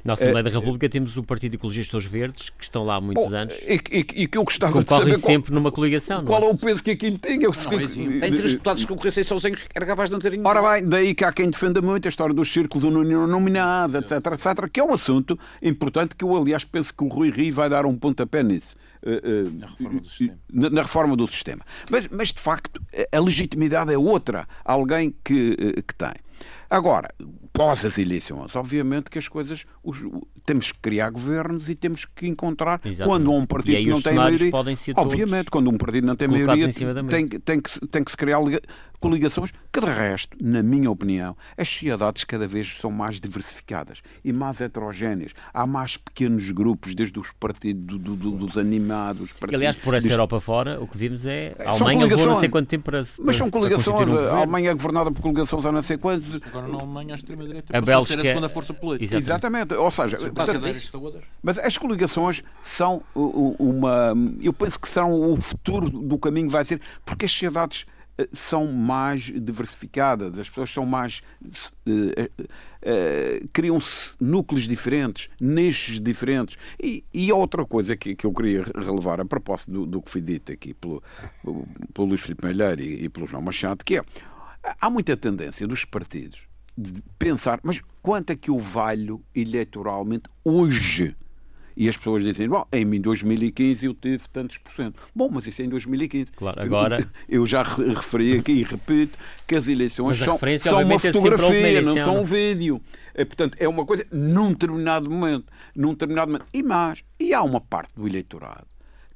na 0.05 0.15
Assembleia 0.15 0.41
é, 0.41 0.43
da 0.43 0.51
República 0.51 0.89
temos 0.89 1.17
o 1.17 1.23
Partido 1.23 1.55
Ecologistas 1.55 2.05
Verdes, 2.05 2.51
que 2.51 2.65
estão 2.65 2.85
lá 2.85 2.97
há 2.97 3.01
muitos 3.01 3.29
bom, 3.29 3.37
anos. 3.37 3.55
E, 3.69 3.75
e, 3.91 3.99
e, 4.23 4.27
que 4.27 4.37
eu 4.37 4.45
gostava 4.45 4.73
Concorrem 4.73 5.15
de 5.15 5.21
saber. 5.21 5.33
sempre 5.33 5.51
qual, 5.51 5.61
numa 5.61 5.71
coligação. 5.71 6.25
Qual 6.25 6.43
é? 6.43 6.47
é 6.47 6.49
o 6.49 6.57
peso 6.57 6.83
que 6.83 6.91
aquilo 6.91 7.19
tem? 7.19 7.43
Eu 7.43 7.53
não, 7.53 7.71
não, 7.71 7.79
que... 7.79 8.21
Tem 8.21 8.35
três 8.35 8.53
deputados 8.53 8.83
que 8.83 8.89
concorressem 8.89 9.23
sozinhos, 9.23 9.65
era 9.75 9.87
capaz 9.87 10.09
de 10.09 10.15
não 10.15 10.21
terem. 10.21 10.41
Ora 10.45 10.61
bem, 10.73 10.89
daí 10.89 11.15
que 11.15 11.25
há 11.25 11.33
quem 11.33 11.49
defenda 11.49 11.81
muito 11.81 12.07
a 12.07 12.09
história 12.09 12.35
dos 12.35 12.53
círculos 12.53 12.85
nominados, 13.29 13.95
etc, 13.95 14.27
etc, 14.33 14.69
que 14.71 14.81
é 14.81 14.85
um 14.85 14.93
assunto 14.93 15.39
importante 15.63 16.17
que 16.17 16.25
eu, 16.25 16.37
aliás, 16.37 16.65
penso 16.65 16.93
que 16.93 17.05
o 17.05 17.09
Rui 17.09 17.31
Rio 17.31 17.55
vai 17.55 17.69
dar 17.69 17.87
um 17.87 17.97
pontapé 17.97 18.43
nisso. 18.43 18.75
Uh, 19.05 19.49
uh, 19.49 19.59
na 19.59 19.67
reforma 19.67 20.01
do 20.01 20.09
sistema. 20.09 20.39
Na, 20.53 20.71
na 20.71 20.83
reforma 20.83 21.17
do 21.17 21.29
sistema. 21.29 21.67
Mas, 21.91 22.09
mas, 22.09 22.33
de 22.33 22.41
facto, 22.41 22.81
a 23.11 23.21
legitimidade 23.21 23.93
é 23.93 23.99
outra. 23.99 24.47
Alguém 24.65 25.15
que, 25.25 25.83
que 25.83 25.95
tem. 25.95 26.15
Agora, 26.71 27.09
pós 27.53 27.85
as 27.85 27.99
eleições, 27.99 28.57
obviamente 28.57 29.11
que 29.11 29.19
as 29.19 29.29
coisas. 29.29 29.67
Os, 29.83 29.99
temos 30.45 30.73
que 30.73 30.79
criar 30.81 31.11
governos 31.11 31.69
e 31.69 31.75
temos 31.75 32.05
que 32.05 32.27
encontrar. 32.27 32.81
Exatamente. 32.85 33.09
Quando 33.09 33.33
um 33.33 33.47
partido 33.47 33.77
que 33.77 33.91
não 33.91 34.03
tem 34.03 34.15
maioria. 34.15 34.51
obviamente, 34.97 35.51
quando 35.51 35.71
um 35.71 35.79
partido 35.79 36.07
não 36.07 36.17
tem 36.17 36.29
maioria, 36.29 36.69
tem, 37.09 37.29
tem, 37.29 37.61
que, 37.61 37.87
tem 37.87 38.05
que 38.05 38.11
se 38.11 38.17
criar 38.17 38.41
coligações 39.03 39.53
que, 39.73 39.81
de 39.81 39.87
resto, 39.87 40.37
na 40.41 40.63
minha 40.63 40.91
opinião, 40.91 41.37
as 41.59 41.69
sociedades 41.69 42.25
cada 42.25 42.47
vez 42.47 42.77
são 42.77 42.91
mais 42.91 43.21
diversificadas 43.21 44.01
e 44.25 44.33
mais 44.33 44.61
heterogéneas. 44.61 45.33
Há 45.53 45.67
mais 45.67 45.97
pequenos 45.97 46.51
grupos, 46.51 46.95
desde 46.95 47.19
os 47.19 47.33
partidos 47.33 47.99
do, 47.99 48.17
do, 48.17 48.31
dos 48.31 48.57
animados. 48.57 49.33
Partidos, 49.33 49.55
aliás, 49.55 49.77
por 49.77 49.95
essa 49.95 50.09
Europa 50.09 50.41
fora, 50.41 50.81
o 50.81 50.87
que 50.87 50.97
vimos 50.97 51.27
é 51.27 51.55
a 51.59 51.71
Alemanha 51.71 52.07
levou 52.07 52.27
não 52.27 52.37
sei 52.37 52.49
quanto 52.49 52.69
tempo 52.69 52.85
para 52.85 53.03
se. 53.05 53.21
Mas 53.21 53.37
são 53.37 53.51
coligações. 53.51 54.09
Um 54.09 54.19
a 54.19 54.37
Alemanha 54.39 54.71
é 54.71 54.75
governada 54.75 55.11
por 55.11 55.21
coligações 55.21 55.67
há 55.67 55.73
não 55.73 55.83
sei 55.83 55.99
quantos. 55.99 56.29
Agora 56.43 56.69
na 56.69 56.79
Alemanha 56.79 57.15
a 57.15 57.17
extrema-direita 57.17 57.77
a 57.77 57.81
Bélgica 57.81 58.23
a 58.23 58.25
segunda 58.25 58.49
força 58.49 58.73
política. 58.73 59.17
Exatamente. 59.17 59.43
Exatamente. 59.43 59.75
Ou 59.75 59.91
seja, 59.91 60.17
portanto, 60.17 61.23
mas 61.43 61.59
as 61.59 61.77
coligações 61.77 62.43
são 62.63 63.03
uma. 63.15 64.15
Eu 64.41 64.53
penso 64.53 64.79
que 64.79 64.89
são 64.89 65.33
o 65.33 65.37
futuro 65.37 65.91
do 65.91 66.19
caminho 66.19 66.49
vai 66.49 66.65
ser, 66.65 66.81
porque 67.05 67.25
as 67.25 67.33
sociedades 67.33 67.87
são 68.33 68.73
mais 68.73 69.23
diversificadas, 69.23 70.39
as 70.39 70.49
pessoas 70.49 70.71
são 70.71 70.87
mais. 70.87 71.23
Uh, 71.87 72.31
uh, 72.43 73.49
criam-se 73.53 74.11
núcleos 74.21 74.65
diferentes, 74.65 75.31
nichos 75.41 76.01
diferentes. 76.01 76.59
E, 76.83 77.05
e 77.13 77.33
outra 77.33 77.65
coisa 77.65 77.97
que, 77.97 78.15
que 78.15 78.27
eu 78.27 78.33
queria 78.33 78.65
relevar 78.75 79.21
a 79.21 79.25
propósito 79.25 79.71
do, 79.71 79.87
do 79.87 80.03
que 80.03 80.11
foi 80.11 80.21
dito 80.21 80.53
aqui 80.53 80.75
pelo, 80.75 81.03
pelo 81.95 82.09
Luís 82.09 82.21
Filipe 82.21 82.45
Melheiro 82.45 82.83
e, 82.83 83.05
e 83.05 83.09
pelo 83.09 83.27
João 83.27 83.43
Machado, 83.43 83.85
que 83.85 83.99
é. 83.99 84.05
Há 84.81 84.89
muita 84.89 85.17
tendência 85.17 85.67
dos 85.67 85.85
partidos 85.85 86.41
de 86.77 87.03
pensar, 87.19 87.61
mas 87.63 87.83
quanto 88.01 88.31
é 88.31 88.37
que 88.37 88.49
eu 88.49 88.59
valho 88.59 89.23
eleitoralmente 89.35 90.25
hoje? 90.45 91.17
E 91.77 91.89
as 91.89 91.97
pessoas 91.97 92.23
dizem, 92.23 92.49
bom, 92.49 92.67
em 92.73 93.01
2015 93.01 93.87
eu 93.87 93.95
tive 93.95 94.29
tantos 94.31 94.59
por 94.59 94.73
cento. 94.73 95.01
Bom, 95.15 95.29
mas 95.33 95.47
isso 95.47 95.63
é 95.63 95.65
em 95.65 95.69
2015. 95.69 96.33
Claro, 96.33 96.63
agora... 96.63 96.99
Eu, 97.29 97.41
eu 97.41 97.47
já 97.47 97.63
referi 97.63 98.39
aqui 98.39 98.53
e 98.53 98.63
repito 98.63 99.19
que 99.47 99.55
as 99.55 99.69
eleições 99.69 100.19
são, 100.19 100.39
são 100.59 100.83
uma 100.83 100.95
é 100.95 100.99
fotografia, 100.99 101.79
é 101.79 101.83
não 101.83 101.97
são 101.97 102.21
um 102.21 102.25
vídeo. 102.25 102.81
É, 103.15 103.25
portanto, 103.25 103.57
é 103.59 103.69
uma 103.69 103.85
coisa 103.85 104.07
num 104.11 104.51
determinado 104.51 105.11
momento. 105.11 105.47
Num 105.75 105.91
determinado 105.91 106.33
momento. 106.33 106.47
E 106.53 106.63
mais, 106.63 107.05
e 107.19 107.35
há 107.35 107.43
uma 107.43 107.61
parte 107.61 107.95
do 107.95 108.07
eleitorado 108.07 108.67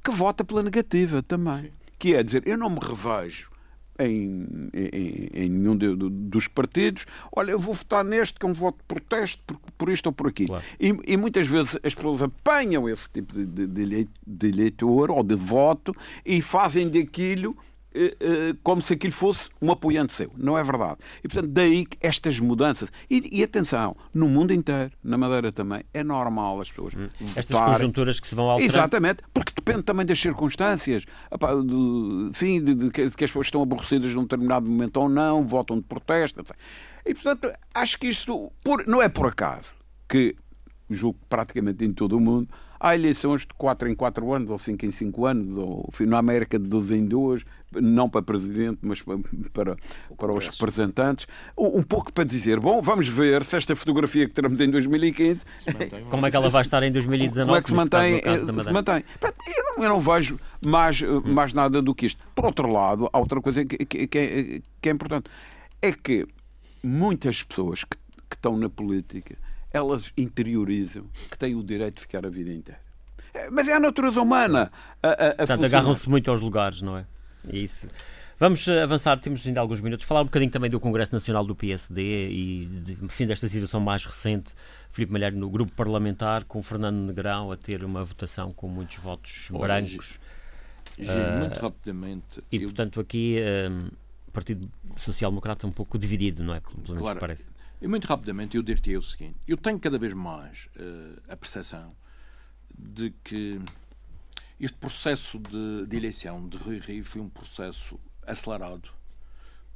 que 0.03 0.11
vota 0.11 0.43
pela 0.43 0.63
negativa 0.63 1.21
também. 1.21 1.57
Sim. 1.57 1.71
Que 1.99 2.15
é 2.15 2.23
dizer, 2.23 2.43
eu 2.45 2.57
não 2.57 2.69
me 2.69 2.79
revejo 2.79 3.51
em, 3.99 4.69
em, 4.73 5.29
em 5.33 5.49
nenhum 5.49 5.75
dos 5.75 6.47
partidos, 6.47 7.05
olha, 7.35 7.51
eu 7.51 7.59
vou 7.59 7.73
votar 7.73 8.03
neste 8.03 8.39
que 8.39 8.45
é 8.45 8.49
um 8.49 8.53
voto 8.53 8.77
de 8.77 8.83
protesto 8.85 9.43
por, 9.45 9.59
por 9.77 9.89
isto 9.89 10.07
ou 10.07 10.11
por 10.11 10.27
aquilo. 10.27 10.49
Claro. 10.49 10.63
E, 10.79 11.13
e, 11.13 11.17
muitas 11.17 11.45
vezes 11.45 11.77
as 11.83 11.93
pessoas 11.93 12.21
apanham 12.21 12.89
esse 12.89 13.09
tipo 13.09 13.33
de, 13.33 13.45
de, 13.45 14.07
de 14.25 14.47
eleitor 14.47 15.11
ou 15.11 15.23
de 15.23 15.35
voto 15.35 15.95
e 16.25 16.41
fazem 16.41 16.89
daquilo 16.89 17.55
eh, 17.97 18.15
eh, 18.19 18.55
como 18.61 18.79
se 18.79 18.93
aquilo 18.93 19.13
fosse 19.13 19.49
um 19.59 19.71
apoiante 19.71 20.13
seu. 20.13 20.31
Não 20.37 20.57
é 20.57 20.63
verdade. 20.63 20.97
E, 21.23 21.27
portanto, 21.27 21.51
daí 21.51 21.87
estas 21.99 22.39
mudanças. 22.39 22.91
E, 23.09 23.39
e 23.39 23.43
atenção, 23.43 23.95
no 24.13 24.29
mundo 24.29 24.53
inteiro, 24.53 24.91
na 25.03 25.17
Madeira 25.17 25.51
também, 25.51 25.83
é 25.93 26.03
normal 26.03 26.61
as 26.61 26.69
pessoas. 26.69 26.93
Hum. 26.93 27.07
Estas 27.35 27.59
conjunturas 27.59 28.19
que 28.19 28.27
se 28.27 28.35
vão 28.35 28.49
alterar. 28.51 28.69
Exatamente, 28.69 29.23
porque 29.33 29.51
depende 29.67 29.83
também 29.83 30.05
das 30.05 30.19
circunstâncias. 30.19 31.05
enfim, 32.29 32.63
de, 32.63 32.73
de, 32.73 32.89
que 32.89 33.01
as 33.01 33.13
pessoas 33.15 33.47
estão 33.47 33.61
aborrecidas 33.61 34.13
num 34.13 34.23
determinado 34.23 34.69
momento 34.69 34.97
ou 34.97 35.09
não, 35.09 35.45
votam 35.45 35.77
de 35.77 35.83
protesto. 35.83 36.39
Etc. 36.39 36.55
E, 37.05 37.13
portanto, 37.13 37.51
acho 37.73 37.99
que 37.99 38.07
isto 38.07 38.51
por, 38.63 38.87
não 38.87 39.01
é 39.01 39.09
por 39.09 39.27
acaso 39.27 39.75
que, 40.07 40.35
julgo 40.89 41.19
praticamente 41.29 41.83
em 41.83 41.91
todo 41.91 42.15
o 42.15 42.19
mundo, 42.19 42.49
Há 42.79 42.95
eleições 42.95 43.41
de 43.41 43.53
4 43.57 43.89
em 43.89 43.95
4 43.95 44.33
anos, 44.33 44.49
ou 44.49 44.57
5 44.57 44.85
em 44.85 44.91
5 44.91 45.25
anos, 45.25 45.57
ou 45.57 45.89
na 46.01 46.17
América 46.17 46.59
de 46.59 46.67
2 46.67 46.91
em 46.91 47.05
2, 47.05 47.43
não 47.73 48.09
para 48.09 48.21
presidente, 48.21 48.79
mas 48.81 49.01
para, 49.53 49.75
para 50.17 50.33
os 50.33 50.47
representantes. 50.47 51.27
Um 51.57 51.83
pouco 51.83 52.13
para 52.13 52.23
dizer, 52.23 52.59
bom, 52.59 52.81
vamos 52.81 53.07
ver 53.07 53.43
se 53.45 53.57
esta 53.57 53.75
fotografia 53.75 54.27
que 54.27 54.33
teremos 54.33 54.59
em 54.59 54.69
2015. 54.69 55.45
Como 56.09 56.25
é 56.25 56.31
que 56.31 56.35
ela 56.35 56.49
vai 56.49 56.61
estar 56.61 56.83
em 56.83 56.91
2019? 56.91 57.47
Como 57.47 57.57
é 57.57 57.61
que 57.61 57.69
se 57.69 57.75
mantém? 57.75 58.21
Se 58.63 58.71
mantém. 58.71 59.03
Eu, 59.21 59.63
não, 59.63 59.83
eu 59.83 59.89
não 59.89 59.99
vejo 59.99 60.39
mais, 60.65 61.01
mais 61.01 61.53
nada 61.53 61.81
do 61.81 61.93
que 61.93 62.05
isto. 62.05 62.23
Por 62.33 62.45
outro 62.45 62.71
lado, 62.71 63.09
há 63.11 63.17
outra 63.17 63.41
coisa 63.41 63.65
que, 63.65 63.77
que, 63.85 64.07
que, 64.07 64.17
é, 64.17 64.61
que 64.81 64.89
é 64.89 64.91
importante. 64.91 65.29
É 65.81 65.91
que 65.91 66.27
muitas 66.83 67.43
pessoas 67.43 67.83
que, 67.83 67.97
que 68.29 68.35
estão 68.35 68.57
na 68.57 68.69
política 68.69 69.37
elas 69.71 70.11
interiorizam 70.17 71.05
que 71.29 71.37
têm 71.37 71.55
o 71.55 71.63
direito 71.63 71.95
de 71.95 72.01
ficar 72.01 72.25
a 72.25 72.29
vida 72.29 72.51
inteira. 72.51 72.79
É, 73.33 73.49
mas 73.49 73.67
é 73.67 73.73
a 73.73 73.79
natureza 73.79 74.21
humana. 74.21 74.71
A, 75.01 75.07
a, 75.07 75.29
a 75.29 75.35
Portanto, 75.35 75.65
agarram-se 75.65 76.09
muito 76.09 76.31
aos 76.31 76.41
lugares, 76.41 76.81
não 76.81 76.97
é? 76.97 77.05
É 77.47 77.57
isso. 77.57 77.87
Vamos 78.39 78.67
eh, 78.67 78.83
avançar, 78.83 79.17
temos 79.19 79.45
ainda 79.47 79.59
alguns 79.59 79.81
minutos, 79.81 80.05
falar 80.05 80.21
um 80.21 80.25
bocadinho 80.25 80.51
também 80.51 80.69
do 80.69 80.79
Congresso 80.79 81.11
Nacional 81.11 81.43
do 81.43 81.55
PSD 81.55 82.29
e, 82.29 82.65
de, 82.65 82.97
fim, 83.09 83.25
desta 83.25 83.47
situação 83.47 83.79
mais 83.79 84.05
recente, 84.05 84.53
Filipe 84.91 85.11
Malheiro 85.11 85.35
no 85.37 85.49
grupo 85.49 85.71
parlamentar, 85.71 86.43
com 86.43 86.61
Fernando 86.61 86.97
Negrão 86.97 87.51
a 87.51 87.57
ter 87.57 87.83
uma 87.83 88.03
votação 88.03 88.51
com 88.51 88.67
muitos 88.67 88.97
votos 88.97 89.49
Hoje, 89.51 89.59
brancos. 89.59 90.19
uh, 90.99 91.39
muito 91.39 91.59
rapidamente. 91.59 92.43
E, 92.51 92.57
eu... 92.57 92.63
portanto, 92.63 92.99
aqui 92.99 93.37
o 94.27 94.31
Partido 94.31 94.69
Social 94.97 95.31
Democrata 95.31 95.65
um 95.65 95.71
pouco 95.71 95.97
dividido, 95.97 96.43
não 96.43 96.53
é? 96.53 96.59
Pelo 96.59 96.77
menos 96.77 96.99
claro, 96.99 97.19
parece. 97.19 97.49
E 97.79 97.87
muito 97.87 98.07
rapidamente 98.07 98.57
eu 98.57 98.63
dir-te 98.63 98.97
o 98.97 99.01
seguinte: 99.01 99.37
eu 99.47 99.55
tenho 99.55 99.79
cada 99.79 99.99
vez 99.99 100.13
mais 100.13 100.67
uh, 100.77 101.21
a 101.31 101.37
percepção 101.37 101.95
de 102.75 103.11
que 103.23 103.59
este 104.59 104.77
processo 104.77 105.37
de, 105.37 105.85
de, 105.85 105.95
eleição 105.95 106.47
de 106.47 106.57
Rui 106.57 106.79
Rio 106.79 107.05
foi 107.05 107.21
um 107.21 107.29
processo 107.29 107.99
acelerado, 108.25 108.89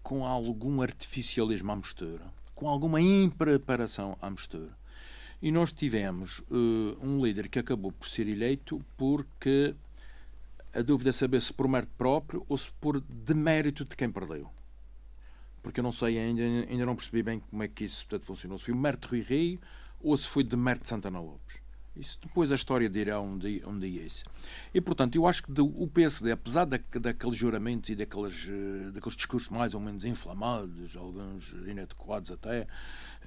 com 0.01 0.25
algum 0.25 0.81
artificialismo 0.81 1.71
à 1.71 1.75
mistura, 1.75 2.25
com 2.55 2.67
alguma 2.67 2.99
impreparação 2.99 4.17
à 4.19 4.31
mistura. 4.31 4.75
E 5.39 5.51
nós 5.51 5.71
tivemos 5.71 6.39
uh, 6.39 6.97
um 7.01 7.23
líder 7.23 7.49
que 7.49 7.59
acabou 7.59 7.91
por 7.91 8.07
ser 8.07 8.27
eleito 8.27 8.83
porque 8.97 9.75
a 10.73 10.81
dúvida 10.81 11.11
é 11.11 11.13
saber 11.13 11.41
se 11.41 11.53
por 11.53 11.67
mérito 11.67 11.93
próprio 11.97 12.43
ou 12.49 12.57
se 12.57 12.71
por 12.79 12.99
demérito 12.99 13.85
de 13.85 13.95
quem 13.95 14.11
perdeu 14.11 14.49
porque 15.61 15.79
eu 15.79 15.83
não 15.83 15.91
sei 15.91 16.17
ainda, 16.17 16.41
ainda 16.41 16.85
não 16.85 16.95
percebi 16.95 17.23
bem 17.23 17.39
como 17.39 17.63
é 17.63 17.67
que 17.67 17.85
isso 17.85 18.05
portanto, 18.07 18.25
funcionou. 18.25 18.57
Se 18.57 18.65
foi 18.65 18.73
o 18.73 18.77
Mérito 18.77 19.07
Rui 19.07 19.21
Rio 19.21 19.59
ou 20.01 20.15
se 20.17 20.27
foi 20.27 20.43
de 20.43 20.55
Mérito 20.55 20.87
Santana 20.87 21.19
Lopes. 21.19 21.61
Isso 21.95 22.17
depois 22.21 22.51
a 22.51 22.55
história 22.55 22.89
dirá 22.89 23.19
onde, 23.19 23.61
onde 23.65 23.85
é 23.85 24.03
isso. 24.03 24.23
E, 24.73 24.79
portanto, 24.79 25.15
eu 25.15 25.27
acho 25.27 25.43
que 25.43 25.51
o 25.59 25.87
PSD, 25.87 26.31
apesar 26.31 26.63
da, 26.63 26.79
daqueles 26.99 27.35
juramentos 27.35 27.89
e 27.89 27.95
daqueles, 27.95 28.47
eh, 28.49 28.91
daqueles 28.91 29.15
discursos 29.15 29.49
mais 29.49 29.73
ou 29.73 29.79
menos 29.81 30.05
inflamados, 30.05 30.95
alguns 30.95 31.51
inadequados 31.67 32.31
até, 32.31 32.61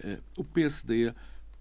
uh, 0.03 0.23
o 0.39 0.45
PSD, 0.45 1.13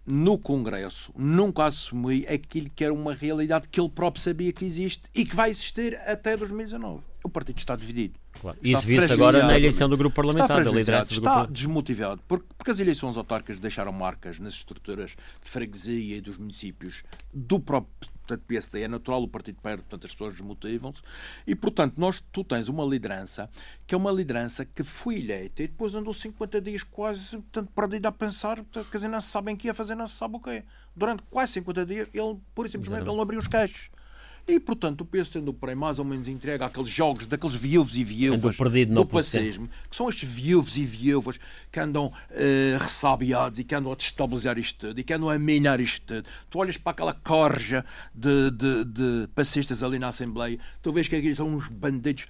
no 0.05 0.37
Congresso, 0.37 1.11
nunca 1.13 1.65
assumiu 1.65 2.25
aquilo 2.33 2.69
que 2.69 2.85
era 2.85 2.93
uma 2.93 3.13
realidade 3.13 3.67
que 3.67 3.81
ele 3.81 3.89
próprio 3.89 4.23
sabia 4.23 4.53
que 4.53 4.63
existe 4.63 5.09
e 5.13 5.25
que 5.25 5.35
vai 5.35 5.49
existir 5.49 5.97
até 6.07 6.37
2019 6.37 7.03
o 7.23 7.29
partido 7.29 7.57
está 7.57 7.75
dividido. 7.75 8.19
Claro. 8.41 8.57
Está 8.61 8.79
Isso 8.79 8.87
viu-se 8.87 9.13
agora 9.13 9.45
na 9.45 9.57
eleição 9.57 9.87
do 9.87 9.95
grupo 9.95 10.15
parlamentar, 10.15 10.59
está 10.59 10.71
da 10.71 10.77
liderança 10.77 11.09
do 11.09 11.13
Está 11.13 11.35
grupo... 11.37 11.53
desmotivado, 11.53 12.21
porque, 12.27 12.45
porque 12.57 12.71
as 12.71 12.79
eleições 12.79 13.15
autárquicas 13.17 13.59
deixaram 13.59 13.91
marcas 13.91 14.39
nas 14.39 14.53
estruturas 14.53 15.11
de 15.43 15.49
freguesia 15.49 16.17
e 16.17 16.21
dos 16.21 16.37
municípios 16.37 17.03
do 17.33 17.59
próprio 17.59 18.11
portanto, 18.23 18.43
PSD. 18.47 18.81
É 18.81 18.87
natural, 18.87 19.21
o 19.23 19.27
partido 19.27 19.57
perde, 19.61 19.83
portanto, 19.83 20.05
as 20.05 20.11
pessoas 20.11 20.33
desmotivam-se. 20.33 21.01
E, 21.45 21.55
portanto, 21.55 21.97
nós, 21.97 22.19
tu 22.19 22.43
tens 22.43 22.69
uma 22.69 22.83
liderança 22.85 23.49
que 23.85 23.93
é 23.93 23.97
uma 23.97 24.11
liderança 24.11 24.65
que 24.65 24.83
foi 24.83 25.19
eleita 25.19 25.63
e 25.63 25.67
depois 25.67 25.93
andou 25.93 26.13
50 26.13 26.61
dias 26.61 26.83
quase 26.83 27.37
portanto, 27.37 27.69
perdida 27.75 28.09
a 28.09 28.11
pensar, 28.11 28.57
portanto, 28.57 28.89
quer 28.89 28.97
dizer, 28.97 29.09
não 29.09 29.21
se 29.21 29.27
sabem 29.27 29.55
o 29.55 29.57
que 29.57 29.67
ia 29.67 29.73
fazer, 29.73 29.95
não 29.95 30.07
se 30.07 30.15
sabe 30.15 30.37
o 30.37 30.39
que 30.39 30.49
é. 30.49 30.63
Durante 30.95 31.23
quase 31.29 31.53
50 31.53 31.85
dias, 31.85 32.09
ele, 32.13 32.37
por 32.55 32.67
simplesmente, 32.69 33.03
ele 33.03 33.15
não 33.15 33.21
abriu 33.21 33.39
os 33.39 33.47
queixos. 33.47 33.89
E, 34.45 34.59
portanto, 34.59 35.01
o 35.01 35.05
peso 35.05 35.31
tendo 35.31 35.53
por 35.53 35.69
aí 35.69 35.75
mais 35.75 35.99
ou 35.99 36.05
menos 36.05 36.27
entregue 36.27 36.63
àqueles 36.65 36.89
jogos 36.89 37.25
daqueles 37.25 37.55
viúvos 37.55 37.97
e 37.97 38.03
viúvas 38.03 38.57
do 38.57 39.05
pacismo, 39.05 39.69
que 39.89 39.95
são 39.95 40.09
estes 40.09 40.29
viúvos 40.29 40.77
e 40.77 40.85
viúvas 40.85 41.39
que 41.71 41.79
andam 41.79 42.07
uh, 42.07 42.77
ressabiados 42.77 43.59
e 43.59 43.63
que 43.63 43.73
andam 43.73 43.93
a 43.93 43.95
destabilizar 43.95 44.57
isto 44.57 44.87
tudo 44.87 44.99
e 44.99 45.03
que 45.03 45.13
andam 45.13 45.29
a 45.29 45.39
minar 45.39 45.79
isto 45.79 46.05
tudo. 46.05 46.29
Tu 46.49 46.59
olhas 46.59 46.75
para 46.75 46.91
aquela 46.91 47.13
corja 47.13 47.85
de, 48.13 48.51
de, 48.51 48.83
de 48.83 49.27
passistas 49.33 49.81
ali 49.81 49.97
na 49.97 50.09
Assembleia, 50.09 50.59
tu 50.81 50.91
vês 50.91 51.07
que 51.07 51.15
aqueles 51.15 51.37
são 51.37 51.47
uns 51.47 51.69
bandidos 51.69 52.27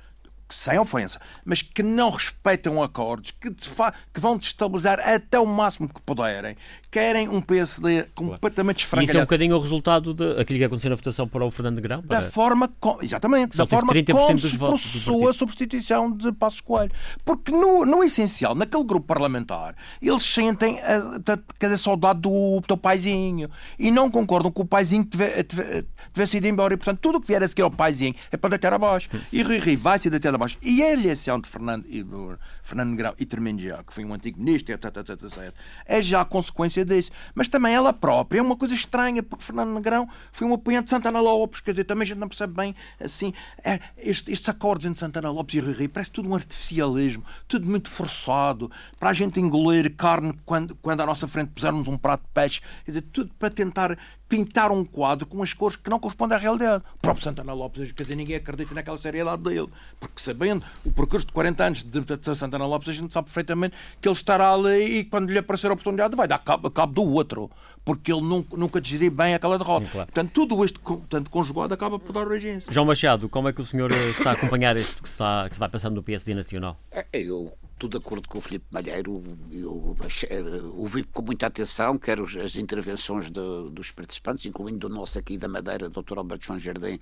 sem 0.54 0.78
ofensa, 0.78 1.20
mas 1.44 1.62
que 1.62 1.84
não 1.84 2.10
respeitam 2.10 2.82
acordos, 2.82 3.32
que, 3.32 3.52
que 3.52 4.20
vão 4.20 4.38
destabilizar 4.38 5.00
até 5.00 5.40
o 5.40 5.46
máximo 5.46 5.88
que 5.88 6.02
puderem, 6.02 6.56
querem 6.92 7.28
um 7.28 7.42
PSD 7.42 8.04
completamente 8.16 8.80
esfrangalhado. 8.80 9.10
Isso 9.10 9.18
é 9.18 9.22
um 9.22 9.24
bocadinho 9.24 9.56
o 9.56 9.60
resultado 9.60 10.14
daquilo 10.14 10.60
que 10.60 10.66
aconteceu 10.66 10.90
na 10.90 10.96
votação 10.96 11.28
para 11.28 11.44
o 11.44 11.52
Fernando 11.52 11.82
Grão? 11.82 12.02
Para... 12.02 12.22
Da 12.22 12.30
forma, 12.30 12.70
com, 12.80 13.00
exatamente, 13.02 13.56
Só 13.56 13.64
da 13.64 13.70
forma 13.70 13.94
como 14.12 14.38
se 14.38 14.58
processou 14.58 15.28
a 15.28 15.34
substituição 15.34 16.12
de 16.12 16.32
Passos 16.32 16.62
Coelho. 16.62 16.92
Porque 17.26 17.52
no, 17.52 17.86
no 17.86 18.04
essencial, 18.04 18.56
naquele 18.56 18.84
grupo 18.84 19.08
parlamentar, 19.08 19.76
eles 20.02 20.24
sentem 20.24 20.80
a, 20.82 21.34
a, 21.34 21.74
a 21.74 21.78
saudade 21.78 22.22
do 22.22 22.62
teu 22.68 22.78
paizinho 22.78 23.50
e 23.78 23.90
não 23.92 24.10
concordam 24.10 24.52
com 24.52 24.64
o 24.64 24.66
paizinho 24.66 25.08
tivesse 26.14 26.38
ido 26.38 26.48
embora. 26.48 26.74
E, 26.74 26.78
portanto, 26.78 27.00
tudo 27.00 27.18
o 27.18 27.22
que 27.22 27.28
vier 27.28 27.42
a 27.44 27.48
seguir 27.48 27.64
ao 27.64 27.72
paizinho 27.72 28.16
é 28.32 28.38
para 28.38 28.52
deitar 28.52 28.74
abaixo. 28.74 29.10
E 29.32 29.42
Rui 29.42 29.58
Rio 29.58 29.78
vai 29.78 29.98
se 30.00 30.10
deitar 30.10 30.34
abaixo. 30.34 30.43
E 30.62 30.84
a 30.84 30.92
eleição 30.92 31.40
de 31.40 31.48
Fernando, 31.48 31.86
Fernando 32.62 32.96
Grão 32.96 33.14
e 33.20 33.26
Termino 33.26 33.60
já, 33.60 33.84
que 33.84 33.94
foi 33.94 34.06
um 34.06 34.14
antigo 34.14 34.40
ministro, 34.40 34.74
etc, 34.74 34.98
etc, 34.98 35.24
etc, 35.24 35.54
é 35.86 36.02
já 36.02 36.26
consequência 36.26 36.86
disso. 36.86 37.12
Mas 37.34 37.48
também 37.48 37.74
ela 37.74 37.94
própria 37.94 38.40
é 38.40 38.42
uma 38.42 38.56
coisa 38.56 38.74
estranha, 38.74 39.24
porque 39.24 39.44
Fernando 39.44 39.74
Negrão 39.74 40.08
foi 40.32 40.48
um 40.48 40.54
apoiante 40.54 40.86
de 40.86 40.90
Santana 40.90 41.20
Lopes, 41.20 41.60
quer 41.60 41.72
dizer, 41.72 41.84
também 41.86 42.04
a 42.04 42.08
gente 42.08 42.18
não 42.18 42.28
percebe 42.28 42.54
bem 42.54 42.76
assim. 43.00 43.34
É, 43.64 43.80
estes, 43.98 44.34
estes 44.34 44.50
acordos 44.50 44.86
entre 44.86 45.00
Santana 45.00 45.30
Lopes 45.30 45.56
e 45.56 45.60
Rui 45.60 45.88
parece 45.88 46.12
tudo 46.12 46.30
um 46.30 46.36
artificialismo, 46.36 47.24
tudo 47.48 47.70
muito 47.70 47.90
forçado, 47.90 48.72
para 49.00 49.10
a 49.10 49.14
gente 49.14 49.40
engolir 49.40 49.96
carne 49.96 50.34
quando, 50.46 50.76
quando 50.76 51.02
à 51.02 51.06
nossa 51.06 51.28
frente 51.28 51.52
pusermos 51.52 51.88
um 51.88 51.98
prato 51.98 52.24
de 52.24 52.30
peixe, 52.34 52.62
quer 52.86 52.92
dizer, 52.92 53.02
tudo 53.02 53.32
para 53.38 53.50
tentar 53.50 53.98
pintar 54.34 54.72
um 54.72 54.84
quadro 54.84 55.28
com 55.28 55.44
as 55.44 55.54
cores 55.54 55.76
que 55.76 55.88
não 55.92 56.00
correspondem 56.00 56.36
à 56.36 56.40
realidade. 56.40 56.84
O 56.96 56.98
próprio 56.98 57.24
Santana 57.24 57.54
Lopes, 57.54 57.92
quer 57.92 58.02
dizer, 58.02 58.16
ninguém 58.16 58.36
acredita 58.36 58.74
naquela 58.74 58.98
seriedade 58.98 59.44
dele, 59.44 59.70
porque 60.00 60.20
sabendo 60.20 60.66
o 60.84 60.92
percurso 60.92 61.28
de 61.28 61.34
40 61.34 61.64
anos 61.64 61.84
de 61.84 62.36
Santana 62.36 62.66
Lopes, 62.66 62.90
a 62.90 62.94
gente 62.94 63.14
sabe 63.14 63.26
perfeitamente 63.26 63.78
que 64.02 64.08
ele 64.08 64.16
estará 64.16 64.52
ali 64.52 65.00
e 65.00 65.04
quando 65.04 65.30
lhe 65.30 65.38
aparecer 65.38 65.70
a 65.70 65.74
oportunidade 65.74 66.16
vai 66.16 66.28
dar 66.28 66.40
cabo, 66.40 66.72
cabo 66.72 66.94
do 66.94 67.04
outro, 67.04 67.52
porque 67.86 68.12
ele 68.12 68.22
nunca, 68.22 68.58
nunca 68.58 68.82
digeriu 68.82 69.12
bem 69.12 69.36
aquela 69.36 69.60
derrota. 69.60 69.86
Claro. 69.86 70.08
Portanto, 70.08 70.32
tudo 70.32 70.66
isto 70.66 70.82
tanto 71.08 71.30
conjugado 71.30 71.72
acaba 71.72 72.00
por 72.00 72.12
dar 72.12 72.26
origem. 72.26 72.58
João 72.68 72.88
Machado, 72.88 73.30
como 73.30 73.50
é 73.50 73.54
que 73.54 73.62
o 73.62 73.66
senhor 73.66 73.92
está 73.92 74.32
a 74.32 74.34
acompanhar 74.34 74.76
isto 74.76 75.04
que 75.04 75.10
se, 75.10 75.14
está, 75.14 75.48
que 75.48 75.56
se 75.56 75.60
vai 75.60 75.70
passando 75.70 75.94
no 75.94 76.02
PSD 76.02 76.34
Nacional? 76.34 76.80
É, 76.92 77.06
eu 77.14 77.54
estou 77.74 77.90
de 77.90 77.98
acordo 77.98 78.30
com 78.30 78.38
o 78.38 78.42
Filipe 78.42 78.66
Malheiro, 78.72 79.24
eu 79.52 79.96
ouvi 80.76 81.04
com 81.04 81.22
muita 81.22 81.48
atenção, 81.48 81.98
quer 81.98 82.20
as 82.20 82.56
intervenções 82.56 83.30
de, 83.30 83.70
dos 83.72 83.92
participantes, 83.92 84.46
incluindo 84.46 84.88
o 84.88 84.90
nosso 84.90 85.20
aqui 85.20 85.38
da 85.38 85.48
Madeira, 85.48 85.90
Dr. 85.90 86.18
Alberto 86.18 86.46
João 86.46 86.60
Jardim, 86.60 87.00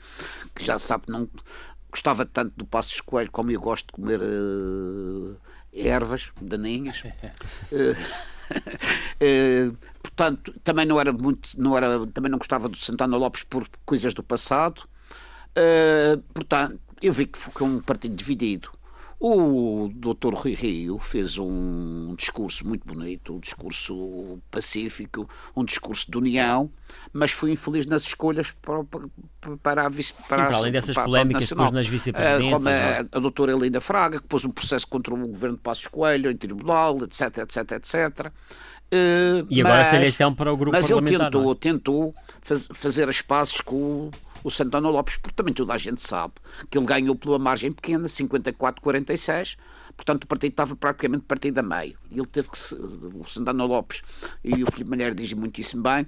que 0.55 0.65
já 0.65 0.80
sabe, 0.80 1.03
não 1.07 1.30
gostava 1.91 2.26
tanto 2.26 2.53
do 2.55 2.65
Passos 2.65 3.01
Coelho 3.01 3.30
como 3.32 3.51
eu 3.51 3.59
gosto 3.59 3.88
de 3.88 3.91
comer 3.91 4.22
uh, 4.22 5.36
ervas 5.74 6.30
daninhas. 6.41 7.03
uh, 7.03 7.11
uh, 9.72 9.78
portanto, 10.01 10.53
também 10.63 10.86
não 10.86 10.99
era 10.99 11.11
muito, 11.11 11.61
não 11.61 11.78
era, 11.78 12.07
também 12.07 12.32
não 12.32 12.38
gostava 12.38 12.69
do 12.69 12.78
Santana 12.78 13.17
Lopes 13.17 13.43
por 13.43 13.67
coisas 13.86 14.13
do 14.13 14.24
passado. 14.24 14.88
portanto, 16.34 16.80
eu 17.01 17.11
vi 17.11 17.26
que 17.26 17.38
foi 17.38 17.67
um 17.67 17.82
partido 17.82 18.15
dividido. 18.15 18.72
O 19.24 19.88
Dr. 19.93 20.34
Rui 20.34 20.53
Rio 20.53 20.97
fez 20.97 21.38
um 21.38 22.15
discurso 22.15 22.67
muito 22.67 22.88
bonito, 22.88 23.36
um 23.36 23.39
discurso 23.39 24.39
pacífico, 24.49 25.30
um 25.55 25.63
discurso 25.63 26.09
de 26.09 26.17
união, 26.17 26.72
mas 27.13 27.30
foi 27.30 27.51
infeliz 27.51 27.86
nas 27.86 28.01
escolhas 28.01 28.51
para, 28.51 28.84
para 29.61 29.86
a 29.86 29.89
vice 29.89 30.11
para, 30.28 30.45
Sim, 30.45 30.49
para 30.49 30.57
além 30.57 30.72
dessas 30.72 30.95
para, 30.95 31.03
polémicas 31.03 31.47
que 31.47 31.55
pôs 31.55 31.72
nas 31.72 31.88
vice-presidências. 31.88 32.51
Como 32.51 32.67
a, 32.67 32.72
é? 32.72 32.99
a, 33.11 33.19
doutora 33.19 33.51
Helena 33.51 33.80
Fraga, 33.80 34.19
que 34.19 34.26
pôs 34.26 34.43
um 34.43 34.49
processo 34.49 34.88
contra 34.88 35.13
o 35.13 35.28
governo 35.28 35.55
de 35.55 35.61
Passos 35.61 35.86
Coelho 35.86 36.32
em 36.32 36.36
tribunal, 36.36 36.97
etc, 37.03 37.38
etc, 37.38 37.74
etc. 37.74 38.34
Uh, 38.91 39.45
e 39.51 39.61
agora 39.61 39.78
mas, 39.78 39.86
esta 39.86 39.97
eleição 39.97 40.34
para 40.34 40.51
o 40.51 40.57
grupo 40.57 40.76
mas 40.76 40.88
parlamentar. 40.88 41.19
Mas 41.19 41.22
ele 41.22 41.32
tentou, 41.32 41.51
é? 41.51 41.55
tentou 41.55 42.15
faz, 42.41 42.67
fazer 42.74 43.07
as 43.07 43.22
pazes 43.22 43.61
com 43.61 43.76
o 43.76 44.11
o 44.44 44.50
Santana 44.50 44.89
Lopes, 44.89 45.18
porque 45.18 45.36
também 45.36 45.54
toda 45.54 45.74
a 45.74 45.78
gente 45.78 46.02
sabe 46.02 46.34
que 46.70 46.78
ele 46.78 46.86
ganhou 46.86 47.16
pela 47.16 47.38
margem 47.38 47.72
pequena, 47.72 48.08
54-46, 48.08 49.58
portanto 49.96 50.24
o 50.24 50.28
partido 50.28 50.52
estava 50.52 50.76
praticamente 50.76 51.26
partido 51.26 51.60
a 51.60 51.64
meio. 51.64 51.98
E 52.10 52.18
ele 52.18 52.28
teve 52.28 52.50
que. 52.50 52.58
Se, 52.58 52.76
o 52.76 53.24
Santana 53.28 53.66
Lopes 53.66 54.02
e 54.44 54.64
o 54.64 54.72
Filipe 54.72 54.89
Malheiro 54.89 55.16
dizem 55.16 55.38
muitíssimo 55.38 55.84
bem, 55.84 56.08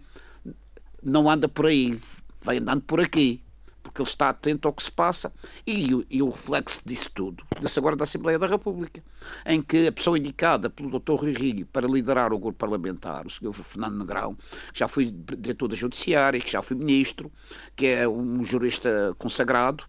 não 1.01 1.29
anda 1.29 1.47
por 1.47 1.65
aí, 1.65 1.99
vai 2.41 2.57
andando 2.57 2.81
por 2.81 2.99
aqui 2.99 3.42
porque 3.83 4.01
ele 4.01 4.07
está 4.07 4.29
atento 4.29 4.67
ao 4.67 4.73
que 4.73 4.81
se 4.81 4.91
passa. 4.91 5.31
E, 5.67 5.89
e 6.09 6.21
o 6.23 6.29
reflexo 6.29 6.81
disso 6.85 7.11
tudo, 7.13 7.43
desse 7.61 7.77
agora 7.77 7.95
da 7.95 8.05
Assembleia 8.05 8.39
da 8.39 8.47
República, 8.47 9.03
em 9.45 9.61
que 9.61 9.87
a 9.87 9.91
pessoa 9.91 10.17
indicada 10.17 10.69
pelo 10.69 10.99
Dr. 10.99 11.13
Rui 11.13 11.33
Rio 11.33 11.65
para 11.67 11.87
liderar 11.87 12.31
o 12.33 12.39
grupo 12.39 12.57
parlamentar, 12.57 13.27
o 13.27 13.29
Sr. 13.29 13.53
Fernando 13.53 13.97
Negrão, 13.97 14.35
que 14.71 14.79
já 14.79 14.87
foi 14.87 15.11
diretor 15.11 15.67
da 15.67 15.75
Judiciária, 15.75 16.39
que 16.39 16.51
já 16.51 16.61
foi 16.61 16.77
ministro, 16.77 17.31
que 17.75 17.87
é 17.87 18.07
um 18.07 18.43
jurista 18.43 19.13
consagrado, 19.19 19.83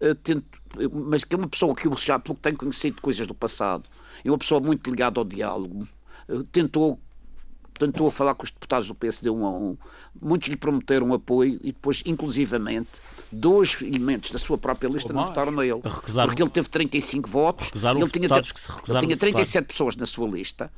eh, 0.00 0.14
mas 0.92 1.24
que 1.24 1.34
é 1.34 1.38
uma 1.38 1.48
pessoa 1.48 1.74
que 1.74 1.86
eu 1.86 1.96
já, 1.96 2.18
pelo 2.18 2.34
que 2.36 2.42
tenho 2.42 2.56
conhecido 2.56 3.00
coisas 3.00 3.26
do 3.26 3.34
passado, 3.34 3.88
é 4.24 4.30
uma 4.30 4.38
pessoa 4.38 4.60
muito 4.60 4.88
ligada 4.90 5.18
ao 5.18 5.24
diálogo, 5.24 5.88
eh, 6.28 6.42
tentou 6.52 7.00
tentou 7.78 8.10
falar 8.10 8.34
com 8.34 8.44
os 8.44 8.50
deputados 8.50 8.88
do 8.88 8.94
PSD 8.94 9.30
um 9.30 9.44
a 9.44 9.50
um. 9.50 9.76
Muitos 10.20 10.48
lhe 10.48 10.56
prometeram 10.56 11.12
apoio 11.12 11.58
e 11.62 11.72
depois, 11.72 12.02
inclusivamente, 12.06 12.90
dois 13.32 13.80
elementos 13.80 14.30
da 14.30 14.38
sua 14.38 14.58
própria 14.58 14.88
lista 14.88 15.12
não 15.12 15.24
votaram 15.24 15.52
nele. 15.52 15.80
Recusaram, 15.84 16.28
porque 16.28 16.42
ele 16.42 16.50
teve 16.50 16.68
35 16.68 17.28
votos. 17.28 17.70
Ele 17.74 18.08
tinha, 18.10 18.28
ele 18.28 19.06
tinha 19.06 19.16
37 19.16 19.66
pessoas 19.66 19.96
na 19.96 20.06
sua 20.06 20.28
lista 20.28 20.70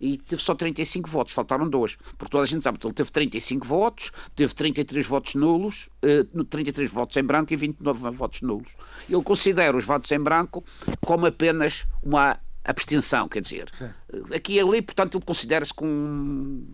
e 0.00 0.18
teve 0.18 0.42
só 0.42 0.54
35 0.54 1.08
votos, 1.08 1.32
faltaram 1.32 1.68
dois. 1.68 1.96
Porque 2.16 2.30
toda 2.30 2.44
a 2.44 2.46
gente 2.46 2.62
sabe 2.62 2.78
que 2.78 2.86
ele 2.86 2.94
teve 2.94 3.10
35 3.10 3.66
votos, 3.66 4.12
teve 4.34 4.54
33 4.54 5.06
votos 5.06 5.34
nulos, 5.34 5.88
uh, 6.04 6.40
eh, 6.40 6.44
33 6.48 6.90
votos 6.90 7.16
em 7.16 7.24
branco 7.24 7.52
e 7.52 7.56
29 7.56 8.10
votos 8.10 8.42
nulos. 8.42 8.68
Ele 9.08 9.22
considera 9.22 9.76
os 9.76 9.84
votos 9.84 10.10
em 10.12 10.20
branco 10.20 10.64
como 11.04 11.26
apenas 11.26 11.86
uma 12.02 12.38
abstenção, 12.64 13.28
quer 13.28 13.40
dizer. 13.40 13.68
Sim. 13.72 13.88
Aqui 14.34 14.54
e 14.54 14.60
ali, 14.60 14.82
portanto, 14.82 15.18
ele 15.18 15.24
considera-se 15.24 15.72
com 15.72 16.64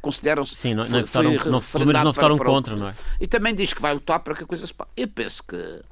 consideram-se. 0.00 0.54
Sim, 0.54 0.74
não, 0.74 0.84
não 0.84 1.00
votaram, 1.00 1.30
não, 1.32 1.60
pelo 1.60 1.86
menos 1.86 2.02
não 2.02 2.12
votaram 2.12 2.38
contra, 2.38 2.76
não 2.76 2.88
é? 2.88 2.94
E 3.20 3.26
também 3.26 3.54
diz 3.54 3.72
que 3.72 3.82
vai 3.82 3.94
lutar 3.94 4.20
para 4.20 4.34
que 4.34 4.44
a 4.44 4.46
coisa 4.46 4.66
se. 4.66 4.74
Eu 4.96 5.08
penso 5.08 5.42
que 5.44 5.82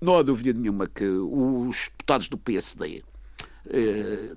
não 0.00 0.16
há 0.16 0.22
dúvida 0.22 0.58
nenhuma 0.58 0.86
que 0.86 1.04
os 1.04 1.88
deputados 1.90 2.28
do 2.28 2.38
PSD, 2.38 3.02
eh, 3.68 4.34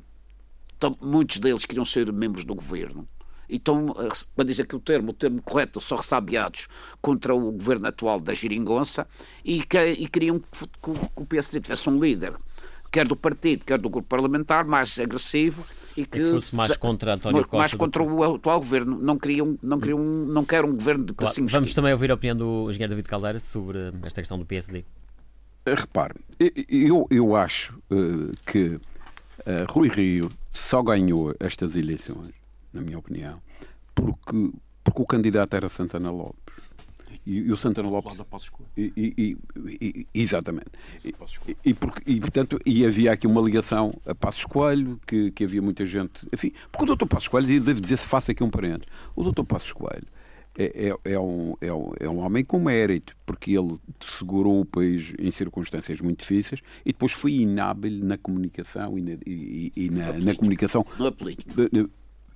muitos 1.02 1.40
deles 1.40 1.66
queriam 1.66 1.86
ser 1.86 2.12
membros 2.12 2.44
do 2.44 2.54
governo. 2.54 3.08
E 3.50 3.58
estão, 3.58 3.94
para 4.36 4.46
dizer 4.46 4.66
que 4.66 4.76
o 4.76 4.80
termo, 4.80 5.12
o 5.12 5.14
termo 5.14 5.42
correto, 5.42 5.80
são 5.80 5.98
ressabiados 5.98 6.68
contra 7.02 7.36
o 7.36 7.52
governo 7.52 7.88
atual 7.88 8.20
da 8.20 8.34
Giringonça 8.34 9.08
e, 9.44 9.64
que, 9.64 9.78
e 9.78 10.08
queriam 10.08 10.40
que, 10.40 10.68
que 10.68 10.90
o 11.16 11.26
PSD 11.26 11.62
tivesse 11.62 11.90
um 11.90 12.00
líder 12.00 12.34
quer 12.94 13.08
do 13.08 13.16
partido, 13.16 13.66
quer 13.66 13.80
do 13.80 13.90
grupo 13.90 14.08
parlamentar, 14.08 14.66
mais 14.66 15.00
agressivo 15.00 15.66
e 15.98 16.06
que, 16.06 16.20
e 16.20 16.24
que 16.24 16.32
fosse 16.32 16.56
mais 16.56 16.78
contra 16.78 17.16
António 17.16 17.42
Costa. 17.42 17.58
Mais 17.58 17.74
contra 17.74 18.06
do... 18.06 18.14
o 18.14 18.36
atual 18.36 18.60
governo. 18.60 19.00
Não 19.02 19.18
queriam, 19.18 19.58
não 19.64 19.80
queriam, 19.80 20.00
não 20.00 20.46
quer 20.46 20.64
um 20.64 20.74
governo 20.74 21.04
de 21.04 21.14
claro. 21.14 21.34
Vamos 21.48 21.74
também 21.74 21.92
ouvir 21.92 22.12
a 22.12 22.14
opinião 22.14 22.38
do 22.38 22.70
engenheiro 22.70 22.92
David 22.92 23.10
Caldeira 23.10 23.40
sobre 23.40 23.92
esta 24.04 24.22
questão 24.22 24.38
do 24.38 24.46
PSD. 24.46 24.86
Eh, 25.66 25.74
repare, 25.74 26.14
eu, 26.70 27.08
eu 27.10 27.36
acho 27.36 27.80
uh, 27.90 28.32
que 28.46 28.68
uh, 28.70 28.82
Rui 29.70 29.90
Rio 29.90 30.30
só 30.52 30.84
ganhou 30.84 31.34
estas 31.40 31.76
eleições, 31.76 32.34
na 32.72 32.82
minha 32.82 33.00
opinião, 33.00 33.42
porque, 33.96 34.52
porque 34.84 35.02
o 35.02 35.06
candidato 35.06 35.56
era 35.56 35.68
Santana 35.68 36.12
Lopes. 36.12 36.43
E, 37.26 37.40
e 37.40 37.52
o 37.52 37.58
Santana 37.58 37.90
Lopes. 37.90 38.14
E, 38.76 38.92
e, 38.96 39.38
e, 39.82 40.08
exatamente. 40.14 40.72
E, 41.04 41.14
e, 41.66 41.74
porque, 41.74 42.04
e, 42.06 42.20
portanto, 42.20 42.60
e 42.66 42.86
havia 42.86 43.12
aqui 43.12 43.28
uma 43.28 43.42
ligação 43.42 43.92
a 44.06 44.14
Passos 44.14 44.46
Coelho, 44.46 45.00
que, 45.08 45.32
que 45.32 45.44
havia 45.44 45.62
muita 45.62 45.86
gente. 45.86 46.28
Enfim, 46.34 46.52
porque 46.72 46.92
o 46.92 46.96
Dr. 46.96 47.06
Passos 47.06 47.28
Coelho, 47.28 47.62
devo 47.62 47.80
dizer-se, 47.80 48.06
faça 48.06 48.32
aqui 48.32 48.44
um 48.44 48.50
parente. 48.50 48.86
O 49.16 49.24
Dr. 49.24 49.44
Passos 49.44 49.72
Coelho 49.72 50.08
é, 50.58 50.90
é, 50.90 51.14
é, 51.14 51.20
um, 51.20 51.56
é, 51.60 51.74
um, 51.74 51.92
é 52.00 52.10
um 52.10 52.20
homem 52.20 52.44
com 52.44 52.60
mérito, 52.60 53.16
porque 53.26 53.52
ele 53.52 53.80
segurou 54.06 54.62
o 54.62 54.66
país 54.66 55.14
em 55.18 55.32
circunstâncias 55.32 56.00
muito 56.00 56.20
difíceis 56.20 56.62
e 56.86 56.92
depois 56.92 57.12
foi 57.12 57.34
inábil 57.34 58.04
na 58.04 58.18
comunicação 58.18 58.98
e 58.98 59.02
na, 59.02 59.12
e, 59.26 59.72
e 59.76 59.90
na, 59.90 60.14
na 60.14 60.36
comunicação. 60.36 60.86
Não 60.98 61.08
é 61.08 61.12
político 61.12 61.52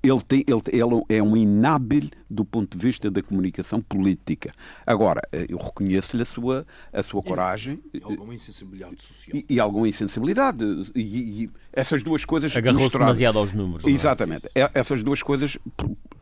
ele, 0.03 0.21
tem, 0.21 0.43
ele, 0.47 0.61
ele 0.71 1.03
é 1.09 1.21
um 1.21 1.35
inábil 1.35 2.09
do 2.29 2.45
ponto 2.45 2.77
de 2.77 2.85
vista 2.85 3.09
da 3.09 3.21
comunicação 3.21 3.81
política. 3.81 4.51
Agora, 4.85 5.21
eh, 5.31 5.47
eu 5.49 5.57
reconheço-lhe 5.57 6.21
a 6.21 6.25
sua, 6.25 6.65
a 6.91 7.03
sua 7.03 7.23
coragem. 7.23 7.79
E 7.93 8.01
alguma 8.03 8.33
insensibilidade 8.33 9.01
social. 9.01 9.37
E, 9.37 9.45
e 9.49 9.59
alguma 9.59 9.87
insensibilidade. 9.87 10.63
E, 10.95 11.43
e 11.43 11.49
essas 11.73 12.03
duas 12.03 12.25
coisas. 12.25 12.55
Agarrou-se 12.55 12.91
demasiado 12.91 13.39
aos 13.39 13.53
números. 13.53 13.85
É? 13.85 13.89
Exatamente. 13.89 14.47
É? 14.55 14.69
Essas 14.73 15.03
duas 15.03 15.21
coisas 15.23 15.57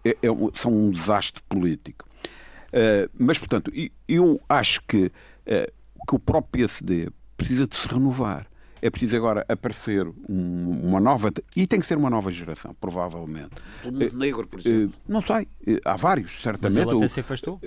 é, 0.04 0.10
é, 0.10 0.28
são 0.54 0.74
um 0.74 0.90
desastre 0.90 1.42
político. 1.48 2.06
Uh, 2.70 3.10
mas, 3.18 3.38
portanto, 3.38 3.72
eu 4.08 4.42
acho 4.50 4.82
que, 4.86 5.06
uh, 5.06 5.72
que 6.08 6.16
o 6.16 6.20
próprio 6.20 6.52
PSD 6.52 7.10
precisa 7.38 7.66
de 7.66 7.76
se 7.76 7.88
renovar. 7.88 8.48
É 8.86 8.90
preciso 8.92 9.18
agora 9.18 9.44
aparecer 9.50 10.06
uma 10.30 11.00
nova. 11.00 11.32
E 11.56 11.66
tem 11.66 11.80
que 11.80 11.88
ser 11.88 11.98
uma 11.98 12.08
nova 12.08 12.30
geração, 12.30 12.72
provavelmente. 12.80 13.50
O 13.84 13.92
Montenegro, 13.92 14.46
por 14.46 14.60
exemplo. 14.60 14.94
Não 15.08 15.24
sei. 15.24 15.48
Há 15.84 15.96
vários, 15.96 16.40
certamente. 16.40 16.78
Mas 16.78 16.88
ele 16.88 16.98
até 16.98 17.08
se 17.08 17.20
afastou? 17.20 17.60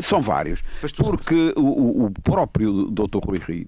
São 0.00 0.22
vários. 0.22 0.62
Porque 0.96 1.52
o, 1.56 2.08
próprio 2.22 2.84
Dr. 2.84 3.18
Rui 3.24 3.38
Rio, 3.38 3.66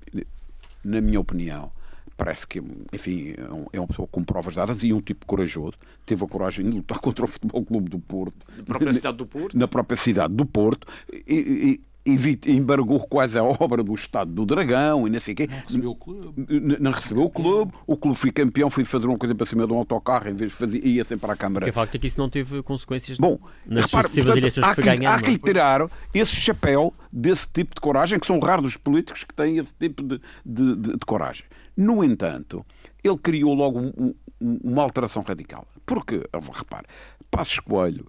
na 0.85 1.01
minha 1.01 1.19
opinião, 1.19 1.73
parece 2.17 2.47
que, 2.47 2.63
enfim, 2.93 3.31
é, 3.31 3.77
é 3.77 3.81
uma 3.81 3.89
pessoa 3.89 4.07
com 4.07 4.23
provas 4.23 4.55
dadas 4.55 4.81
e 4.85 4.93
um 4.93 5.01
tipo 5.01 5.27
corajoso. 5.27 5.75
Teve 6.07 6.25
a 6.25 6.29
coragem 6.29 6.71
de 6.71 6.77
lutar 6.77 7.01
contra 7.03 7.25
o 7.25 7.29
Futebol 7.29 7.65
Clube 7.65 7.91
do 7.91 7.99
Porto. 7.99 8.47
Na 8.57 8.63
própria 8.63 8.93
cidade 8.93 9.17
do 9.17 9.27
Porto? 9.27 9.59
Na 9.59 9.67
própria 9.67 9.97
cidade 9.97 10.35
do 10.35 10.47
Porto. 10.47 10.87
E, 11.13 11.81
e, 12.09 12.53
embargou 12.53 13.01
quase 13.01 13.39
a 13.39 13.45
obra 13.45 13.83
do 13.83 13.95
Estado 13.95 14.31
do 14.31 14.47
Dragão 14.47 15.07
e 15.07 15.11
não 15.11 15.21
sei 15.21 15.35
o 15.35 15.37
quê. 15.37 15.49
Não 15.49 15.61
recebeu 15.61 15.91
o 15.91 15.97
clube. 15.97 16.79
Não 16.81 16.91
recebeu 16.91 17.25
o 17.25 17.31
clube. 17.31 17.73
O 17.87 17.97
clube 17.97 18.19
foi 18.19 18.31
campeão, 18.31 18.71
foi 18.71 18.85
fazer 18.85 19.07
uma 19.07 19.19
coisa 19.19 19.35
para 19.35 19.47
cima 19.47 19.67
de 19.67 19.73
um 19.73 19.77
autocarro 19.77 20.29
em 20.29 20.35
vez 20.35 20.53
de 20.53 20.57
fazer, 20.57 20.85
ia 20.85 21.05
sempre 21.05 21.23
para 21.23 21.35
a 21.35 21.37
Câmara. 21.37 21.67
Porque 21.67 21.71
o 21.71 21.75
facto 21.81 21.95
é 21.95 21.99
que 21.99 22.07
isso 22.07 22.21
não 22.21 22.29
teve 22.29 22.63
consequências 22.63 23.19
Bom, 23.19 23.39
nas 23.67 23.87
repara, 23.87 24.09
sucessivas 24.09 24.27
portanto, 24.27 24.39
eleições 24.39 24.67
que 24.67 24.75
foi 24.75 24.85
ganhando. 24.85 25.15
Há 25.15 25.23
que 25.23 25.31
lhe 25.31 25.39
tirar 25.39 25.89
esse 26.15 26.35
chapéu 26.37 26.95
desse 27.13 27.49
tipo 27.49 27.75
de 27.75 27.81
coragem, 27.81 28.19
que 28.19 28.27
são 28.27 28.39
raros 28.39 28.71
os 28.71 28.77
políticos 28.77 29.25
que 29.25 29.35
têm 29.35 29.59
esse 29.59 29.75
tipo 29.75 30.03
de, 30.03 30.21
de, 30.45 30.77
de, 30.77 30.93
de 30.93 31.07
coragem. 31.07 31.45
No 31.77 32.03
entanto, 32.03 32.65
ele 33.03 33.17
criou 33.19 33.55
logo 33.55 33.79
um, 33.79 34.15
um, 34.41 34.59
uma 34.65 34.83
alteração 34.83 35.23
radical. 35.23 35.67
Porque, 35.87 36.23
repare, 36.53 36.87
Passos 37.31 37.61
Coelho 37.61 38.07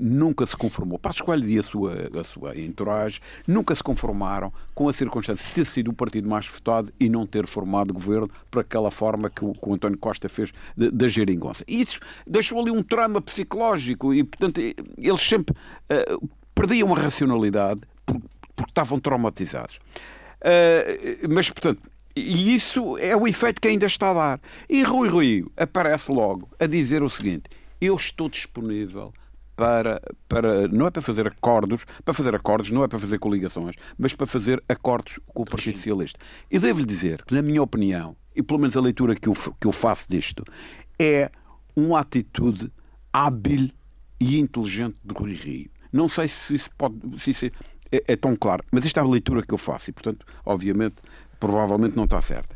nunca 0.00 0.46
se 0.46 0.56
conformou. 0.56 0.98
Passos 0.98 1.20
Coelho 1.20 1.48
e 1.48 1.58
a 1.58 1.62
sua, 1.62 1.94
a 2.20 2.24
sua 2.24 2.58
entourage 2.58 3.20
nunca 3.46 3.74
se 3.74 3.82
conformaram 3.82 4.52
com 4.74 4.88
a 4.88 4.92
circunstância 4.92 5.46
de 5.46 5.54
ter 5.54 5.64
sido 5.64 5.90
o 5.90 5.94
partido 5.94 6.28
mais 6.28 6.46
votado 6.46 6.92
e 6.98 7.08
não 7.08 7.26
ter 7.26 7.46
formado 7.46 7.92
governo 7.92 8.30
por 8.50 8.60
aquela 8.60 8.90
forma 8.90 9.30
que 9.30 9.44
o, 9.44 9.52
que 9.52 9.68
o 9.68 9.74
António 9.74 9.98
Costa 9.98 10.28
fez 10.28 10.52
da 10.76 11.08
geringonça. 11.08 11.64
E 11.66 11.82
isso 11.82 12.00
deixou 12.26 12.60
ali 12.60 12.70
um 12.70 12.82
trauma 12.82 13.20
psicológico 13.20 14.12
e, 14.12 14.24
portanto, 14.24 14.60
eles 14.60 15.20
sempre 15.20 15.54
uh, 15.54 16.28
perdiam 16.54 16.94
a 16.94 16.98
racionalidade 16.98 17.82
porque 18.04 18.70
estavam 18.70 19.00
traumatizados. 19.00 19.76
Uh, 20.40 21.28
mas, 21.28 21.48
portanto, 21.50 21.80
e 22.14 22.54
isso 22.54 22.98
é 22.98 23.16
o 23.16 23.26
efeito 23.26 23.60
que 23.60 23.68
ainda 23.68 23.86
está 23.86 24.10
a 24.10 24.14
dar. 24.14 24.40
E 24.68 24.82
Rui 24.82 25.08
Rio 25.08 25.50
aparece 25.56 26.12
logo 26.12 26.48
a 26.58 26.66
dizer 26.66 27.02
o 27.02 27.08
seguinte: 27.08 27.44
eu 27.80 27.96
estou 27.96 28.28
disponível 28.28 29.12
para, 29.62 30.02
para 30.28 30.66
não 30.66 30.88
é 30.88 30.90
para 30.90 31.00
fazer 31.00 31.24
acordos, 31.24 31.86
para 32.04 32.12
fazer 32.12 32.34
acordos 32.34 32.72
não 32.72 32.82
é 32.82 32.88
para 32.88 32.98
fazer 32.98 33.20
coligações, 33.20 33.76
mas 33.96 34.12
para 34.12 34.26
fazer 34.26 34.60
acordos 34.68 35.20
com 35.26 35.44
o 35.44 35.46
Partido 35.46 35.76
Socialista. 35.76 36.18
E 36.50 36.58
devo-lhe 36.58 36.84
dizer 36.84 37.22
que, 37.24 37.32
na 37.32 37.42
minha 37.42 37.62
opinião, 37.62 38.16
e 38.34 38.42
pelo 38.42 38.58
menos 38.58 38.76
a 38.76 38.80
leitura 38.80 39.14
que 39.14 39.28
eu, 39.28 39.34
que 39.60 39.68
eu 39.68 39.70
faço 39.70 40.08
disto, 40.10 40.42
é 40.98 41.30
uma 41.76 42.00
atitude 42.00 42.72
hábil 43.12 43.70
e 44.18 44.40
inteligente 44.40 44.96
de 45.04 45.14
Rui 45.14 45.34
Rio. 45.34 45.70
Não 45.92 46.08
sei 46.08 46.26
se 46.26 46.56
isso 46.56 46.68
pode 46.76 46.96
se 47.20 47.30
isso 47.30 47.46
é, 47.46 48.02
é, 48.08 48.16
tão 48.16 48.34
claro, 48.34 48.64
mas 48.72 48.84
esta 48.84 48.98
é 48.98 49.02
a 49.04 49.06
leitura 49.06 49.46
que 49.46 49.54
eu 49.54 49.58
faço 49.58 49.90
e, 49.90 49.92
portanto, 49.92 50.26
obviamente, 50.44 50.96
provavelmente 51.38 51.94
não 51.94 52.04
está 52.04 52.20
certa. 52.20 52.52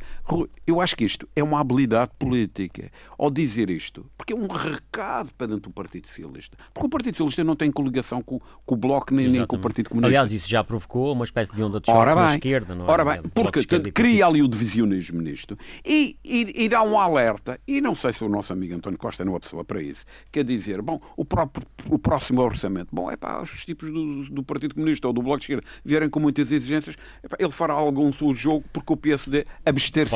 Eu 0.66 0.80
acho 0.80 0.96
que 0.96 1.04
isto 1.04 1.28
é 1.36 1.42
uma 1.42 1.60
habilidade 1.60 2.10
política. 2.18 2.90
Ao 3.16 3.30
dizer 3.30 3.70
isto, 3.70 4.06
porque 4.18 4.32
é 4.32 4.36
um 4.36 4.48
recado 4.48 5.30
para 5.38 5.46
dentro 5.46 5.70
do 5.70 5.70
Partido 5.70 6.08
Socialista. 6.08 6.56
Porque 6.74 6.86
o 6.86 6.90
Partido 6.90 7.14
Socialista 7.14 7.44
não 7.44 7.54
tem 7.54 7.70
coligação 7.70 8.20
com, 8.20 8.40
com 8.64 8.74
o 8.74 8.76
Bloco 8.76 9.14
nem, 9.14 9.28
nem, 9.28 9.46
com 9.46 9.56
o 9.56 9.60
Partido 9.60 9.90
Comunista. 9.90 10.08
Aliás, 10.08 10.32
isso 10.32 10.48
já 10.48 10.64
provocou 10.64 11.12
uma 11.12 11.24
espécie 11.24 11.54
de 11.54 11.62
onda 11.62 11.80
de 11.80 11.86
choque 11.86 12.14
na 12.14 12.34
esquerda, 12.34 12.74
não 12.74 12.86
é? 12.86 12.90
Ora 12.90 13.04
bem, 13.04 13.22
porque 13.32 13.64
cria 13.92 14.26
ali 14.26 14.42
o 14.42 14.48
divisionismo 14.48 15.20
nisto 15.22 15.56
e, 15.84 16.16
e, 16.24 16.64
e, 16.64 16.68
dá 16.68 16.82
um 16.82 16.98
alerta. 16.98 17.60
E 17.66 17.80
não 17.80 17.94
sei 17.94 18.12
se 18.12 18.24
o 18.24 18.28
nosso 18.28 18.52
amigo 18.52 18.74
António 18.74 18.98
Costa 18.98 19.22
é 19.22 19.28
uma 19.28 19.38
pessoa 19.38 19.64
para 19.64 19.80
isso. 19.80 20.04
Quer 20.32 20.44
dizer, 20.44 20.82
bom, 20.82 21.00
o, 21.16 21.24
próprio, 21.24 21.66
o 21.88 21.98
próximo 21.98 22.40
orçamento, 22.40 22.88
bom, 22.92 23.10
é 23.10 23.16
para 23.16 23.42
os 23.42 23.64
tipos 23.64 23.92
do, 23.92 24.24
do, 24.24 24.42
Partido 24.42 24.74
Comunista 24.74 25.06
ou 25.06 25.12
do 25.12 25.22
Bloco 25.22 25.38
de 25.38 25.44
Esquerda 25.44 25.64
vierem 25.84 26.10
com 26.10 26.18
muitas 26.18 26.50
exigências, 26.50 26.96
epá, 27.22 27.36
ele 27.38 27.52
fará 27.52 27.74
algum 27.74 28.12
jogo 28.34 28.64
porque 28.72 28.92
o 28.92 28.96
PSD 28.96 29.46
abster-se 29.64 30.15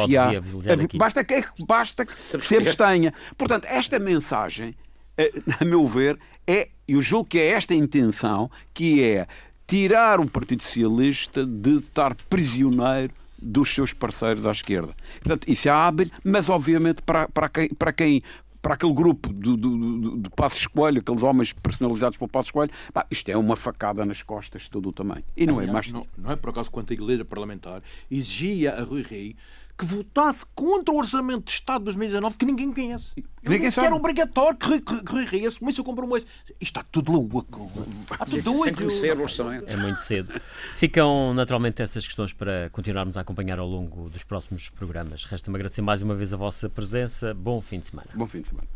Basta 0.99 1.25
que, 1.25 1.45
basta 1.67 2.05
que 2.05 2.23
se 2.23 2.57
abstenha. 2.57 3.13
Portanto, 3.37 3.67
esta 3.67 3.99
mensagem, 3.99 4.75
eh, 5.17 5.33
a 5.61 5.65
meu 5.65 5.87
ver, 5.87 6.19
é, 6.47 6.69
eu 6.87 7.01
julgo 7.01 7.27
que 7.27 7.39
é 7.39 7.49
esta 7.49 7.75
a 7.75 7.77
intenção, 7.77 8.51
que 8.75 9.03
é 9.03 9.27
tirar 9.67 10.19
o 10.21 10.29
Partido 10.29 10.63
Socialista 10.63 11.47
de 11.47 11.79
estar 11.79 12.15
prisioneiro 12.29 13.13
dos 13.41 13.73
seus 13.73 13.93
parceiros 13.93 14.47
à 14.47 14.51
esquerda. 14.51 14.95
Portanto, 15.21 15.49
isso 15.49 15.69
é 15.69 15.71
hábil, 15.71 16.11
mas 16.25 16.49
obviamente 16.49 17.03
para, 17.03 17.29
para, 17.29 17.49
quem, 17.49 17.69
para 17.69 17.93
quem 17.93 18.23
para 18.61 18.75
aquele 18.75 18.93
grupo 18.93 19.33
de, 19.33 19.57
de, 19.57 20.19
de 20.19 20.31
Passos 20.31 20.67
Coelho, 20.67 21.01
aqueles 21.01 21.23
homens 21.23 21.53
personalizados 21.53 22.19
pelo 22.19 22.29
Passos 22.29 22.51
Coelho, 22.51 22.71
bah, 22.93 23.07
isto 23.11 23.31
é 23.31 23.37
uma 23.37 23.57
facada 23.57 24.05
nas 24.05 24.23
costas 24.23 24.63
de 24.63 24.71
todo 24.71 24.89
o 24.91 24.93
tamanho. 24.93 25.25
E 25.37 25.47
não 25.47 25.61
é 25.61 25.65
Aliás, 25.65 25.71
é 25.71 25.73
mais. 25.73 25.89
Não, 25.91 26.07
não, 26.19 26.33
é 26.33 26.37
por 26.37 26.51
acaso 26.51 26.71
quanto 26.71 26.93
a 26.93 26.95
Igreja 26.95 27.25
Parlamentar 27.25 27.83
exigia 28.11 28.75
a 28.75 28.83
Rui 28.83 29.03
Rei 29.03 29.37
que 29.81 29.87
votasse 29.87 30.45
contra 30.55 30.93
o 30.93 30.99
Orçamento 30.99 31.45
de 31.45 31.53
Estado 31.53 31.79
de 31.79 31.85
2019 31.87 32.37
que 32.37 32.45
ninguém 32.45 32.71
conhece. 32.71 33.13
Ninguém 33.43 33.71
sabe. 33.71 33.87
era 33.87 33.97
obrigatório 33.97 34.59
que 34.59 34.83
Rui 35.09 35.25
Rio 35.25 35.49
assumisse 35.49 35.81
o 35.81 35.85
compromisso. 35.85 36.27
Isto 36.61 36.63
está 36.63 36.85
tudo 36.93 37.13
louco. 37.13 37.73
Está 38.03 38.27
tudo 38.27 38.43
doido. 38.43 38.63
Sem 38.65 38.75
conhecer 38.75 39.17
o 39.17 39.23
orçamento. 39.23 39.65
É 39.67 39.77
muito 39.79 39.99
cedo. 40.03 40.39
Ficam 40.77 41.33
naturalmente 41.33 41.81
essas 41.81 42.07
questões 42.07 42.35
para 42.35 42.69
continuarmos 42.69 43.17
a 43.17 43.23
acompanhar 43.23 43.59
ao 43.59 43.67
longo 43.67 44.11
dos 44.11 44.23
próximos 44.23 44.69
programas. 44.69 45.25
Resta-me 45.25 45.57
agradecer 45.57 45.81
mais 45.81 46.03
uma 46.03 46.15
vez 46.15 46.35
a 46.35 46.37
vossa 46.37 46.69
presença. 46.69 47.33
Bom 47.33 47.63
fim 47.63 47.81
de 47.81 47.87
semana. 47.87 48.11
Bom 48.15 48.27
fim 48.27 48.43
de 48.43 48.49
semana. 48.49 48.69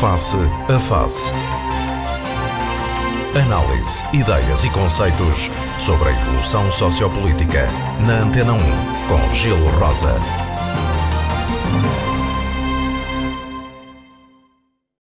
Face 0.00 0.36
a 0.70 0.80
face. 0.80 1.73
Análise, 3.36 4.04
ideias 4.12 4.62
e 4.62 4.70
conceitos 4.70 5.50
sobre 5.80 6.10
a 6.10 6.12
evolução 6.12 6.70
sociopolítica 6.70 7.68
na 8.06 8.20
Antena 8.20 8.52
1 8.52 8.58
com 9.08 9.34
Gil 9.34 9.58
Rosa. 9.70 10.43